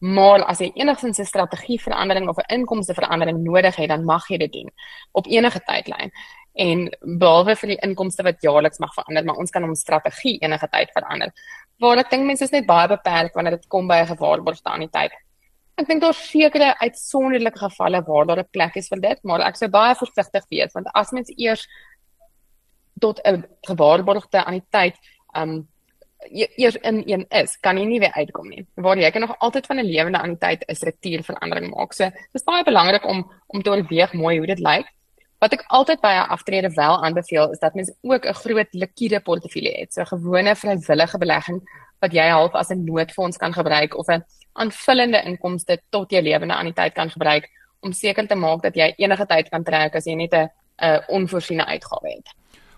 Maar 0.00 0.46
as 0.48 0.62
jy 0.62 0.70
enigsins 0.80 1.18
'n 1.20 1.24
strategieverandering 1.24 2.28
of 2.28 2.36
'n 2.38 2.54
inkomsteverandering 2.54 3.38
nodig 3.44 3.76
het, 3.76 3.88
dan 3.88 4.04
mag 4.04 4.28
jy 4.28 4.38
dit 4.38 4.52
doen 4.52 4.70
op 5.12 5.26
enige 5.26 5.60
tydlyn. 5.60 6.10
En 6.54 6.88
behalwe 7.18 7.56
vir 7.56 7.68
die 7.68 7.80
inkomste 7.82 8.22
wat 8.22 8.40
jaarliks 8.40 8.78
mag 8.78 8.94
verander, 8.94 9.24
maar 9.24 9.36
ons 9.36 9.50
kan 9.50 9.64
ons 9.64 9.80
strategie 9.80 10.38
enige 10.40 10.68
tyd 10.68 10.90
verander. 10.92 11.32
Waar 11.78 11.98
ek 11.98 12.10
dink 12.10 12.26
mense 12.26 12.44
is 12.44 12.50
net 12.50 12.66
baie 12.66 12.88
beperk 12.88 13.34
wanneer 13.34 13.58
dit 13.58 13.68
kom 13.68 13.86
by 13.86 14.00
'n 14.00 14.16
gewaarborgde 14.16 14.70
anniteit. 14.70 15.12
Ek 15.76 15.86
dink 15.86 16.00
daar 16.00 16.14
sekerre 16.14 16.78
uitsonderlike 16.78 17.58
gevalle 17.58 18.02
waar 18.02 18.26
daar 18.26 18.38
'n 18.38 18.48
plek 18.50 18.76
is 18.76 18.88
vir 18.88 19.00
dit, 19.00 19.24
maar 19.24 19.40
ek 19.40 19.56
sou 19.56 19.68
baie 19.68 19.94
versigtig 19.94 20.44
wees 20.50 20.72
want 20.72 20.86
as 20.94 21.12
mens 21.12 21.30
eers 21.36 21.68
tot 23.00 23.20
'n 23.24 23.44
gewaarborgde 23.62 24.44
anniteit 24.44 24.96
um 25.34 25.68
eers 26.28 26.76
in 26.76 27.02
een 27.06 27.24
is, 27.28 27.56
kan 27.60 27.78
jy 27.78 27.84
nie 27.84 28.00
weer 28.00 28.12
uitkom 28.12 28.48
nie. 28.48 28.66
Waar 28.74 28.98
jy 28.98 29.10
kan 29.10 29.20
nog 29.20 29.38
altyd 29.38 29.66
van 29.66 29.78
'n 29.78 29.84
lewende 29.84 30.18
anniteit 30.18 30.64
'n 30.68 30.74
struktuurverandering 30.74 31.74
maak. 31.74 31.92
So 31.92 32.10
dis 32.32 32.44
baie 32.44 32.64
belangrik 32.64 33.06
om 33.06 33.30
om 33.46 33.62
te 33.62 33.70
oorweeg 33.70 34.12
mooi 34.12 34.38
hoe 34.38 34.46
dit 34.46 34.58
lyk. 34.58 34.86
Wat 35.38 35.52
ek 35.52 35.64
altyd 35.66 36.00
by 36.00 36.12
'n 36.12 36.28
aftrede 36.28 36.70
wel 36.74 37.04
aanbeveel 37.04 37.50
is 37.50 37.58
dat 37.58 37.74
mens 37.74 37.92
ook 38.02 38.26
'n 38.26 38.34
groot 38.34 38.68
liquide 38.72 39.20
portefeulje 39.20 39.78
het, 39.80 39.92
so 39.92 40.04
gewone 40.04 40.56
vrywillige 40.56 41.18
belegging 41.18 41.60
wat 42.00 42.12
jy 42.12 42.28
half 42.28 42.52
as 42.54 42.70
'n 42.70 42.84
noodfonds 42.84 43.36
kan 43.36 43.52
gebruik 43.52 43.96
of 43.96 44.06
'n 44.06 44.24
aanvullende 44.52 45.22
inkomste 45.22 45.80
tot 45.90 46.10
jou 46.10 46.22
lewende 46.22 46.54
anniteit 46.54 46.92
kan 46.92 47.10
gebruik 47.10 47.48
om 47.80 47.92
seker 47.92 48.26
te 48.26 48.34
maak 48.34 48.62
dat 48.62 48.74
jy 48.74 48.94
enige 48.96 49.26
tyd 49.26 49.48
kan 49.48 49.64
trek 49.64 49.94
as 49.94 50.04
jy 50.04 50.14
net 50.14 50.32
'n 50.34 50.48
'n 50.80 51.02
onvoorsiene 51.08 51.64
uitgawe 51.66 52.08
het. 52.08 52.28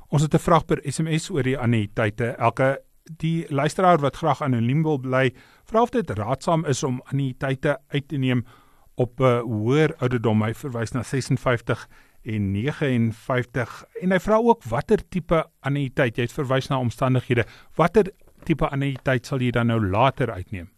Ons 0.09 0.23
het 0.23 0.35
'n 0.35 0.39
vraag 0.39 0.65
per 0.65 0.81
SMS 0.85 1.31
oor 1.31 1.43
die 1.43 1.59
anniteite. 1.59 2.35
Elke 2.39 2.83
die 3.05 3.47
luisteraar 3.49 3.99
wat 3.99 4.17
graag 4.17 4.43
anoniem 4.43 4.83
wil 4.83 4.99
bly, 4.99 5.33
vra 5.65 5.83
of 5.83 5.91
dit 5.91 6.11
raadsaam 6.11 6.65
is 6.65 6.83
om 6.83 7.03
anniteite 7.05 7.79
uit 7.89 8.09
te 8.09 8.17
neem 8.17 8.45
op 8.95 9.21
'n 9.21 9.41
hoër 9.41 9.95
ouderdom. 9.99 10.43
Hy 10.43 10.55
verwys 10.55 10.93
na 10.93 11.03
56 11.03 11.89
en 12.23 12.53
59 12.53 13.85
en 14.03 14.11
hy 14.11 14.19
vra 14.19 14.37
ook 14.37 14.65
watter 14.65 15.09
tipe 15.09 15.45
anniteit. 15.61 16.17
Jy 16.17 16.23
het 16.23 16.33
verwys 16.33 16.69
na 16.69 16.79
omstandighede. 16.79 17.45
Watter 17.77 18.13
tipe 18.45 18.69
anniteit 18.69 19.27
sal 19.27 19.41
jy 19.41 19.51
dan 19.51 19.67
nou 19.67 19.81
later 19.81 20.31
uitneem? 20.31 20.71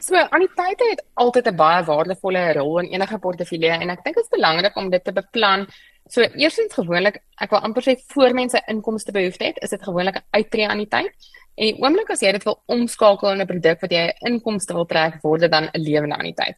So 0.00 0.16
anniteite 0.16 0.84
het 0.90 1.04
altyd 1.14 1.46
'n 1.48 1.56
baie 1.56 1.84
waardevolle 1.84 2.52
rol 2.52 2.78
in 2.78 2.92
enige 2.92 3.18
portefeulje 3.18 3.70
en 3.70 3.90
ek 3.90 4.04
dink 4.04 4.16
dit 4.16 4.24
is 4.24 4.30
belangrik 4.30 4.76
om 4.76 4.90
dit 4.90 5.04
te 5.04 5.12
beplan. 5.12 5.66
So 6.12 6.20
eerstens 6.20 6.74
gewoonlik, 6.76 7.22
ek 7.40 7.54
wil 7.54 7.62
amper 7.64 7.84
sê 7.86 7.94
voor 8.12 8.34
mense 8.36 8.60
inkomste 8.68 9.14
behoefte 9.16 9.46
het, 9.48 9.60
is 9.64 9.70
dit 9.72 9.82
gewoonlik 9.82 10.18
'n 10.18 10.26
uittreë 10.36 10.68
anniteit. 10.68 11.12
En 11.56 11.64
die 11.64 11.78
oomblik 11.80 12.10
as 12.10 12.20
jy 12.20 12.32
dit 12.32 12.44
wil 12.44 12.58
omskakel 12.66 13.32
in 13.32 13.40
'n 13.40 13.46
produk 13.46 13.80
wat 13.80 13.92
jy 13.92 14.12
inkomste 14.28 14.74
wil 14.74 14.84
trek, 14.86 15.22
word 15.22 15.40
dit 15.40 15.50
dan 15.50 15.70
'n 15.72 15.80
lewende 15.80 16.16
anniteit. 16.16 16.56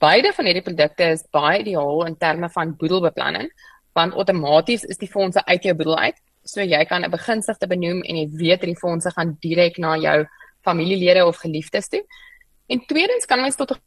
Beide 0.00 0.32
van 0.32 0.44
hierdie 0.44 0.62
produkte 0.62 1.04
is 1.04 1.26
baie 1.30 1.60
ideaal 1.60 2.06
in 2.06 2.16
terme 2.16 2.48
van 2.48 2.76
boedelbeplanning, 2.76 3.50
want 3.92 4.14
outomaties 4.14 4.84
is 4.84 4.96
die 4.96 5.10
fondse 5.10 5.44
uit 5.44 5.62
jou 5.62 5.74
boedel 5.74 5.98
uit. 5.98 6.16
So 6.44 6.60
jy 6.62 6.84
kan 6.84 7.04
'n 7.04 7.10
begunstigde 7.10 7.66
benoem 7.66 8.02
en 8.02 8.16
jy 8.16 8.28
weet 8.30 8.60
die 8.60 8.76
fondse 8.76 9.10
gaan 9.10 9.36
direk 9.40 9.78
na 9.78 9.96
jou 9.96 10.26
familielede 10.62 11.26
of 11.26 11.36
geliefdes 11.36 11.88
toe. 11.88 12.04
En 12.68 12.86
tweedens 12.86 13.26
kan 13.26 13.40
mens 13.40 13.56
tot 13.56 13.70
'n 13.70 13.80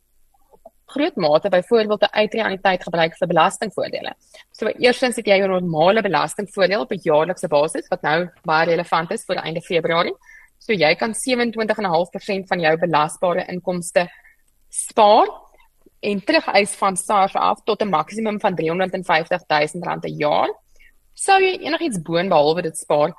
groot 0.93 1.15
mate 1.15 1.49
byvoorbeeld 1.49 2.03
'n 2.03 2.17
uitreaniteit 2.21 2.83
gebruik 2.83 3.13
vir 3.17 3.27
belastingvoordele. 3.27 4.13
So 4.51 4.67
eerstens 4.67 5.15
het 5.15 5.25
jy 5.25 5.37
jou 5.37 5.47
normale 5.47 6.01
belastingvoordeel 6.01 6.81
op 6.81 6.91
'n 6.91 7.01
jaarlikse 7.03 7.47
basis 7.47 7.87
wat 7.87 8.01
nou 8.01 8.29
baie 8.43 8.65
relevant 8.65 9.11
is 9.11 9.25
vir 9.25 9.35
einde 9.35 9.61
Februarie. 9.61 10.15
So 10.59 10.73
jy 10.73 10.95
kan 10.95 11.13
27.5% 11.13 12.47
van 12.47 12.59
jou 12.59 12.77
belasbare 12.77 13.45
inkomste 13.49 14.09
spaar 14.69 15.27
en 16.01 16.21
terugeis 16.21 16.75
van 16.75 16.97
SARS 16.97 17.35
af 17.35 17.63
tot 17.63 17.81
'n 17.81 17.89
maksimum 17.89 18.39
van 18.39 18.55
R350 18.55 19.45
000 19.47 19.99
'n 20.03 20.17
jaar. 20.17 20.49
Sou 21.13 21.39
jy 21.39 21.57
enigiets 21.59 22.01
boonbehalwe 22.01 22.61
dit 22.61 22.77
spaar, 22.77 23.13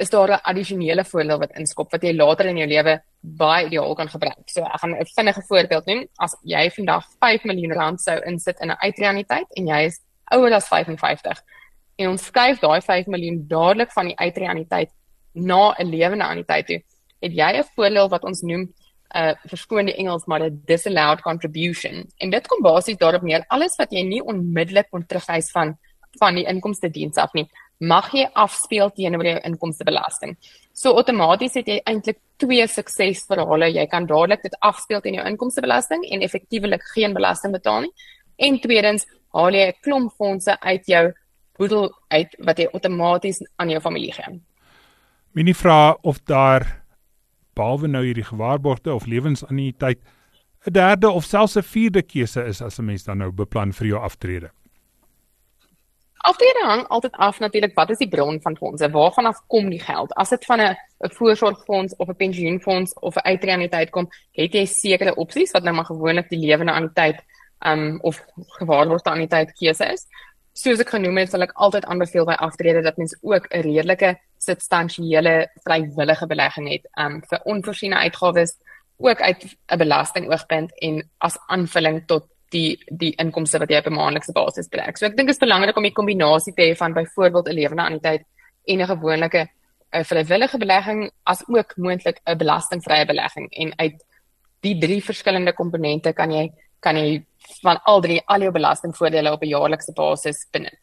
is 0.00 0.10
daar 0.10 0.30
'n 0.32 0.42
addisionele 0.50 1.04
voordeel 1.04 1.38
wat 1.38 1.56
inskop 1.60 1.92
wat 1.92 2.02
jy 2.02 2.12
later 2.16 2.46
in 2.46 2.56
jou 2.56 2.68
lewe 2.68 3.00
baie 3.20 3.66
ideaal 3.66 3.94
kan 3.94 4.08
gebruik. 4.08 4.46
So 4.46 4.62
ek 4.62 4.80
gaan 4.80 4.94
'n 4.94 5.06
vinnige 5.16 5.42
voorbeeld 5.48 5.86
noem. 5.86 6.06
As 6.16 6.36
jy 6.42 6.70
vandag 6.70 7.04
5 7.20 7.44
miljoen 7.44 7.72
rand 7.72 8.00
sou 8.00 8.18
insit 8.26 8.60
in 8.60 8.70
'n 8.70 8.80
uitreaniteit 8.80 9.46
en 9.56 9.66
jy 9.66 9.84
is 9.84 10.00
ouer 10.32 10.52
as 10.52 10.68
55 10.68 11.42
en 11.96 12.08
ons 12.08 12.24
skuif 12.24 12.60
daai 12.60 12.80
5 12.80 13.06
miljoen 13.06 13.44
dadelik 13.48 13.92
van 13.92 14.06
die 14.06 14.18
uitreaniteit 14.18 14.90
na 15.32 15.74
'n 15.78 15.90
lewende 15.90 16.24
anniteit 16.24 16.66
toe, 16.66 16.82
het 17.20 17.32
jy 17.32 17.58
'n 17.58 17.64
voordeel 17.76 18.08
wat 18.08 18.24
ons 18.24 18.40
noem 18.42 18.62
'n 18.62 18.72
uh, 19.18 19.34
verskoonde 19.46 19.94
Engels 19.94 20.26
maar 20.26 20.42
'n 20.42 20.62
disallowed 20.66 21.20
contribution. 21.20 22.06
En 22.16 22.30
dit 22.30 22.46
kom 22.46 22.62
basies 22.62 22.96
daarop 22.96 23.22
neer 23.22 23.44
alles 23.48 23.76
wat 23.76 23.90
jy 23.90 24.02
nie 24.02 24.22
onmiddellik 24.22 24.90
kon 24.90 25.06
terugwys 25.06 25.50
van 25.50 25.78
van 26.18 26.34
die 26.34 26.44
inkomste 26.44 26.90
diens 26.90 27.16
af 27.16 27.32
nie, 27.32 27.48
mag 27.80 28.10
jy 28.12 28.26
afspeel 28.34 28.90
teenoor 28.92 29.24
jou 29.24 29.38
inkomstebelasting. 29.48 30.36
So 30.72 30.92
outomaties 31.00 31.56
het 31.58 31.68
jy 31.68 31.78
eintlik 31.88 32.18
twee 32.40 32.66
suksesverhale. 32.68 33.70
Jy 33.72 33.86
kan 33.90 34.06
dadelik 34.06 34.42
dit 34.42 34.56
afspeel 34.60 35.00
teen 35.00 35.16
jou 35.18 35.26
inkomstebelasting 35.26 36.04
en 36.12 36.22
effektiewelik 36.22 36.84
geen 36.94 37.16
belasting 37.16 37.52
betaal 37.56 37.86
nie. 37.86 37.92
En 38.38 38.60
tweedens 38.60 39.06
haal 39.32 39.54
jy 39.54 39.66
'n 39.68 39.80
klomp 39.82 40.12
fondse 40.12 40.60
uit 40.60 40.86
jou 40.86 41.12
boedel 41.58 41.90
uit 42.08 42.36
wat 42.38 42.58
jy 42.58 42.68
outomaties 42.72 43.42
aan 43.56 43.70
jou 43.70 43.80
familie 43.80 44.12
gee. 44.12 44.40
Minie 45.32 45.54
vra 45.54 45.96
of 46.02 46.18
daar 46.24 46.82
behalwe 47.54 47.88
nou 47.88 48.04
hierdie 48.04 48.24
gewaarborgde 48.24 48.94
of 48.94 49.06
lewensanniteit 49.06 50.00
'n 50.66 50.72
derde 50.72 51.10
of 51.10 51.24
selfs 51.24 51.56
'n 51.56 51.62
vierde 51.62 52.02
keuse 52.02 52.44
is 52.44 52.62
as 52.62 52.78
'n 52.78 52.84
mens 52.84 53.04
dan 53.04 53.18
nou 53.18 53.30
beplan 53.30 53.72
vir 53.72 53.86
jou 53.86 54.00
aftrede. 54.00 54.50
Aftrede 56.20 56.64
hang 56.64 56.82
altyd 56.92 57.14
af 57.16 57.38
natuurlik 57.40 57.74
wat 57.74 57.90
is 57.90 57.98
die 57.98 58.08
bron 58.08 58.40
van 58.44 58.56
fondse? 58.56 58.90
Waarvan 58.92 59.26
af 59.26 59.38
kom 59.46 59.70
die 59.70 59.80
geld? 59.80 60.12
As 60.14 60.28
dit 60.28 60.44
van 60.44 60.60
'n 60.60 60.76
'n 61.04 61.14
voorsorgfonds 61.16 61.96
of 61.96 62.08
'n 62.08 62.16
pensioenfonds 62.16 62.94
of 62.94 63.16
'n 63.16 63.26
uitreaniteit 63.32 63.90
kom, 63.90 64.08
het 64.32 64.52
jy 64.52 64.64
sekere 64.66 65.14
opsies 65.14 65.50
wat 65.50 65.62
nou 65.62 65.74
maar 65.74 65.84
gewoonlik 65.84 66.28
die 66.28 66.38
lewende 66.38 66.72
anniteit 66.72 67.24
um 67.66 67.98
of 68.02 68.24
gewaarborgde 68.36 69.10
anniteit 69.10 69.52
keuse 69.52 69.92
is. 69.92 70.06
Soos 70.52 70.78
ek 70.78 70.90
genoem 70.90 71.16
het, 71.16 71.30
sal 71.30 71.42
ek 71.42 71.52
altyd 71.54 71.84
aanbeveel 71.84 72.24
by 72.24 72.32
aftrede 72.32 72.82
dat 72.82 72.96
mens 72.96 73.16
ook 73.20 73.46
'n 73.50 73.60
redelike 73.60 74.18
substansiële 74.38 75.48
vrywillige 75.64 76.26
belegging 76.26 76.68
het 76.68 76.88
um 76.98 77.22
vir 77.28 77.40
onvoorsiene 77.44 77.96
uitgawes 77.96 78.58
ook 78.96 79.20
uit 79.20 79.56
'n 79.72 79.78
belastingoogpunt 79.78 80.78
en 80.80 81.10
as 81.18 81.38
aanvulling 81.46 82.06
tot 82.06 82.26
die 82.50 82.78
die 82.90 83.14
inkomste 83.22 83.58
wat 83.58 83.70
jy 83.70 83.78
op 83.78 83.86
'n 83.86 83.94
maandelikse 83.94 84.32
basis 84.32 84.68
trek. 84.68 84.98
So 84.98 85.06
ek 85.06 85.16
dink 85.16 85.28
dit 85.28 85.36
is 85.36 85.46
belangrik 85.46 85.76
om 85.76 85.84
'n 85.84 85.92
kombinasie 85.92 86.54
te 86.54 86.62
hê 86.62 86.76
van 86.76 86.92
byvoorbeeld 86.92 87.48
'n 87.48 87.54
lewende 87.54 87.82
anniteit 87.82 88.22
en 88.66 88.80
'n 88.80 88.86
gewone 88.86 89.28
'n 89.92 90.04
vrywillige 90.04 90.58
belegging 90.58 91.10
as 91.24 91.42
ook 91.48 91.76
moontlik 91.76 92.20
'n 92.24 92.38
belastingvrye 92.38 93.06
belegging 93.06 93.48
en 93.50 93.72
uit 93.76 94.04
die 94.60 94.78
drie 94.78 95.02
verskillende 95.04 95.52
komponente 95.52 96.12
kan 96.12 96.30
jy 96.30 96.52
kan 96.80 96.96
jy 96.96 97.24
van 97.62 97.80
al 97.84 98.00
drie 98.00 98.20
al 98.26 98.40
jou 98.40 98.52
belastingvoordele 98.52 99.32
op 99.32 99.42
'n 99.42 99.48
jaarlikse 99.48 99.92
basis 99.92 100.46
benut. 100.52 100.82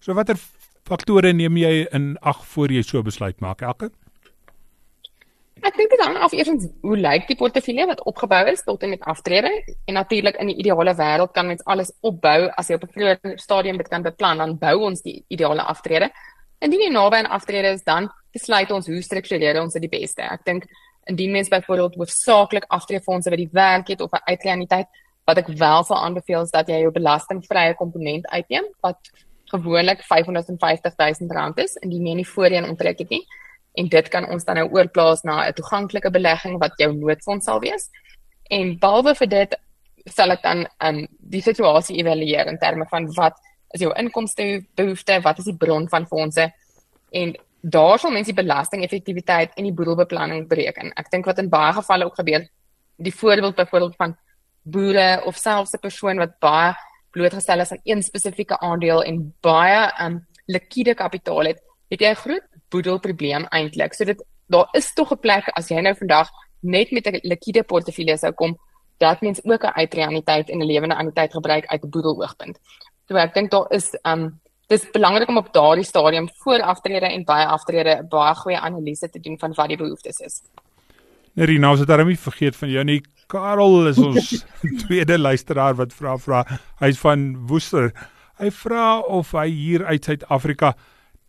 So 0.00 0.14
watter 0.14 0.36
faktore 0.84 1.32
neem 1.32 1.56
jy 1.56 1.86
in 1.92 2.16
ag 2.20 2.44
voor 2.46 2.72
jy 2.72 2.82
so 2.82 3.02
besluit 3.02 3.40
maak 3.40 3.62
elke? 3.62 3.90
Ek 5.64 5.76
dink 5.76 5.90
dit 5.90 6.02
hang 6.04 6.16
af 6.20 6.34
eers 6.36 6.50
hoe 6.82 6.96
lyk 6.96 7.26
die 7.28 7.36
portefeulje 7.36 7.86
wat 7.88 8.02
opgebou 8.04 8.42
is 8.50 8.62
tot 8.62 8.82
en 8.82 8.92
met 8.92 9.04
aftrede 9.08 9.50
en 9.86 9.94
natuurlik 9.94 10.36
in 10.36 10.52
die 10.52 10.58
ideale 10.60 10.94
wêreld 10.98 11.32
kan 11.32 11.46
mens 11.46 11.64
alles 11.64 11.92
opbou 12.00 12.50
as 12.56 12.68
jy 12.68 12.76
op 12.76 12.84
'n 12.84 12.92
vroeë 12.92 13.38
stadium 13.40 13.76
dit 13.76 13.88
kan 13.88 14.02
beplan 14.02 14.38
dan 14.38 14.58
bou 14.58 14.76
ons 14.84 15.02
die 15.02 15.24
ideale 15.28 15.62
aftrede. 15.62 16.10
Indien 16.60 16.80
jy 16.80 16.90
naby 16.92 17.16
aan 17.16 17.32
aftrede 17.38 17.72
is 17.72 17.82
dan 17.82 18.10
besluit 18.32 18.70
ons 18.70 18.86
hoe 18.86 19.02
struktureer 19.02 19.60
ons 19.60 19.72
dit 19.72 19.82
die 19.82 20.00
beste. 20.00 20.22
Ek 20.22 20.44
dink 20.44 20.64
indien 21.06 21.32
mens 21.32 21.48
byvoorbeeld 21.48 21.94
hoofsaaklik 21.94 22.64
aftreefondse 22.68 23.30
wat 23.30 23.38
die 23.38 23.50
werk 23.52 23.88
het 23.88 24.00
of 24.00 24.12
'n 24.12 24.24
uitreaniteit 24.24 24.88
Wat 25.26 25.40
ek 25.42 25.48
wel 25.58 25.82
sal 25.82 25.98
aanbeveel 26.06 26.44
is 26.46 26.52
dat 26.54 26.68
jy 26.70 26.84
jou 26.84 26.92
belastingvrye 26.94 27.74
komponent 27.74 28.28
uitneem 28.30 28.68
wat 28.84 29.10
gewoonlik 29.50 30.04
R550 30.04 30.94
000 30.94 31.64
is 31.64 31.74
en 31.82 31.90
die 31.90 31.98
nie 32.00 32.26
voorheen 32.26 32.68
onttrek 32.68 33.02
het 33.02 33.10
nie. 33.10 33.24
En 33.76 33.88
dit 33.92 34.08
kan 34.08 34.28
ons 34.32 34.44
dan 34.44 34.56
nou 34.56 34.68
oorplaas 34.72 35.22
na 35.22 35.46
'n 35.48 35.52
toeganklike 35.52 36.10
belegging 36.10 36.58
wat 36.58 36.72
jou 36.76 36.92
noodfonds 36.92 37.44
sal 37.44 37.60
wees. 37.60 37.90
En 38.50 38.78
behalwe 38.78 39.14
vir 39.14 39.28
dit 39.28 39.56
sal 40.04 40.30
ek 40.30 40.42
dan 40.42 40.66
um 40.80 41.06
die 41.18 41.42
situasie 41.42 41.98
evalueer 41.98 42.46
in 42.46 42.58
terme 42.58 42.86
van 42.90 43.08
wat 43.16 43.34
is 43.74 43.80
jou 43.80 43.92
inkomste 43.98 44.64
behoefte, 44.74 45.20
wat 45.22 45.38
is 45.38 45.44
die 45.44 45.56
bron 45.56 45.88
van 45.88 46.06
fondse 46.06 46.52
en 47.10 47.34
daar 47.60 47.98
sal 47.98 48.10
mense 48.14 48.30
die 48.30 48.42
belastingeffektiwiteit 48.42 49.56
en 49.56 49.64
die 49.64 49.74
boedelbeplanning 49.74 50.46
bereken. 50.48 50.92
Ek 50.94 51.10
dink 51.10 51.26
wat 51.26 51.38
in 51.42 51.50
baie 51.50 51.72
gevalle 51.72 52.06
ook 52.06 52.14
gebeur, 52.14 52.46
die 52.96 53.14
voorbeeld 53.14 53.56
byvoorbeeld 53.56 53.96
van 53.96 54.16
boere 54.62 55.22
of 55.26 55.36
selfs 55.36 55.74
'n 55.74 55.82
persoon 55.82 56.18
wat 56.18 56.38
baie 56.38 56.74
blootgestel 57.10 57.60
is 57.60 57.72
aan 57.72 57.80
een 57.84 58.02
spesifieke 58.02 58.58
aandeel 58.58 59.02
en 59.02 59.34
baie 59.40 59.90
um 60.00 60.26
likwide 60.46 60.94
kapitaal 60.94 61.44
het, 61.44 61.60
het 61.90 62.00
jy 62.00 62.10
'n 62.10 62.22
groot 62.24 62.55
boedelprobleem 62.70 63.46
eintlik. 63.50 63.94
So 63.94 64.04
dit 64.04 64.22
daar 64.46 64.68
is 64.72 64.92
tog 64.94 65.12
'n 65.12 65.18
plek 65.18 65.48
as 65.54 65.68
jy 65.68 65.80
nou 65.80 65.94
vandag 65.94 66.28
net 66.60 66.90
met 66.90 67.06
'n 67.06 67.20
likwide 67.22 67.62
portefeulje 67.62 68.16
sou 68.18 68.32
kom, 68.32 68.56
dat 68.98 69.20
mens 69.20 69.44
ook 69.44 69.62
'n 69.64 69.78
uitrealiteit 69.80 70.50
en 70.50 70.58
'n 70.58 70.66
lewende 70.66 70.94
anniteit 70.94 71.32
gebruik 71.32 71.66
uit 71.66 71.82
'n 71.82 71.90
boedeloogpunt. 71.90 72.58
So 73.08 73.16
ek 73.16 73.34
dink 73.34 73.50
daar 73.50 73.66
is 73.70 73.94
um 74.02 74.40
dis 74.66 74.90
belangrik 74.90 75.28
om 75.28 75.36
op 75.36 75.52
daardie 75.52 75.84
stadium 75.84 76.28
voor 76.42 76.62
aftrede 76.62 77.06
en 77.06 77.24
baie 77.24 77.46
aftrede 77.46 78.06
baie 78.08 78.34
goeie 78.34 78.58
analise 78.58 79.10
te 79.10 79.20
doen 79.20 79.38
van 79.38 79.52
wat 79.54 79.68
die 79.68 79.76
behoeftes 79.76 80.18
is. 80.18 80.42
Nerina, 81.32 81.70
ons 81.70 81.78
het 81.78 81.88
daarmee 81.88 82.18
vergeet 82.18 82.56
van 82.56 82.68
jou 82.68 82.84
nie. 82.84 83.02
Karel 83.26 83.88
is 83.88 83.98
ons 83.98 84.44
tweede 84.86 85.18
luisteraar 85.18 85.74
wat 85.74 85.92
vra 85.92 86.16
vra. 86.18 86.44
Hy's 86.78 86.98
van 86.98 87.46
Woester. 87.46 87.92
Hy 88.38 88.50
vra 88.50 88.98
of 88.98 89.32
hy 89.32 89.48
hier 89.48 89.84
uit 89.84 90.04
Suid-Afrika 90.04 90.74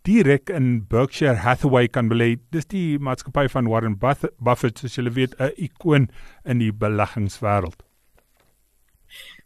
direk 0.08 0.48
in 0.48 0.86
Berkshire 0.88 1.42
Hathaway 1.44 1.88
kan 1.88 2.08
belê. 2.08 2.38
Dis 2.52 2.64
die 2.72 2.98
maatskappy 2.98 3.48
van 3.52 3.68
Warren 3.68 3.98
Buffett, 4.00 4.80
soos 4.80 4.96
julle 4.96 5.12
weet, 5.12 5.34
'n 5.36 5.52
ikoon 5.66 6.08
in 6.44 6.62
die 6.64 6.72
beleggingswêreld. 6.72 7.84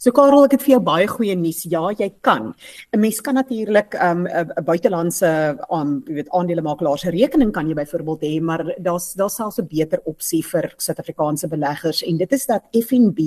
So 0.02 0.10
Karel, 0.10 0.48
ek 0.48 0.56
het 0.56 0.62
vir 0.64 0.72
jou 0.72 0.78
baie 0.82 1.04
goeie 1.06 1.34
nuus. 1.38 1.60
Ja, 1.70 1.84
jy 1.94 2.08
kan. 2.26 2.54
'n 2.92 3.00
Mens 3.00 3.20
kan 3.20 3.34
natuurlik 3.34 3.94
'n 3.94 4.26
um, 4.26 4.64
buitelandse 4.64 5.56
um, 5.70 6.02
jy 6.08 6.14
weet 6.14 6.30
aandelemakelaar 6.34 6.98
se 6.98 7.10
rekening 7.10 7.52
kan 7.52 7.68
jy 7.68 7.74
byvoorbeeld 7.74 8.22
hê, 8.22 8.40
maar 8.42 8.64
daar's 8.82 9.14
daar's 9.14 9.36
selfs 9.36 9.60
'n 9.60 9.68
beter 9.68 10.00
opsie 10.04 10.42
vir 10.42 10.74
Suid-Afrikaanse 10.76 11.48
beleggers 11.48 12.02
en 12.02 12.16
dit 12.16 12.32
is 12.32 12.46
dat 12.46 12.62
FNB 12.72 13.18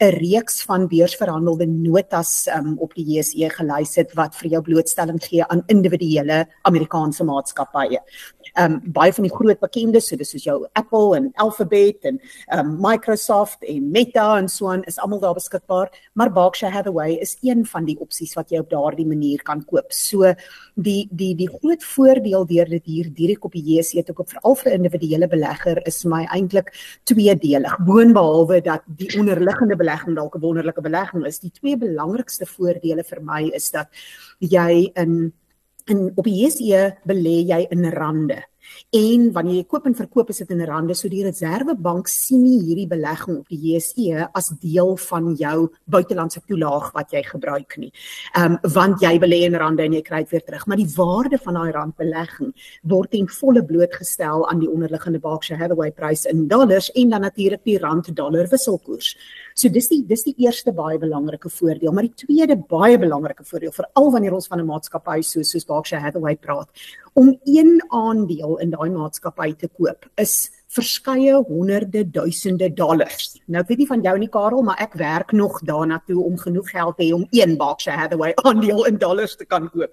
'n 0.00 0.12
reeks 0.20 0.62
van 0.64 0.86
beursverhandelde 0.86 1.66
notas 1.66 2.46
um, 2.56 2.76
op 2.78 2.94
die 2.94 3.04
JSE 3.04 3.48
gelys 3.48 3.96
het 3.96 4.12
wat 4.14 4.34
vir 4.34 4.50
jou 4.50 4.62
blootstelling 4.62 5.18
gee 5.18 5.42
aan 5.48 5.62
individuele 5.66 6.46
Amerikaanse 6.64 7.24
maatskappye 7.24 8.00
um 8.60 8.80
baie 8.92 9.12
van 9.12 9.26
die 9.26 9.32
groot 9.32 9.60
bekendes 9.60 10.08
so 10.08 10.16
dis 10.16 10.30
soos 10.34 10.44
jou 10.44 10.56
Apple 10.78 11.16
en 11.16 11.30
Alphabet 11.40 12.04
en 12.04 12.20
um 12.52 12.76
Microsoft 12.80 13.64
en 13.64 13.90
Meta 13.90 14.38
en 14.38 14.48
so 14.48 14.68
aan 14.68 14.84
is 14.84 14.98
almal 14.98 15.20
daar 15.20 15.34
beskikbaar 15.34 15.90
maar 16.14 16.32
Berkshire 16.32 16.74
Hathaway 16.74 17.16
is 17.20 17.36
een 17.42 17.64
van 17.66 17.84
die 17.84 17.96
opsies 18.00 18.34
wat 18.34 18.50
jy 18.50 18.60
op 18.62 18.70
daardie 18.70 19.06
manier 19.06 19.42
kan 19.42 19.64
koop 19.64 19.92
so 19.92 20.34
die 20.74 21.08
die 21.10 21.34
die 21.34 21.48
groot 21.48 21.84
voordeel 21.84 22.46
deur 22.46 22.70
dit 22.76 22.84
hier 22.84 23.10
direk 23.10 23.44
op 23.44 23.52
die 23.52 23.64
JSE 23.72 24.02
te 24.02 24.12
koop 24.12 24.30
veral 24.30 24.56
vir 24.56 24.72
'n 24.72 24.82
individuele 24.82 25.28
belegger 25.28 25.82
is 25.86 26.04
my 26.04 26.24
eintlik 26.34 26.72
tweedelig 27.04 27.76
boonbehalwe 27.86 28.60
dat 28.60 28.82
die 28.86 29.10
onderliggende 29.18 29.76
belegging 29.76 30.16
dalk 30.16 30.36
'n 30.36 30.40
wonderlike 30.40 30.80
belegging 30.80 31.26
is 31.26 31.38
die 31.38 31.50
twee 31.50 31.76
belangrikste 31.76 32.46
voordele 32.46 33.04
vir 33.04 33.20
my 33.22 33.50
is 33.54 33.70
dat 33.70 33.88
jy 34.38 34.90
in 34.94 35.32
en 35.84 36.12
op 36.14 36.24
die 36.24 36.44
JSE 36.44 36.82
belê 37.08 37.42
jy 37.48 37.66
in 37.70 37.84
rande. 37.94 38.42
En 38.90 39.28
wanneer 39.32 39.60
jy 39.60 39.66
koop 39.68 39.86
en 39.86 39.96
verkoop 39.96 40.30
is 40.32 40.42
dit 40.42 40.50
in 40.54 40.64
rande, 40.68 40.94
so 40.94 41.08
die 41.08 41.24
Reserwebank 41.24 42.08
sien 42.10 42.42
nie 42.44 42.58
hierdie 42.62 42.88
belegging 42.90 43.38
op 43.40 43.52
die 43.52 43.60
JSE 43.72 44.28
as 44.32 44.52
deel 44.62 44.96
van 45.06 45.30
jou 45.38 45.68
buitelandse 45.92 46.42
toelaag 46.46 46.90
wat 46.96 47.14
jy 47.14 47.22
gebruik 47.26 47.78
nie. 47.80 47.92
Ehm 48.36 48.58
um, 48.58 48.58
want 48.74 49.02
jy 49.02 49.16
belê 49.20 49.42
in 49.46 49.56
rande 49.58 49.84
en 49.84 49.96
jy 49.96 50.02
kry 50.04 50.22
dit 50.24 50.34
weer 50.36 50.44
terug, 50.46 50.66
maar 50.66 50.80
die 50.80 50.90
waarde 50.96 51.38
van 51.42 51.58
daai 51.58 51.72
randbelegging 51.74 52.52
word 52.82 53.10
ten 53.12 53.28
volle 53.28 53.64
blootgestel 53.64 54.46
aan 54.48 54.62
die 54.62 54.70
onderliggende 54.70 55.20
Berkshire 55.22 55.60
Hathaway 55.60 55.90
prys 55.92 56.24
in 56.30 56.46
dollars 56.48 56.90
en 56.92 57.10
dan 57.10 57.26
natuurlik 57.26 57.64
die 57.64 57.78
rand-dollar 57.78 58.48
wisselkoers. 58.50 59.16
So 59.54 59.68
dis 59.68 59.88
die 59.88 60.02
dis 60.06 60.24
die 60.26 60.34
eerste 60.38 60.72
baie 60.72 60.98
belangrike 60.98 61.50
voordeel, 61.50 61.92
maar 61.92 62.08
die 62.08 62.26
tweede 62.26 62.56
baie 62.56 62.98
belangrike 62.98 63.44
voordeel 63.44 63.72
veral 63.72 64.10
wanneer 64.12 64.34
ons 64.34 64.48
van 64.48 64.60
'n 64.60 64.66
maatskappy 64.66 65.20
so 65.22 65.42
soos 65.42 65.64
Berkshire 65.64 66.02
Hathaway 66.02 66.36
praat, 66.36 66.68
om 67.14 67.38
een 67.44 67.80
aandeel 67.90 68.58
in 68.58 68.70
daai 68.70 68.90
maatskappy 68.90 69.54
te 69.54 69.68
koop 69.68 70.06
is 70.16 70.50
verskeie 70.72 71.34
honderde 71.48 72.10
duisende 72.10 72.70
dollars. 72.72 73.40
Nou 73.46 73.60
ek 73.62 73.68
weet 73.68 73.82
nie 73.82 73.86
van 73.90 74.02
jou 74.02 74.18
nie 74.18 74.28
Karel, 74.32 74.62
maar 74.62 74.80
ek 74.80 74.94
werk 75.00 75.32
nog 75.32 75.60
daarna 75.68 76.00
toe 76.06 76.22
om 76.24 76.38
genoeg 76.38 76.70
geld 76.70 76.96
te 76.96 77.04
hê 77.04 77.12
om 77.12 77.26
een 77.30 77.58
Berkshire 77.60 77.98
Hathaway 77.98 78.32
aandeel 78.46 78.86
in 78.88 78.96
dollars 78.98 79.36
te 79.36 79.44
kan 79.44 79.68
koop. 79.70 79.92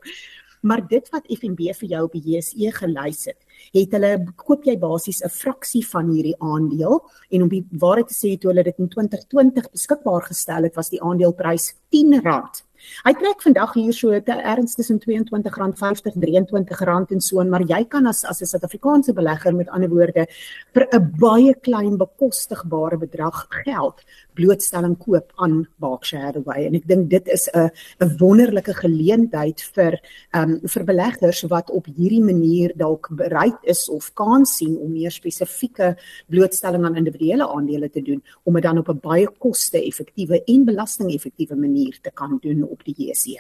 Maar 0.62 0.88
dit 0.88 1.10
wat 1.10 1.28
FNB 1.32 1.72
vir 1.82 1.90
jou 1.94 2.04
op 2.04 2.16
die 2.18 2.36
JSE 2.36 2.72
gelys 2.76 3.26
het, 3.32 3.38
het 3.74 3.94
hulle 3.96 4.12
koop 4.36 4.66
jy 4.68 4.76
basies 4.80 5.22
'n 5.24 5.30
fraksie 5.30 5.86
van 5.88 6.10
hierdie 6.12 6.36
aandeel 6.40 7.00
en 7.32 7.42
om 7.44 7.50
die 7.50 7.66
waarheid 7.72 8.08
te 8.08 8.18
sê 8.18 8.38
toe 8.38 8.52
hulle 8.52 8.64
dit 8.64 8.80
in 8.80 8.90
2020 8.90 9.72
beskikbaar 9.72 10.22
gestel 10.22 10.64
het, 10.64 10.76
was 10.76 10.90
die 10.90 11.02
aandeleprys 11.02 11.74
R10 11.74 12.68
Hy 13.04 13.14
trek 13.14 13.42
vandag 13.42 13.74
hier 13.74 13.94
so 13.94 14.20
te 14.22 14.32
erns 14.32 14.76
tussen 14.76 15.00
R22.50, 15.00 16.16
R23 16.16 17.14
en 17.16 17.22
so, 17.22 17.44
maar 17.44 17.64
jy 17.68 17.84
kan 17.88 18.08
as 18.08 18.24
as 18.26 18.42
'n 18.42 18.46
Suid-Afrikaanse 18.46 19.14
belegger 19.14 19.56
met 19.56 19.70
ander 19.70 19.90
woorde 19.90 20.28
vir 20.74 20.88
'n 20.92 21.12
baie 21.20 21.54
klein 21.54 21.98
bekostigbare 21.98 22.98
bedrag 22.98 23.48
geld 23.64 24.04
blootstelling 24.34 24.98
koop 24.98 25.32
aan 25.36 25.68
Berkshire 25.78 26.24
Hathaway. 26.24 26.66
En 26.66 26.76
ek 26.76 26.88
dink 26.88 27.10
dit 27.10 27.28
is 27.28 27.50
'n 27.54 27.70
'n 28.00 28.18
wonderlike 28.18 28.74
geleentheid 28.74 29.62
vir 29.76 30.00
um, 30.34 30.60
vir 30.64 30.84
beleggers 30.84 31.42
wat 31.50 31.70
op 31.70 31.86
hierdie 31.86 32.24
manier 32.24 32.72
dalk 32.76 33.10
bereid 33.12 33.58
is 33.64 33.90
of 33.90 34.14
kan 34.14 34.46
sien 34.46 34.78
om 34.78 34.92
meer 34.92 35.12
spesifieke 35.12 35.98
blootstelling 36.28 36.86
aan 36.86 36.96
individuele 36.96 37.48
aandele 37.48 37.90
te 37.90 38.02
doen 38.02 38.24
om 38.44 38.54
dit 38.54 38.64
dan 38.64 38.78
op 38.78 38.90
'n 38.90 39.00
baie 39.02 39.28
koste-effektiewe 39.28 40.44
en 40.46 40.66
belasting-effektiewe 40.66 41.56
manier 41.56 42.00
te 42.02 42.12
kan 42.14 42.38
doen 42.42 42.69
op 42.70 42.84
die 42.88 42.96
JSE. 42.98 43.40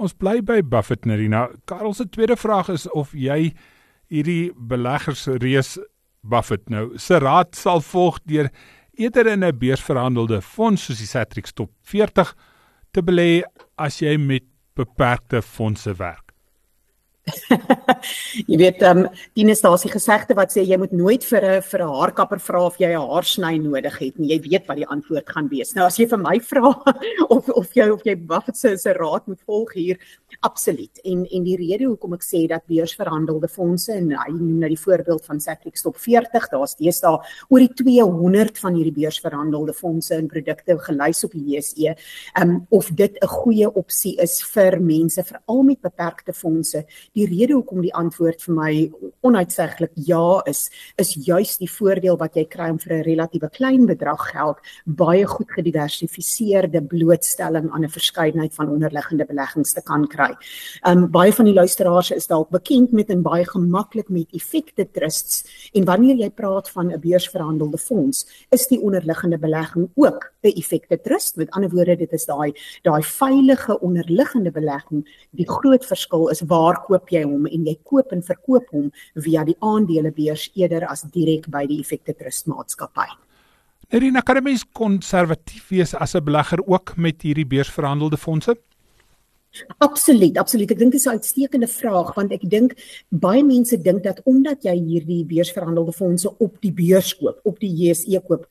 Ons 0.00 0.14
bly 0.16 0.40
by 0.42 0.62
Buffett 0.62 1.04
Nerina. 1.04 1.48
Karel 1.68 1.94
se 1.94 2.08
tweede 2.08 2.36
vraag 2.36 2.72
is 2.72 2.88
of 2.90 3.12
jy 3.12 3.52
hierdie 4.12 4.52
beleggersreus 4.56 5.78
Buffett 6.22 6.68
nou 6.70 6.92
se 7.00 7.18
raad 7.18 7.56
sal 7.58 7.82
volg 7.82 8.20
deur 8.30 8.50
eerder 8.94 9.26
in 9.26 9.44
'n 9.44 9.58
beursverhandelde 9.58 10.40
fonds 10.42 10.84
soos 10.84 10.98
die 10.98 11.06
Satrix 11.06 11.52
Top 11.52 11.70
40 11.82 12.34
te 12.92 13.02
belê 13.02 13.42
as 13.76 14.00
jy 14.00 14.16
met 14.16 14.44
beperkte 14.76 15.42
fondse 15.42 15.94
werk. 15.98 16.31
jy 18.50 18.56
weet 18.58 18.80
ehm 18.82 19.04
um, 19.04 19.08
die 19.38 19.90
gesegde 19.92 20.34
wat 20.34 20.50
sê 20.50 20.64
jy 20.66 20.76
moet 20.80 20.92
nooit 20.92 21.22
vir 21.22 21.44
'n 21.44 21.62
vir 21.62 21.82
'n 21.82 21.92
haarkapper 21.94 22.40
vra 22.40 22.62
of 22.66 22.78
jy 22.80 22.90
'n 22.90 22.98
haarsny 22.98 23.58
nodig 23.62 23.98
het 23.98 24.18
nie. 24.18 24.34
Jy 24.34 24.40
weet 24.42 24.66
wat 24.66 24.76
die 24.76 24.86
antwoord 24.86 25.28
gaan 25.30 25.48
wees. 25.48 25.74
Nou 25.74 25.86
as 25.86 25.98
jy 25.98 26.06
vir 26.08 26.18
my 26.18 26.40
vra 26.40 26.74
of 27.34 27.48
of 27.48 27.70
jy 27.74 27.88
of 27.90 28.02
jy 28.04 28.16
Buffett 28.16 28.56
se 28.56 28.76
se 28.76 28.92
raad 28.92 29.26
moet 29.28 29.40
volg 29.46 29.72
hier, 29.74 29.98
absoluut. 30.40 30.98
En 31.04 31.24
en 31.26 31.44
die 31.44 31.56
rede 31.56 31.84
hoekom 31.84 32.14
ek 32.14 32.24
sê 32.26 32.48
dat 32.48 32.66
beursverhandelde 32.66 33.48
fondse 33.48 33.92
en 33.92 34.10
hy 34.10 34.30
noem 34.32 34.58
nou 34.58 34.68
die 34.68 34.82
voorbeeld 34.84 35.24
van 35.24 35.40
Satrix 35.40 35.82
Top 35.82 35.96
40, 35.96 36.50
daar's 36.50 36.74
deesdae 36.74 37.22
oor 37.48 37.60
die 37.60 37.74
200 37.84 38.58
van 38.58 38.74
hierdie 38.74 38.98
beursverhandelde 38.98 39.72
fondse 39.72 40.14
en 40.14 40.26
produkte 40.26 40.76
gelys 40.78 41.22
op 41.24 41.32
die 41.32 41.54
JSE, 41.54 41.94
ehm 42.34 42.50
um, 42.50 42.66
of 42.70 42.90
dit 42.90 43.16
'n 43.22 43.26
goeie 43.26 43.70
opsie 43.70 44.16
is 44.18 44.42
vir 44.42 44.80
mense 44.80 45.22
veral 45.22 45.62
met 45.62 45.80
beperkte 45.80 46.32
fondse 46.32 46.84
die 47.16 47.26
rede 47.28 47.54
hoekom 47.54 47.82
die 47.84 47.92
antwoord 47.94 48.40
vir 48.46 48.54
my 48.56 48.72
onuitsiglik 49.26 49.92
ja 50.08 50.40
is, 50.48 50.70
is 51.00 51.12
juis 51.26 51.58
die 51.60 51.68
voordeel 51.70 52.16
wat 52.20 52.36
jy 52.36 52.44
kry 52.48 52.70
om 52.72 52.78
vir 52.78 52.92
'n 52.96 53.04
relatiewe 53.04 53.50
klein 53.50 53.86
bedrag 53.86 54.32
geld 54.32 54.58
baie 54.86 55.26
goed 55.26 55.50
gediversifiseerde 55.50 56.80
blootstelling 56.82 57.70
aan 57.70 57.84
'n 57.84 57.88
verskeidenheid 57.88 58.54
van 58.54 58.68
onderliggende 58.68 59.24
beleggings 59.24 59.72
te 59.72 59.82
kan 59.82 60.06
kry. 60.06 60.32
Um 60.86 61.10
baie 61.10 61.32
van 61.32 61.44
die 61.44 61.54
luisteraars 61.54 62.10
is 62.10 62.26
dalk 62.26 62.50
bekend 62.50 62.92
met 62.92 63.10
en 63.10 63.22
baie 63.22 63.44
gemaklik 63.44 64.08
met 64.08 64.26
effekte 64.32 64.88
trusts 64.90 65.44
en 65.74 65.84
wanneer 65.84 66.16
jy 66.16 66.30
praat 66.30 66.70
van 66.70 66.92
'n 66.92 67.00
beursverhandelde 67.00 67.78
fonds, 67.78 68.26
is 68.50 68.66
die 68.68 68.80
onderliggende 68.80 69.38
belegging 69.38 69.90
ook 69.94 70.32
'n 70.42 70.56
effekte 70.56 71.00
trust. 71.00 71.36
Met 71.36 71.50
ander 71.50 71.70
woorde, 71.70 71.96
dit 71.96 72.12
is 72.12 72.24
daai 72.24 72.52
daai 72.82 73.02
veilige 73.02 73.80
onderliggende 73.80 74.50
belegging. 74.50 75.04
Die 75.30 75.48
groot 75.48 75.86
verskil 75.86 76.28
is 76.28 76.40
waar 76.40 76.80
koop 76.80 77.01
jy 77.10 77.22
hom 77.22 77.46
en 77.46 77.66
jy 77.66 77.76
koop 77.84 78.12
en 78.12 78.22
verkoop 78.22 78.70
hom 78.70 78.90
via 79.14 79.44
die 79.44 79.56
aandelebeurs 79.60 80.50
eerder 80.54 80.86
as 80.88 81.02
direk 81.02 81.48
by 81.48 81.66
die 81.66 81.80
effekte 81.80 82.14
trust 82.14 82.46
maatskappy. 82.46 83.08
Irina, 83.92 84.20
kan 84.20 84.36
'n 84.36 84.44
mens 84.44 84.64
konservatief 84.72 85.68
wees 85.68 85.94
as 85.94 86.14
'n 86.14 86.24
belegger 86.24 86.60
ook 86.66 86.96
met 86.96 87.22
hierdie 87.22 87.46
beursverhandelde 87.46 88.16
fondse? 88.16 88.56
Absoluut, 89.78 90.38
absoluut. 90.38 90.70
Ek 90.70 90.78
dink 90.78 90.92
dit 90.92 91.00
is 91.00 91.06
'n 91.06 91.18
uitstekende 91.18 91.68
vraag 91.68 92.14
want 92.14 92.32
ek 92.32 92.48
dink 92.48 92.72
baie 93.10 93.44
mense 93.44 93.76
dink 93.76 94.02
dat 94.02 94.20
omdat 94.24 94.62
jy 94.64 94.72
hierdie 94.72 95.24
beursverhandelde 95.24 95.92
fondse 95.92 96.38
op 96.38 96.56
die 96.60 96.72
beurs 96.72 97.12
koop, 97.16 97.40
op 97.44 97.60
die 97.60 97.68
JSE 97.68 98.20
koop, 98.26 98.46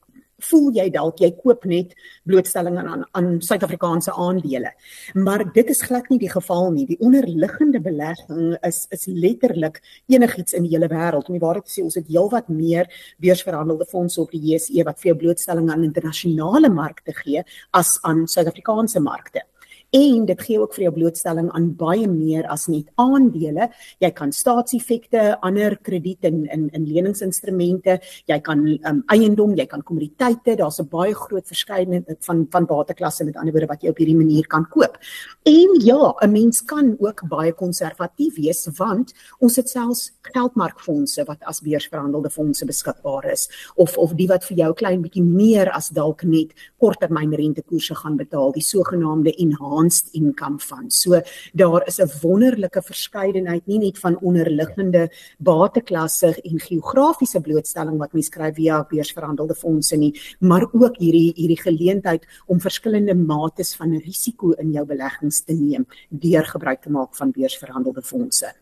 voel 0.48 0.70
jy 0.76 0.88
dalk 0.94 1.20
jy 1.22 1.30
koop 1.38 1.66
net 1.68 1.94
blootstelling 2.28 2.78
aan 2.80 3.04
aan 3.12 3.28
Suid-Afrikaanse 3.44 4.14
aandele. 4.14 4.72
Maar 5.14 5.44
dit 5.52 5.70
is 5.70 5.82
glad 5.82 6.08
nie 6.10 6.18
die 6.22 6.30
geval 6.32 6.70
nie. 6.72 6.86
Die 6.86 6.98
onderliggende 7.00 7.80
belegging 7.80 8.56
is 8.66 8.86
is 8.90 9.06
letterlik 9.06 9.80
enigiets 10.12 10.52
in 10.52 10.66
die 10.66 10.74
hele 10.74 10.90
wêreld. 10.92 11.28
Om 11.28 11.38
die 11.38 11.44
waarheid 11.44 11.68
te 11.68 11.74
sê, 11.76 11.84
ons 11.84 11.98
het 11.98 12.10
heelwat 12.10 12.48
meer 12.48 12.90
beursverhandelde 13.22 13.86
fondse 13.90 14.20
op 14.20 14.30
die 14.34 14.42
JSE 14.52 14.84
wat 14.88 15.00
vir 15.00 15.12
jou 15.12 15.18
blootstelling 15.24 15.70
aan 15.70 15.86
internasionale 15.86 16.70
markte 16.72 17.14
gee 17.22 17.44
as 17.70 17.98
aan 18.02 18.26
Suid-Afrikaanse 18.26 19.00
markte 19.00 19.46
en 19.92 20.24
dit 20.26 20.40
gee 20.40 20.60
ook 20.60 20.72
vir 20.72 20.86
jou 20.86 20.92
blootstelling 20.96 21.50
aan 21.52 21.66
baie 21.76 22.06
meer 22.08 22.46
as 22.50 22.64
net 22.72 22.88
aandele. 23.00 23.68
Jy 24.00 24.10
kan 24.16 24.32
staatseffekte, 24.32 25.36
ander 25.44 25.76
krediet 25.84 26.24
en 26.24 26.46
in 26.48 26.68
in 26.72 26.86
leningsinstrumente, 26.88 27.98
jy 28.30 28.38
kan 28.40 28.64
um, 28.88 29.02
eiendom, 29.12 29.52
jy 29.58 29.66
kan 29.68 29.82
kommoditeite, 29.84 30.56
daar's 30.56 30.80
'n 30.80 30.88
baie 30.88 31.14
groot 31.14 31.46
verskeidenheid 31.46 32.24
van 32.24 32.46
van 32.50 32.66
bateklasse 32.66 33.24
met 33.24 33.36
ander 33.36 33.52
woorde 33.52 33.68
wat 33.68 33.82
jy 33.82 33.90
op 33.90 33.98
hierdie 33.98 34.16
manier 34.16 34.46
kan 34.46 34.66
koop. 34.68 34.96
En 35.44 35.68
ja, 35.84 36.14
'n 36.22 36.32
mens 36.32 36.64
kan 36.64 36.96
ook 36.98 37.28
baie 37.28 37.52
konservatief 37.52 38.36
wees 38.36 38.68
want 38.78 39.12
ons 39.40 39.56
het 39.56 39.68
selfs 39.68 40.12
geldmarkfondse 40.22 41.24
wat 41.24 41.38
as 41.42 41.60
beursverhandelde 41.60 42.30
fondse 42.30 42.64
beskikbaar 42.64 43.30
is 43.32 43.48
of 43.76 43.98
of 43.98 44.14
die 44.14 44.28
wat 44.28 44.44
vir 44.44 44.56
jou 44.56 44.72
klein 44.72 45.02
bietjie 45.02 45.22
meer 45.22 45.70
as 45.70 45.88
dalk 45.88 46.22
net 46.22 46.52
korttermyn 46.78 47.34
rentekoerse 47.34 47.94
gaan 47.94 48.16
betaal, 48.16 48.52
die 48.52 48.62
sogenaamde 48.62 49.34
enhanced 49.36 49.81
advanced 49.82 50.08
income 50.14 50.58
fund. 50.58 50.92
So 50.92 51.20
daar 51.52 51.86
is 51.86 51.98
'n 51.98 52.10
wonderlike 52.22 52.82
verskeidenheid 52.82 53.66
nie 53.66 53.78
net 53.78 53.98
van 53.98 54.18
onderliggende 54.18 55.10
bateklasse 55.38 56.40
en 56.42 56.60
geografiese 56.60 57.40
blootstelling 57.40 57.98
wat 57.98 58.12
mens 58.12 58.28
kry 58.28 58.52
via 58.52 58.84
beursverhandelde 58.84 59.54
fondse 59.54 59.96
nie, 59.96 60.20
maar 60.40 60.62
ook 60.72 60.96
hierdie 60.98 61.32
hierdie 61.34 61.60
geleentheid 61.60 62.26
om 62.46 62.60
verskillende 62.60 63.14
mates 63.14 63.74
van 63.76 63.96
risiko 63.96 64.52
in 64.52 64.72
jou 64.72 64.84
beleggings 64.84 65.44
te 65.44 65.52
neem 65.52 65.86
deur 66.08 66.44
gebruik 66.44 66.82
te 66.82 66.90
maak 66.90 67.14
van 67.16 67.30
beursverhandelde 67.30 68.02
fondse. 68.02 68.52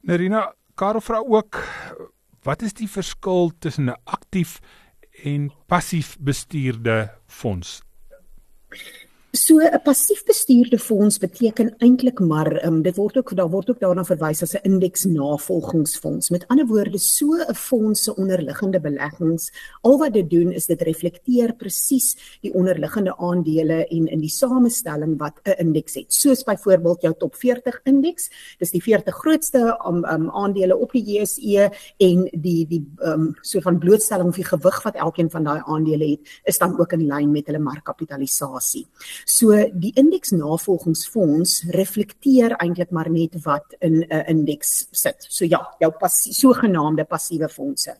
Nerina, 0.00 0.54
Karel 0.74 1.00
vra 1.00 1.18
ook 1.18 1.64
wat 2.42 2.62
is 2.62 2.72
die 2.72 2.88
verskil 2.88 3.52
tussen 3.58 3.88
'n 3.90 3.96
aktief 4.04 4.60
en 5.24 5.52
passief 5.66 6.16
bestuurde 6.20 7.10
fonds? 7.26 7.82
So 9.38 9.60
'n 9.60 9.80
passief 9.84 10.24
bestuurde 10.26 10.78
fonds 10.78 11.18
beteken 11.18 11.68
eintlik 11.78 12.18
maar 12.20 12.48
um, 12.66 12.82
dit 12.82 12.96
word 12.96 13.18
ook 13.18 13.36
daar 13.36 13.50
word 13.50 13.68
ook 13.70 13.78
daarna 13.80 14.02
verwys 14.04 14.42
as 14.42 14.54
'n 14.54 14.66
indeks 14.66 15.04
navolgingsfonds. 15.04 16.30
Met 16.30 16.44
ander 16.48 16.66
woorde, 16.66 16.98
so 16.98 17.26
'n 17.36 17.54
fonds 17.54 18.02
se 18.02 18.16
onderliggende 18.16 18.80
beleggings, 18.80 19.52
al 19.82 19.98
wat 19.98 20.12
dit 20.12 20.30
doen 20.30 20.52
is 20.52 20.66
dit 20.66 20.82
reflekteer 20.82 21.54
presies 21.54 22.16
die 22.40 22.54
onderliggende 22.54 23.16
aandele 23.16 23.86
en 23.86 24.06
in 24.06 24.18
die 24.18 24.30
samestelling 24.30 25.18
wat 25.18 25.40
'n 25.44 25.54
indeks 25.58 25.94
het. 25.94 26.14
Soos 26.14 26.42
byvoorbeeld 26.42 27.02
jou 27.02 27.14
top 27.18 27.34
40 27.34 27.80
indeks, 27.84 28.30
dis 28.58 28.70
die 28.70 28.82
40 28.82 29.14
grootste 29.14 29.78
um, 29.86 30.04
um, 30.04 30.30
aandele 30.30 30.76
op 30.76 30.92
die 30.92 31.04
JSE 31.04 31.70
en 31.96 32.28
die 32.32 32.66
die 32.66 32.84
um, 32.98 33.34
so 33.40 33.60
van 33.60 33.78
blootstelling 33.78 34.28
of 34.28 34.36
die 34.36 34.44
gewig 34.44 34.82
wat 34.82 34.94
elkeen 34.94 35.30
van 35.30 35.44
daai 35.44 35.62
aandele 35.64 36.10
het, 36.10 36.40
is 36.44 36.58
dan 36.58 36.78
ook 36.80 36.92
in 36.92 37.06
lyn 37.06 37.30
met 37.30 37.46
hulle 37.46 37.58
markkapitalisasie. 37.58 38.86
So 39.28 39.52
die 39.76 39.90
indeks 40.00 40.30
navolgingsfonds 40.32 41.66
reflekteer 41.76 42.54
eintlik 42.62 42.94
maar 42.96 43.10
net 43.12 43.34
wat 43.44 43.74
in 43.84 44.00
'n 44.00 44.06
uh, 44.08 44.22
indeks 44.32 44.88
sit. 44.90 45.26
So 45.28 45.44
ja, 45.44 45.60
jou 45.80 45.92
passie, 45.92 46.32
sogenaamde 46.32 47.04
passiewe 47.04 47.48
fondse. 47.48 47.92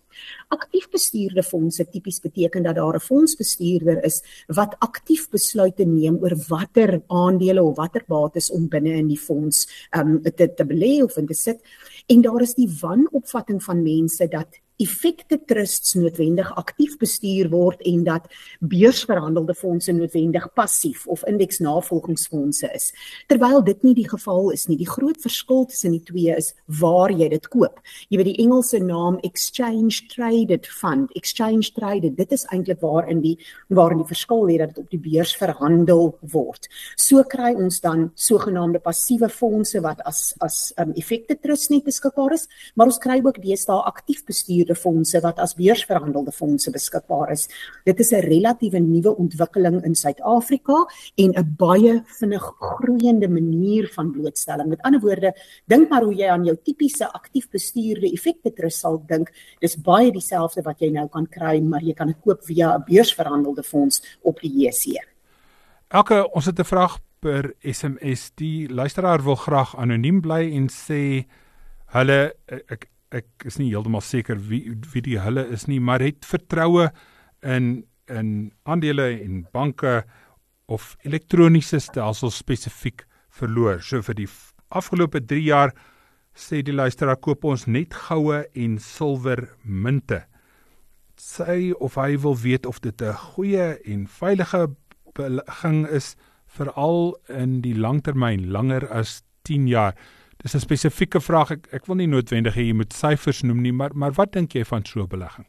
Aktief 0.48 0.88
bestuurde 0.88 1.42
fondse 1.42 1.84
tipies 1.84 2.20
beteken 2.20 2.62
dat 2.62 2.76
daar 2.76 2.96
'n 2.96 3.00
fondsbestuurder 3.00 4.04
is 4.04 4.22
wat 4.46 4.76
aktief 4.78 5.28
besluite 5.28 5.84
neem 5.84 6.16
oor 6.22 6.34
watter 6.48 7.02
aandele 7.08 7.62
of 7.62 7.76
watter 7.76 8.04
bates 8.08 8.50
om 8.50 8.68
binne 8.68 8.96
in 8.96 9.08
die 9.08 9.20
fonds 9.20 9.68
um, 9.90 10.22
te 10.22 10.54
te 10.54 10.64
belê 10.64 11.02
of 11.02 11.16
in 11.16 11.26
te 11.26 11.34
sit. 11.34 11.60
En 12.06 12.20
daar 12.22 12.40
is 12.40 12.54
die 12.54 12.70
wanopvatting 12.80 13.62
van 13.62 13.82
mense 13.82 14.28
dat 14.28 14.48
effekte 14.78 15.38
trusts 15.50 15.96
noodwendig 15.98 16.50
aktief 16.60 16.96
bestuur 17.00 17.50
word 17.50 17.82
en 17.88 18.04
dat 18.06 18.28
beursverhandelde 18.60 19.54
fondse 19.58 19.92
noodwendig 19.92 20.46
passief 20.54 21.06
of 21.10 21.24
indeksnavolgingsfondse 21.26 22.70
is. 22.74 22.92
Terwyl 23.26 23.62
dit 23.66 23.82
nie 23.82 23.94
die 23.98 24.08
geval 24.08 24.52
is 24.54 24.68
nie. 24.70 24.78
Die 24.78 24.88
groot 24.88 25.18
verskil 25.22 25.66
tussen 25.70 25.96
die 25.96 26.02
twee 26.06 26.36
is 26.36 26.52
waar 26.80 27.10
jy 27.10 27.28
dit 27.32 27.48
koop. 27.50 27.82
Jy 28.08 28.20
weet 28.20 28.30
die 28.30 28.38
Engelse 28.44 28.78
naam 28.82 29.18
exchange 29.26 30.06
traded 30.12 30.68
fund, 30.70 31.10
exchange 31.18 31.72
traded, 31.74 32.16
dit 32.18 32.32
is 32.32 32.46
eintlik 32.54 32.80
waar 32.84 33.08
in 33.10 33.22
die 33.24 33.34
waar 33.74 33.92
in 33.92 34.02
die 34.04 34.08
verskil 34.08 34.46
lê 34.46 34.58
dat 34.60 34.74
dit 34.74 34.84
op 34.84 34.92
die 34.94 35.02
beurs 35.02 35.34
verhandel 35.36 36.12
word. 36.32 36.70
So 36.96 37.24
kry 37.26 37.54
ons 37.58 37.80
dan 37.82 38.08
sogenaamde 38.14 38.80
passiewe 38.84 39.28
fondse 39.32 39.82
wat 39.82 40.04
as 40.06 40.32
as 40.44 40.72
um, 40.78 40.94
effekte 40.94 41.34
trust 41.42 41.72
net 41.74 41.86
beskikbaar 41.88 42.36
is, 42.36 42.46
maar 42.76 42.92
ons 42.92 43.00
kry 43.02 43.18
ook 43.24 43.42
deesdae 43.42 43.82
aktief 43.90 44.24
bestuur 44.28 44.67
bestuurde 44.68 44.74
fondse 44.76 45.20
wat 45.22 45.38
as 45.38 45.54
beursverhandelde 45.54 46.32
fondse 46.32 46.70
beskikbaar 46.70 47.32
is. 47.32 47.48
Dit 47.84 48.00
is 48.00 48.12
'n 48.12 48.20
relatiewe 48.20 48.80
nuwe 48.80 49.16
ontwikkeling 49.16 49.84
in 49.84 49.94
Suid-Afrika 49.94 50.86
en 51.16 51.32
'n 51.36 51.54
baie 51.56 52.02
vinnig 52.20 52.42
groeiende 52.58 53.28
manier 53.28 53.88
van 53.94 54.12
blootstelling. 54.12 54.68
Met 54.68 54.82
ander 54.82 55.00
woorde, 55.00 55.34
dink 55.66 55.88
maar 55.90 56.02
hoe 56.02 56.14
jy 56.14 56.28
aan 56.28 56.44
jou 56.44 56.56
tipiese 56.56 57.12
aktief 57.12 57.48
bestuurde 57.50 58.12
effekte 58.12 58.52
trust 58.52 58.80
sal 58.80 59.02
dink. 59.06 59.30
Dis 59.60 59.76
baie 59.76 60.12
dieselfde 60.12 60.62
wat 60.62 60.80
jy 60.80 60.90
nou 60.90 61.08
kan 61.08 61.26
kry, 61.26 61.60
maar 61.60 61.82
jy 61.82 61.94
kan 61.94 62.06
dit 62.06 62.20
koop 62.20 62.44
via 62.44 62.76
'n 62.76 62.84
beursverhandelde 62.86 63.62
fonds 63.62 64.18
op 64.22 64.40
die 64.40 64.50
JSE. 64.50 65.04
Elke 65.88 66.30
ons 66.32 66.46
het 66.46 66.58
'n 66.58 66.64
vraag 66.64 66.98
per 67.20 67.54
SMS. 67.62 68.32
Die 68.34 68.68
luisteraar 68.68 69.22
wil 69.22 69.34
graag 69.34 69.76
anoniem 69.76 70.20
bly 70.20 70.52
en 70.52 70.68
sê 70.68 71.26
hulle 71.86 72.34
ek 72.46 72.88
ek 73.14 73.46
is 73.48 73.58
nie 73.58 73.70
heeltemal 73.70 74.02
seker 74.04 74.38
wie 74.50 74.74
wie 74.92 75.02
die 75.04 75.18
hulle 75.20 75.46
is 75.54 75.66
nie, 75.66 75.80
maar 75.80 76.00
het 76.04 76.26
vertroue 76.28 76.90
in 77.42 77.84
in 78.08 78.52
aandele 78.64 79.10
en 79.20 79.44
banke 79.52 80.02
of 80.68 80.96
elektroniese 81.04 81.80
stelsels 81.80 82.38
spesifiek 82.40 83.04
verloor. 83.28 83.82
So 83.84 84.00
vir 84.02 84.16
die 84.16 84.28
afgelope 84.68 85.20
3 85.20 85.44
jaar 85.44 85.74
sê 86.38 86.62
die 86.62 86.74
luisteraar 86.76 87.18
koop 87.20 87.44
ons 87.44 87.66
net 87.66 87.94
goue 88.06 88.44
en 88.54 88.78
silwer 88.80 89.48
munte. 89.64 90.22
Sy 91.18 91.72
of 91.82 91.98
hy 91.98 92.16
wil 92.22 92.36
weet 92.38 92.66
of 92.66 92.80
dit 92.80 93.02
'n 93.02 93.12
goeie 93.12 93.78
en 93.84 94.06
veilige 94.06 94.68
belegging 95.14 95.86
is 95.88 96.16
veral 96.46 97.16
in 97.28 97.60
die 97.60 97.74
langtermyn, 97.74 98.50
langer 98.50 98.88
as 98.88 99.22
10 99.44 99.66
jaar. 99.68 99.94
Dis 100.42 100.54
'n 100.54 100.60
spesifieke 100.60 101.20
vraag. 101.20 101.50
Ek 101.50 101.66
ek 101.72 101.86
wil 101.86 101.96
nie 101.96 102.06
noodwendig 102.06 102.54
hê 102.54 102.66
jy 102.68 102.74
moet 102.74 102.92
syfers 102.92 103.42
noem 103.42 103.62
nie, 103.62 103.72
maar 103.72 103.90
maar 103.94 104.12
wat 104.12 104.32
dink 104.32 104.52
jy 104.54 104.64
van 104.64 104.84
so 104.84 105.00
'n 105.00 105.08
belegging? 105.08 105.46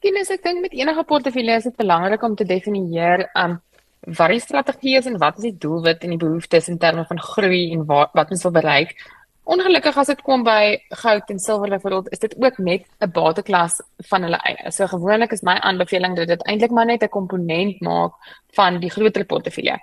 Kennis 0.00 0.30
ek 0.30 0.42
dink 0.42 0.60
met 0.60 0.72
enige 0.72 1.04
portefeulje 1.04 1.56
is 1.56 1.64
dit 1.64 1.76
belangrik 1.76 2.22
om 2.22 2.34
te 2.36 2.44
definieer 2.44 3.30
um 3.34 3.60
wat 4.18 4.30
die 4.30 4.40
strategie 4.40 4.96
is 4.98 5.06
en 5.06 5.18
wat 5.18 5.36
is 5.38 5.42
die 5.42 5.58
doelwit 5.58 6.04
en 6.04 6.10
die 6.10 6.24
behoeftes 6.24 6.68
in 6.68 6.78
terme 6.78 7.04
van 7.08 7.20
groei 7.20 7.72
en 7.72 7.84
wat 7.86 8.10
wat 8.14 8.30
ons 8.30 8.42
wil 8.42 8.52
bereik. 8.52 8.94
Ongelukkig 9.44 9.96
as 9.96 10.06
dit 10.06 10.22
kom 10.22 10.42
by 10.42 10.78
goud 11.02 11.28
en 11.30 11.38
silwer 11.38 11.70
byvoorbeeld, 11.70 12.08
is 12.12 12.18
dit 12.18 12.34
ook 12.42 12.58
net 12.58 12.86
'n 13.00 13.10
bateklas 13.10 13.80
van 14.08 14.22
hulle 14.22 14.40
eie. 14.42 14.70
So 14.72 14.86
gewoonlik 14.86 15.32
is 15.32 15.42
my 15.42 15.54
aanbeveling 15.54 16.16
dat 16.16 16.28
dit 16.28 16.42
eintlik 16.46 16.70
maar 16.70 16.86
net 16.86 17.02
'n 17.02 17.08
komponent 17.08 17.80
maak 17.80 18.12
van 18.52 18.80
die 18.80 18.90
groter 18.90 19.24
portefeulje. 19.24 19.78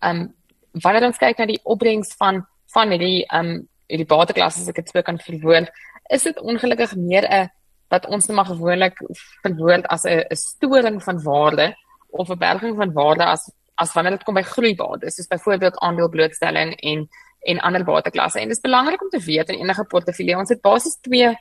Um 0.00 0.34
wanneer 0.82 1.06
ons 1.06 1.20
kyk 1.20 1.38
na 1.38 1.46
die 1.46 1.60
opbrengs 1.62 2.14
van 2.18 2.44
van 2.74 2.90
hierdie 2.90 3.24
um 3.34 3.68
hierdie 3.86 4.08
bateklasse 4.08 4.62
as 4.62 4.70
ek 4.72 4.80
dit 4.80 4.90
sou 4.90 5.02
kan 5.06 5.18
verwoord, 5.20 5.68
is 6.10 6.24
dit 6.26 6.40
ongelukkig 6.40 6.96
meer 6.96 7.26
'n 7.28 7.50
wat 7.92 8.06
ons 8.06 8.26
net 8.26 8.36
maar 8.36 8.48
gewoonlik 8.48 8.96
verwoord 9.44 9.86
as 9.86 10.04
'n 10.06 10.24
storing 10.34 11.02
van 11.02 11.22
waarde 11.22 11.74
of 12.10 12.30
'n 12.30 12.38
berging 12.38 12.76
van 12.76 12.92
waarde 12.92 13.24
as 13.24 13.50
as 13.76 13.92
wanneer 13.92 14.12
dit 14.12 14.24
kom 14.24 14.34
by 14.34 14.42
groeibates, 14.42 15.16
soos 15.16 15.26
byvoorbeeld 15.26 15.78
aandelblootstelling 15.78 16.74
en 16.80 17.08
en 17.46 17.60
ander 17.60 17.84
bateklasse. 17.84 18.40
En 18.40 18.48
dit 18.48 18.56
is 18.56 18.62
belangrik 18.62 19.02
om 19.02 19.08
te 19.10 19.20
weet 19.20 19.48
in 19.48 19.60
enige 19.60 19.84
portefeulje, 19.84 20.38
ons 20.38 20.48
het 20.48 20.62
basies 20.62 20.96
twee 21.00 21.36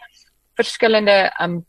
verskillende 0.55 1.31
um 1.41 1.65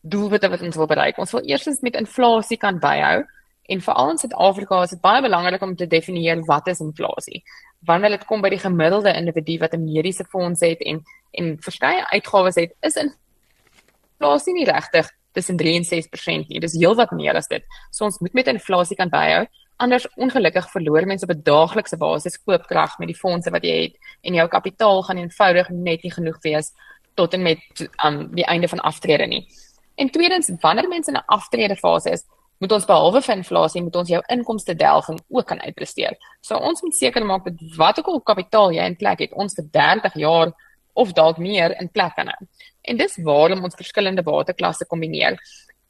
doelwitte 0.00 0.48
wat 0.48 0.62
ons 0.62 0.76
wil 0.76 0.86
bereik. 0.86 1.18
Ons 1.18 1.32
wil 1.32 1.44
eerstens 1.44 1.80
met 1.80 1.94
inflasie 1.94 2.56
kan 2.56 2.78
byhou 2.78 3.24
En 3.72 3.80
veral 3.80 4.10
in 4.10 4.18
Suid-Afrika 4.20 4.82
is 4.82 4.92
dit 4.92 5.00
baie 5.00 5.22
belangrik 5.24 5.62
om 5.64 5.76
te 5.76 5.86
definieer 5.86 6.42
wat 6.48 6.66
is 6.68 6.82
inflasie. 6.84 7.42
Wanneer 7.88 8.18
dit 8.18 8.26
kom 8.28 8.42
by 8.44 8.50
die 8.52 8.60
gemiddelde 8.60 9.14
individu 9.16 9.58
wat 9.62 9.72
'n 9.72 9.84
mediese 9.84 10.24
fonds 10.24 10.60
het 10.60 10.80
en 10.80 11.02
en 11.32 11.56
verskeie 11.64 12.04
uitgawes 12.12 12.54
het, 12.54 12.74
is 12.80 12.96
inflasie 13.00 14.52
nie 14.52 14.64
regtig 14.64 15.08
tussen 15.32 15.56
3 15.56 15.74
en 15.76 15.84
6% 15.84 16.48
nie. 16.48 16.60
Dis 16.60 16.76
heelwat 16.76 17.10
meer 17.10 17.36
as 17.36 17.48
dit. 17.48 17.64
So 17.90 18.04
ons 18.04 18.18
moet 18.18 18.32
met 18.32 18.46
inflasie 18.46 18.96
kan 18.96 19.08
byhou. 19.08 19.46
Anders 19.76 20.06
ongelukkig 20.16 20.70
verloor 20.70 21.06
mense 21.06 21.24
op 21.24 21.32
'n 21.32 21.42
daaglikse 21.42 21.96
basis 21.96 22.42
koopkrag 22.44 22.98
met 22.98 23.08
die 23.08 23.16
fondse 23.16 23.50
wat 23.50 23.64
jy 23.64 23.82
het 23.82 23.96
en 24.20 24.34
jou 24.34 24.48
kapitaal 24.48 25.02
gaan 25.02 25.18
eenvoudig 25.18 25.68
net 25.70 26.02
nie 26.02 26.12
genoeg 26.12 26.38
wees 26.42 26.72
tot 27.14 27.34
en 27.34 27.42
met 27.42 27.60
um 28.04 28.34
die 28.34 28.44
einde 28.44 28.68
van 28.68 28.80
aftrede 28.80 29.26
nie. 29.26 29.48
En 29.94 30.10
tweedens, 30.10 30.50
wanneer 30.60 30.88
mense 30.88 31.10
in 31.10 31.16
'n 31.16 31.24
aftrede 31.26 31.76
fase 31.76 32.10
is, 32.10 32.24
moet 32.62 32.72
ons 32.76 32.84
behalwe 32.86 33.20
vir 33.26 33.34
inflasie 33.34 33.80
moet 33.82 33.96
ons 33.98 34.10
jou 34.12 34.20
inkomste 34.30 34.74
delging 34.78 35.18
ook 35.34 35.46
kan 35.50 35.60
uitpresteer. 35.64 36.14
So 36.46 36.54
ons 36.62 36.82
moet 36.86 36.94
seker 36.94 37.24
maak 37.26 37.48
dat 37.48 37.62
wat 37.78 37.98
ook 37.98 38.10
al 38.12 38.20
kapitaal 38.30 38.74
jy 38.76 38.84
in 38.86 38.98
plek 39.00 39.24
het, 39.24 39.32
ons 39.34 39.56
vir 39.58 39.66
30 39.74 40.18
jaar 40.22 40.52
of 40.94 41.10
dalk 41.16 41.40
meer 41.42 41.74
in 41.80 41.90
plek 41.90 42.14
kan 42.14 42.30
hou. 42.30 42.46
En 42.86 43.00
dis 43.00 43.18
waarom 43.26 43.64
ons 43.66 43.78
verskillende 43.78 44.22
bateklasse 44.22 44.86
kombineer. 44.86 45.40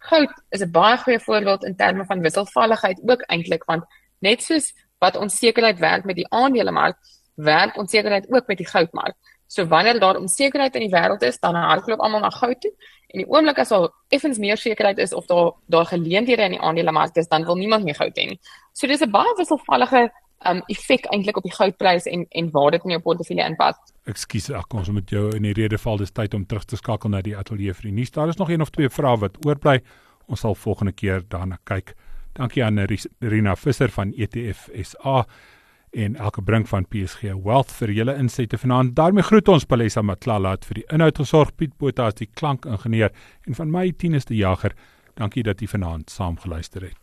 Goud 0.09 0.33
is 0.51 0.63
'n 0.63 0.73
baie 0.73 0.97
goeie 0.97 1.21
voorbeeld 1.21 1.65
in 1.65 1.77
terme 1.77 2.05
van 2.05 2.25
wisselvalligheid 2.25 3.01
ook 3.05 3.23
eintlik 3.29 3.65
want 3.67 3.85
net 4.21 4.43
soos 4.43 4.73
wat 4.99 5.17
onsekerheid 5.17 5.79
werk 5.79 6.05
met 6.05 6.17
die 6.17 6.31
aandelemark, 6.31 6.97
werk 7.35 7.77
onsekerheid 7.77 8.27
ook 8.31 8.47
met 8.47 8.59
die 8.59 8.67
goudmark. 8.67 9.17
So 9.53 9.67
wanneer 9.69 10.01
daar 10.01 10.17
onsekerheid 10.17 10.75
in 10.75 10.87
die 10.87 10.95
wêreld 10.95 11.23
is, 11.29 11.37
dan 11.41 11.55
hardloop 11.55 12.01
almal 12.01 12.23
na 12.25 12.31
goud 12.33 12.61
toe. 12.61 12.71
En 13.13 13.21
die 13.21 13.29
oomblik 13.29 13.59
as 13.61 13.73
al 13.77 13.91
effens 14.09 14.39
meer 14.41 14.57
sekerheid 14.57 14.99
is 15.05 15.13
of 15.13 15.27
daar 15.29 15.51
daar 15.69 15.85
geleenthede 15.91 16.47
in 16.49 16.55
die 16.57 16.61
aandelemark 16.61 17.17
is, 17.21 17.29
dan 17.29 17.45
wil 17.45 17.61
niemand 17.61 17.85
meer 17.85 17.99
goud 17.99 18.17
hê 18.17 18.31
nie. 18.31 18.39
So 18.73 18.87
dis 18.87 19.03
'n 19.03 19.11
baie 19.11 19.35
wisselvallige 19.37 20.09
um 20.49 20.63
effek 20.67 21.05
eintlik 21.13 21.37
op 21.37 21.43
die 21.43 21.53
goudprys 21.53 22.07
en 22.07 22.27
en 22.31 22.51
waar 22.51 22.71
dit 22.71 22.85
in 22.85 22.91
jou 22.91 23.01
portefeulje 23.01 23.45
inpas. 23.45 23.77
Ekskuus, 24.07 24.51
ek 24.51 24.75
ons 24.75 24.89
moet 24.89 25.11
jou 25.11 25.37
in 25.37 25.43
die 25.43 25.53
rede 25.53 25.79
val, 25.79 25.97
dis 25.97 26.11
tyd 26.11 26.35
om 26.35 26.47
terug 26.47 26.65
te 26.65 26.77
skakel 26.77 27.11
na 27.11 27.21
die 27.21 27.37
ateljee 27.37 27.75
vir 27.75 27.83
die 27.83 27.93
nuus. 27.93 28.11
Daar 28.11 28.29
is 28.29 28.37
nog 28.37 28.51
een 28.51 28.61
of 28.61 28.71
twee 28.71 28.89
vrae 28.89 29.19
wat 29.19 29.37
oorbly. 29.47 29.83
Ons 30.29 30.41
sal 30.41 30.55
volgende 30.55 30.93
keer 30.93 31.23
daarna 31.29 31.59
kyk. 31.65 31.95
Dankie 32.33 32.65
aan 32.65 32.79
Rina 33.21 33.57
Visser 33.57 33.91
van 33.91 34.13
ETF 34.17 34.71
SA 34.83 35.27
en 35.93 36.17
elke 36.17 36.43
brink 36.43 36.69
van 36.69 36.87
PSG 36.89 37.23
Wealth 37.45 37.73
vir 37.77 37.91
julle 37.93 38.17
insette 38.17 38.59
vanaand. 38.59 38.97
daarmee 38.97 39.23
groet 39.23 39.49
ons 39.49 39.65
Palesa 39.65 40.03
Matlala 40.03 40.57
vir 40.65 40.75
die 40.75 40.85
inhoud 40.89 41.17
gesorg 41.17 41.55
Piet 41.55 41.77
Botha 41.79 42.07
as 42.07 42.15
die 42.15 42.29
klankingenieur 42.35 43.11
en 43.47 43.55
van 43.55 43.71
my 43.71 43.93
Tinus 43.93 44.25
die 44.25 44.37
Jager. 44.37 44.73
Dankie 45.15 45.43
dat 45.43 45.61
jy 45.61 45.69
vanaand 45.69 46.11
saam 46.11 46.39
geluister 46.41 46.83
het. 46.83 46.97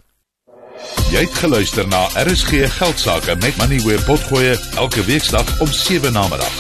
Jy 1.12 1.20
het 1.26 1.34
geluister 1.42 1.88
na 1.88 2.08
RSG 2.18 2.70
Geldsaake 2.78 3.36
met 3.42 3.58
Money 3.58 3.80
where 3.86 4.04
potgoe 4.06 4.58
elke 4.78 5.04
weeksdag 5.06 5.62
om 5.62 5.68
7 5.68 6.14
na 6.14 6.28
middag. 6.30 6.54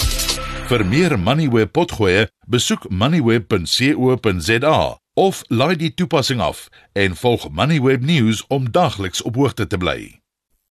Vir 0.69 0.85
meer 0.85 1.19
Money 1.19 1.49
where 1.49 1.67
potgoe, 1.67 2.27
besoek 2.47 2.89
moneyweb.co.za 2.89 4.99
of 5.19 5.41
laai 5.47 5.75
die 5.75 5.93
toepassing 5.93 6.41
af 6.41 6.69
en 6.93 7.15
volg 7.15 7.49
Moneyweb 7.51 8.01
News 8.01 8.47
om 8.47 8.71
dagliks 8.71 9.21
op 9.21 9.35
hoogte 9.35 9.67
te 9.67 9.77
bly. 9.77 10.19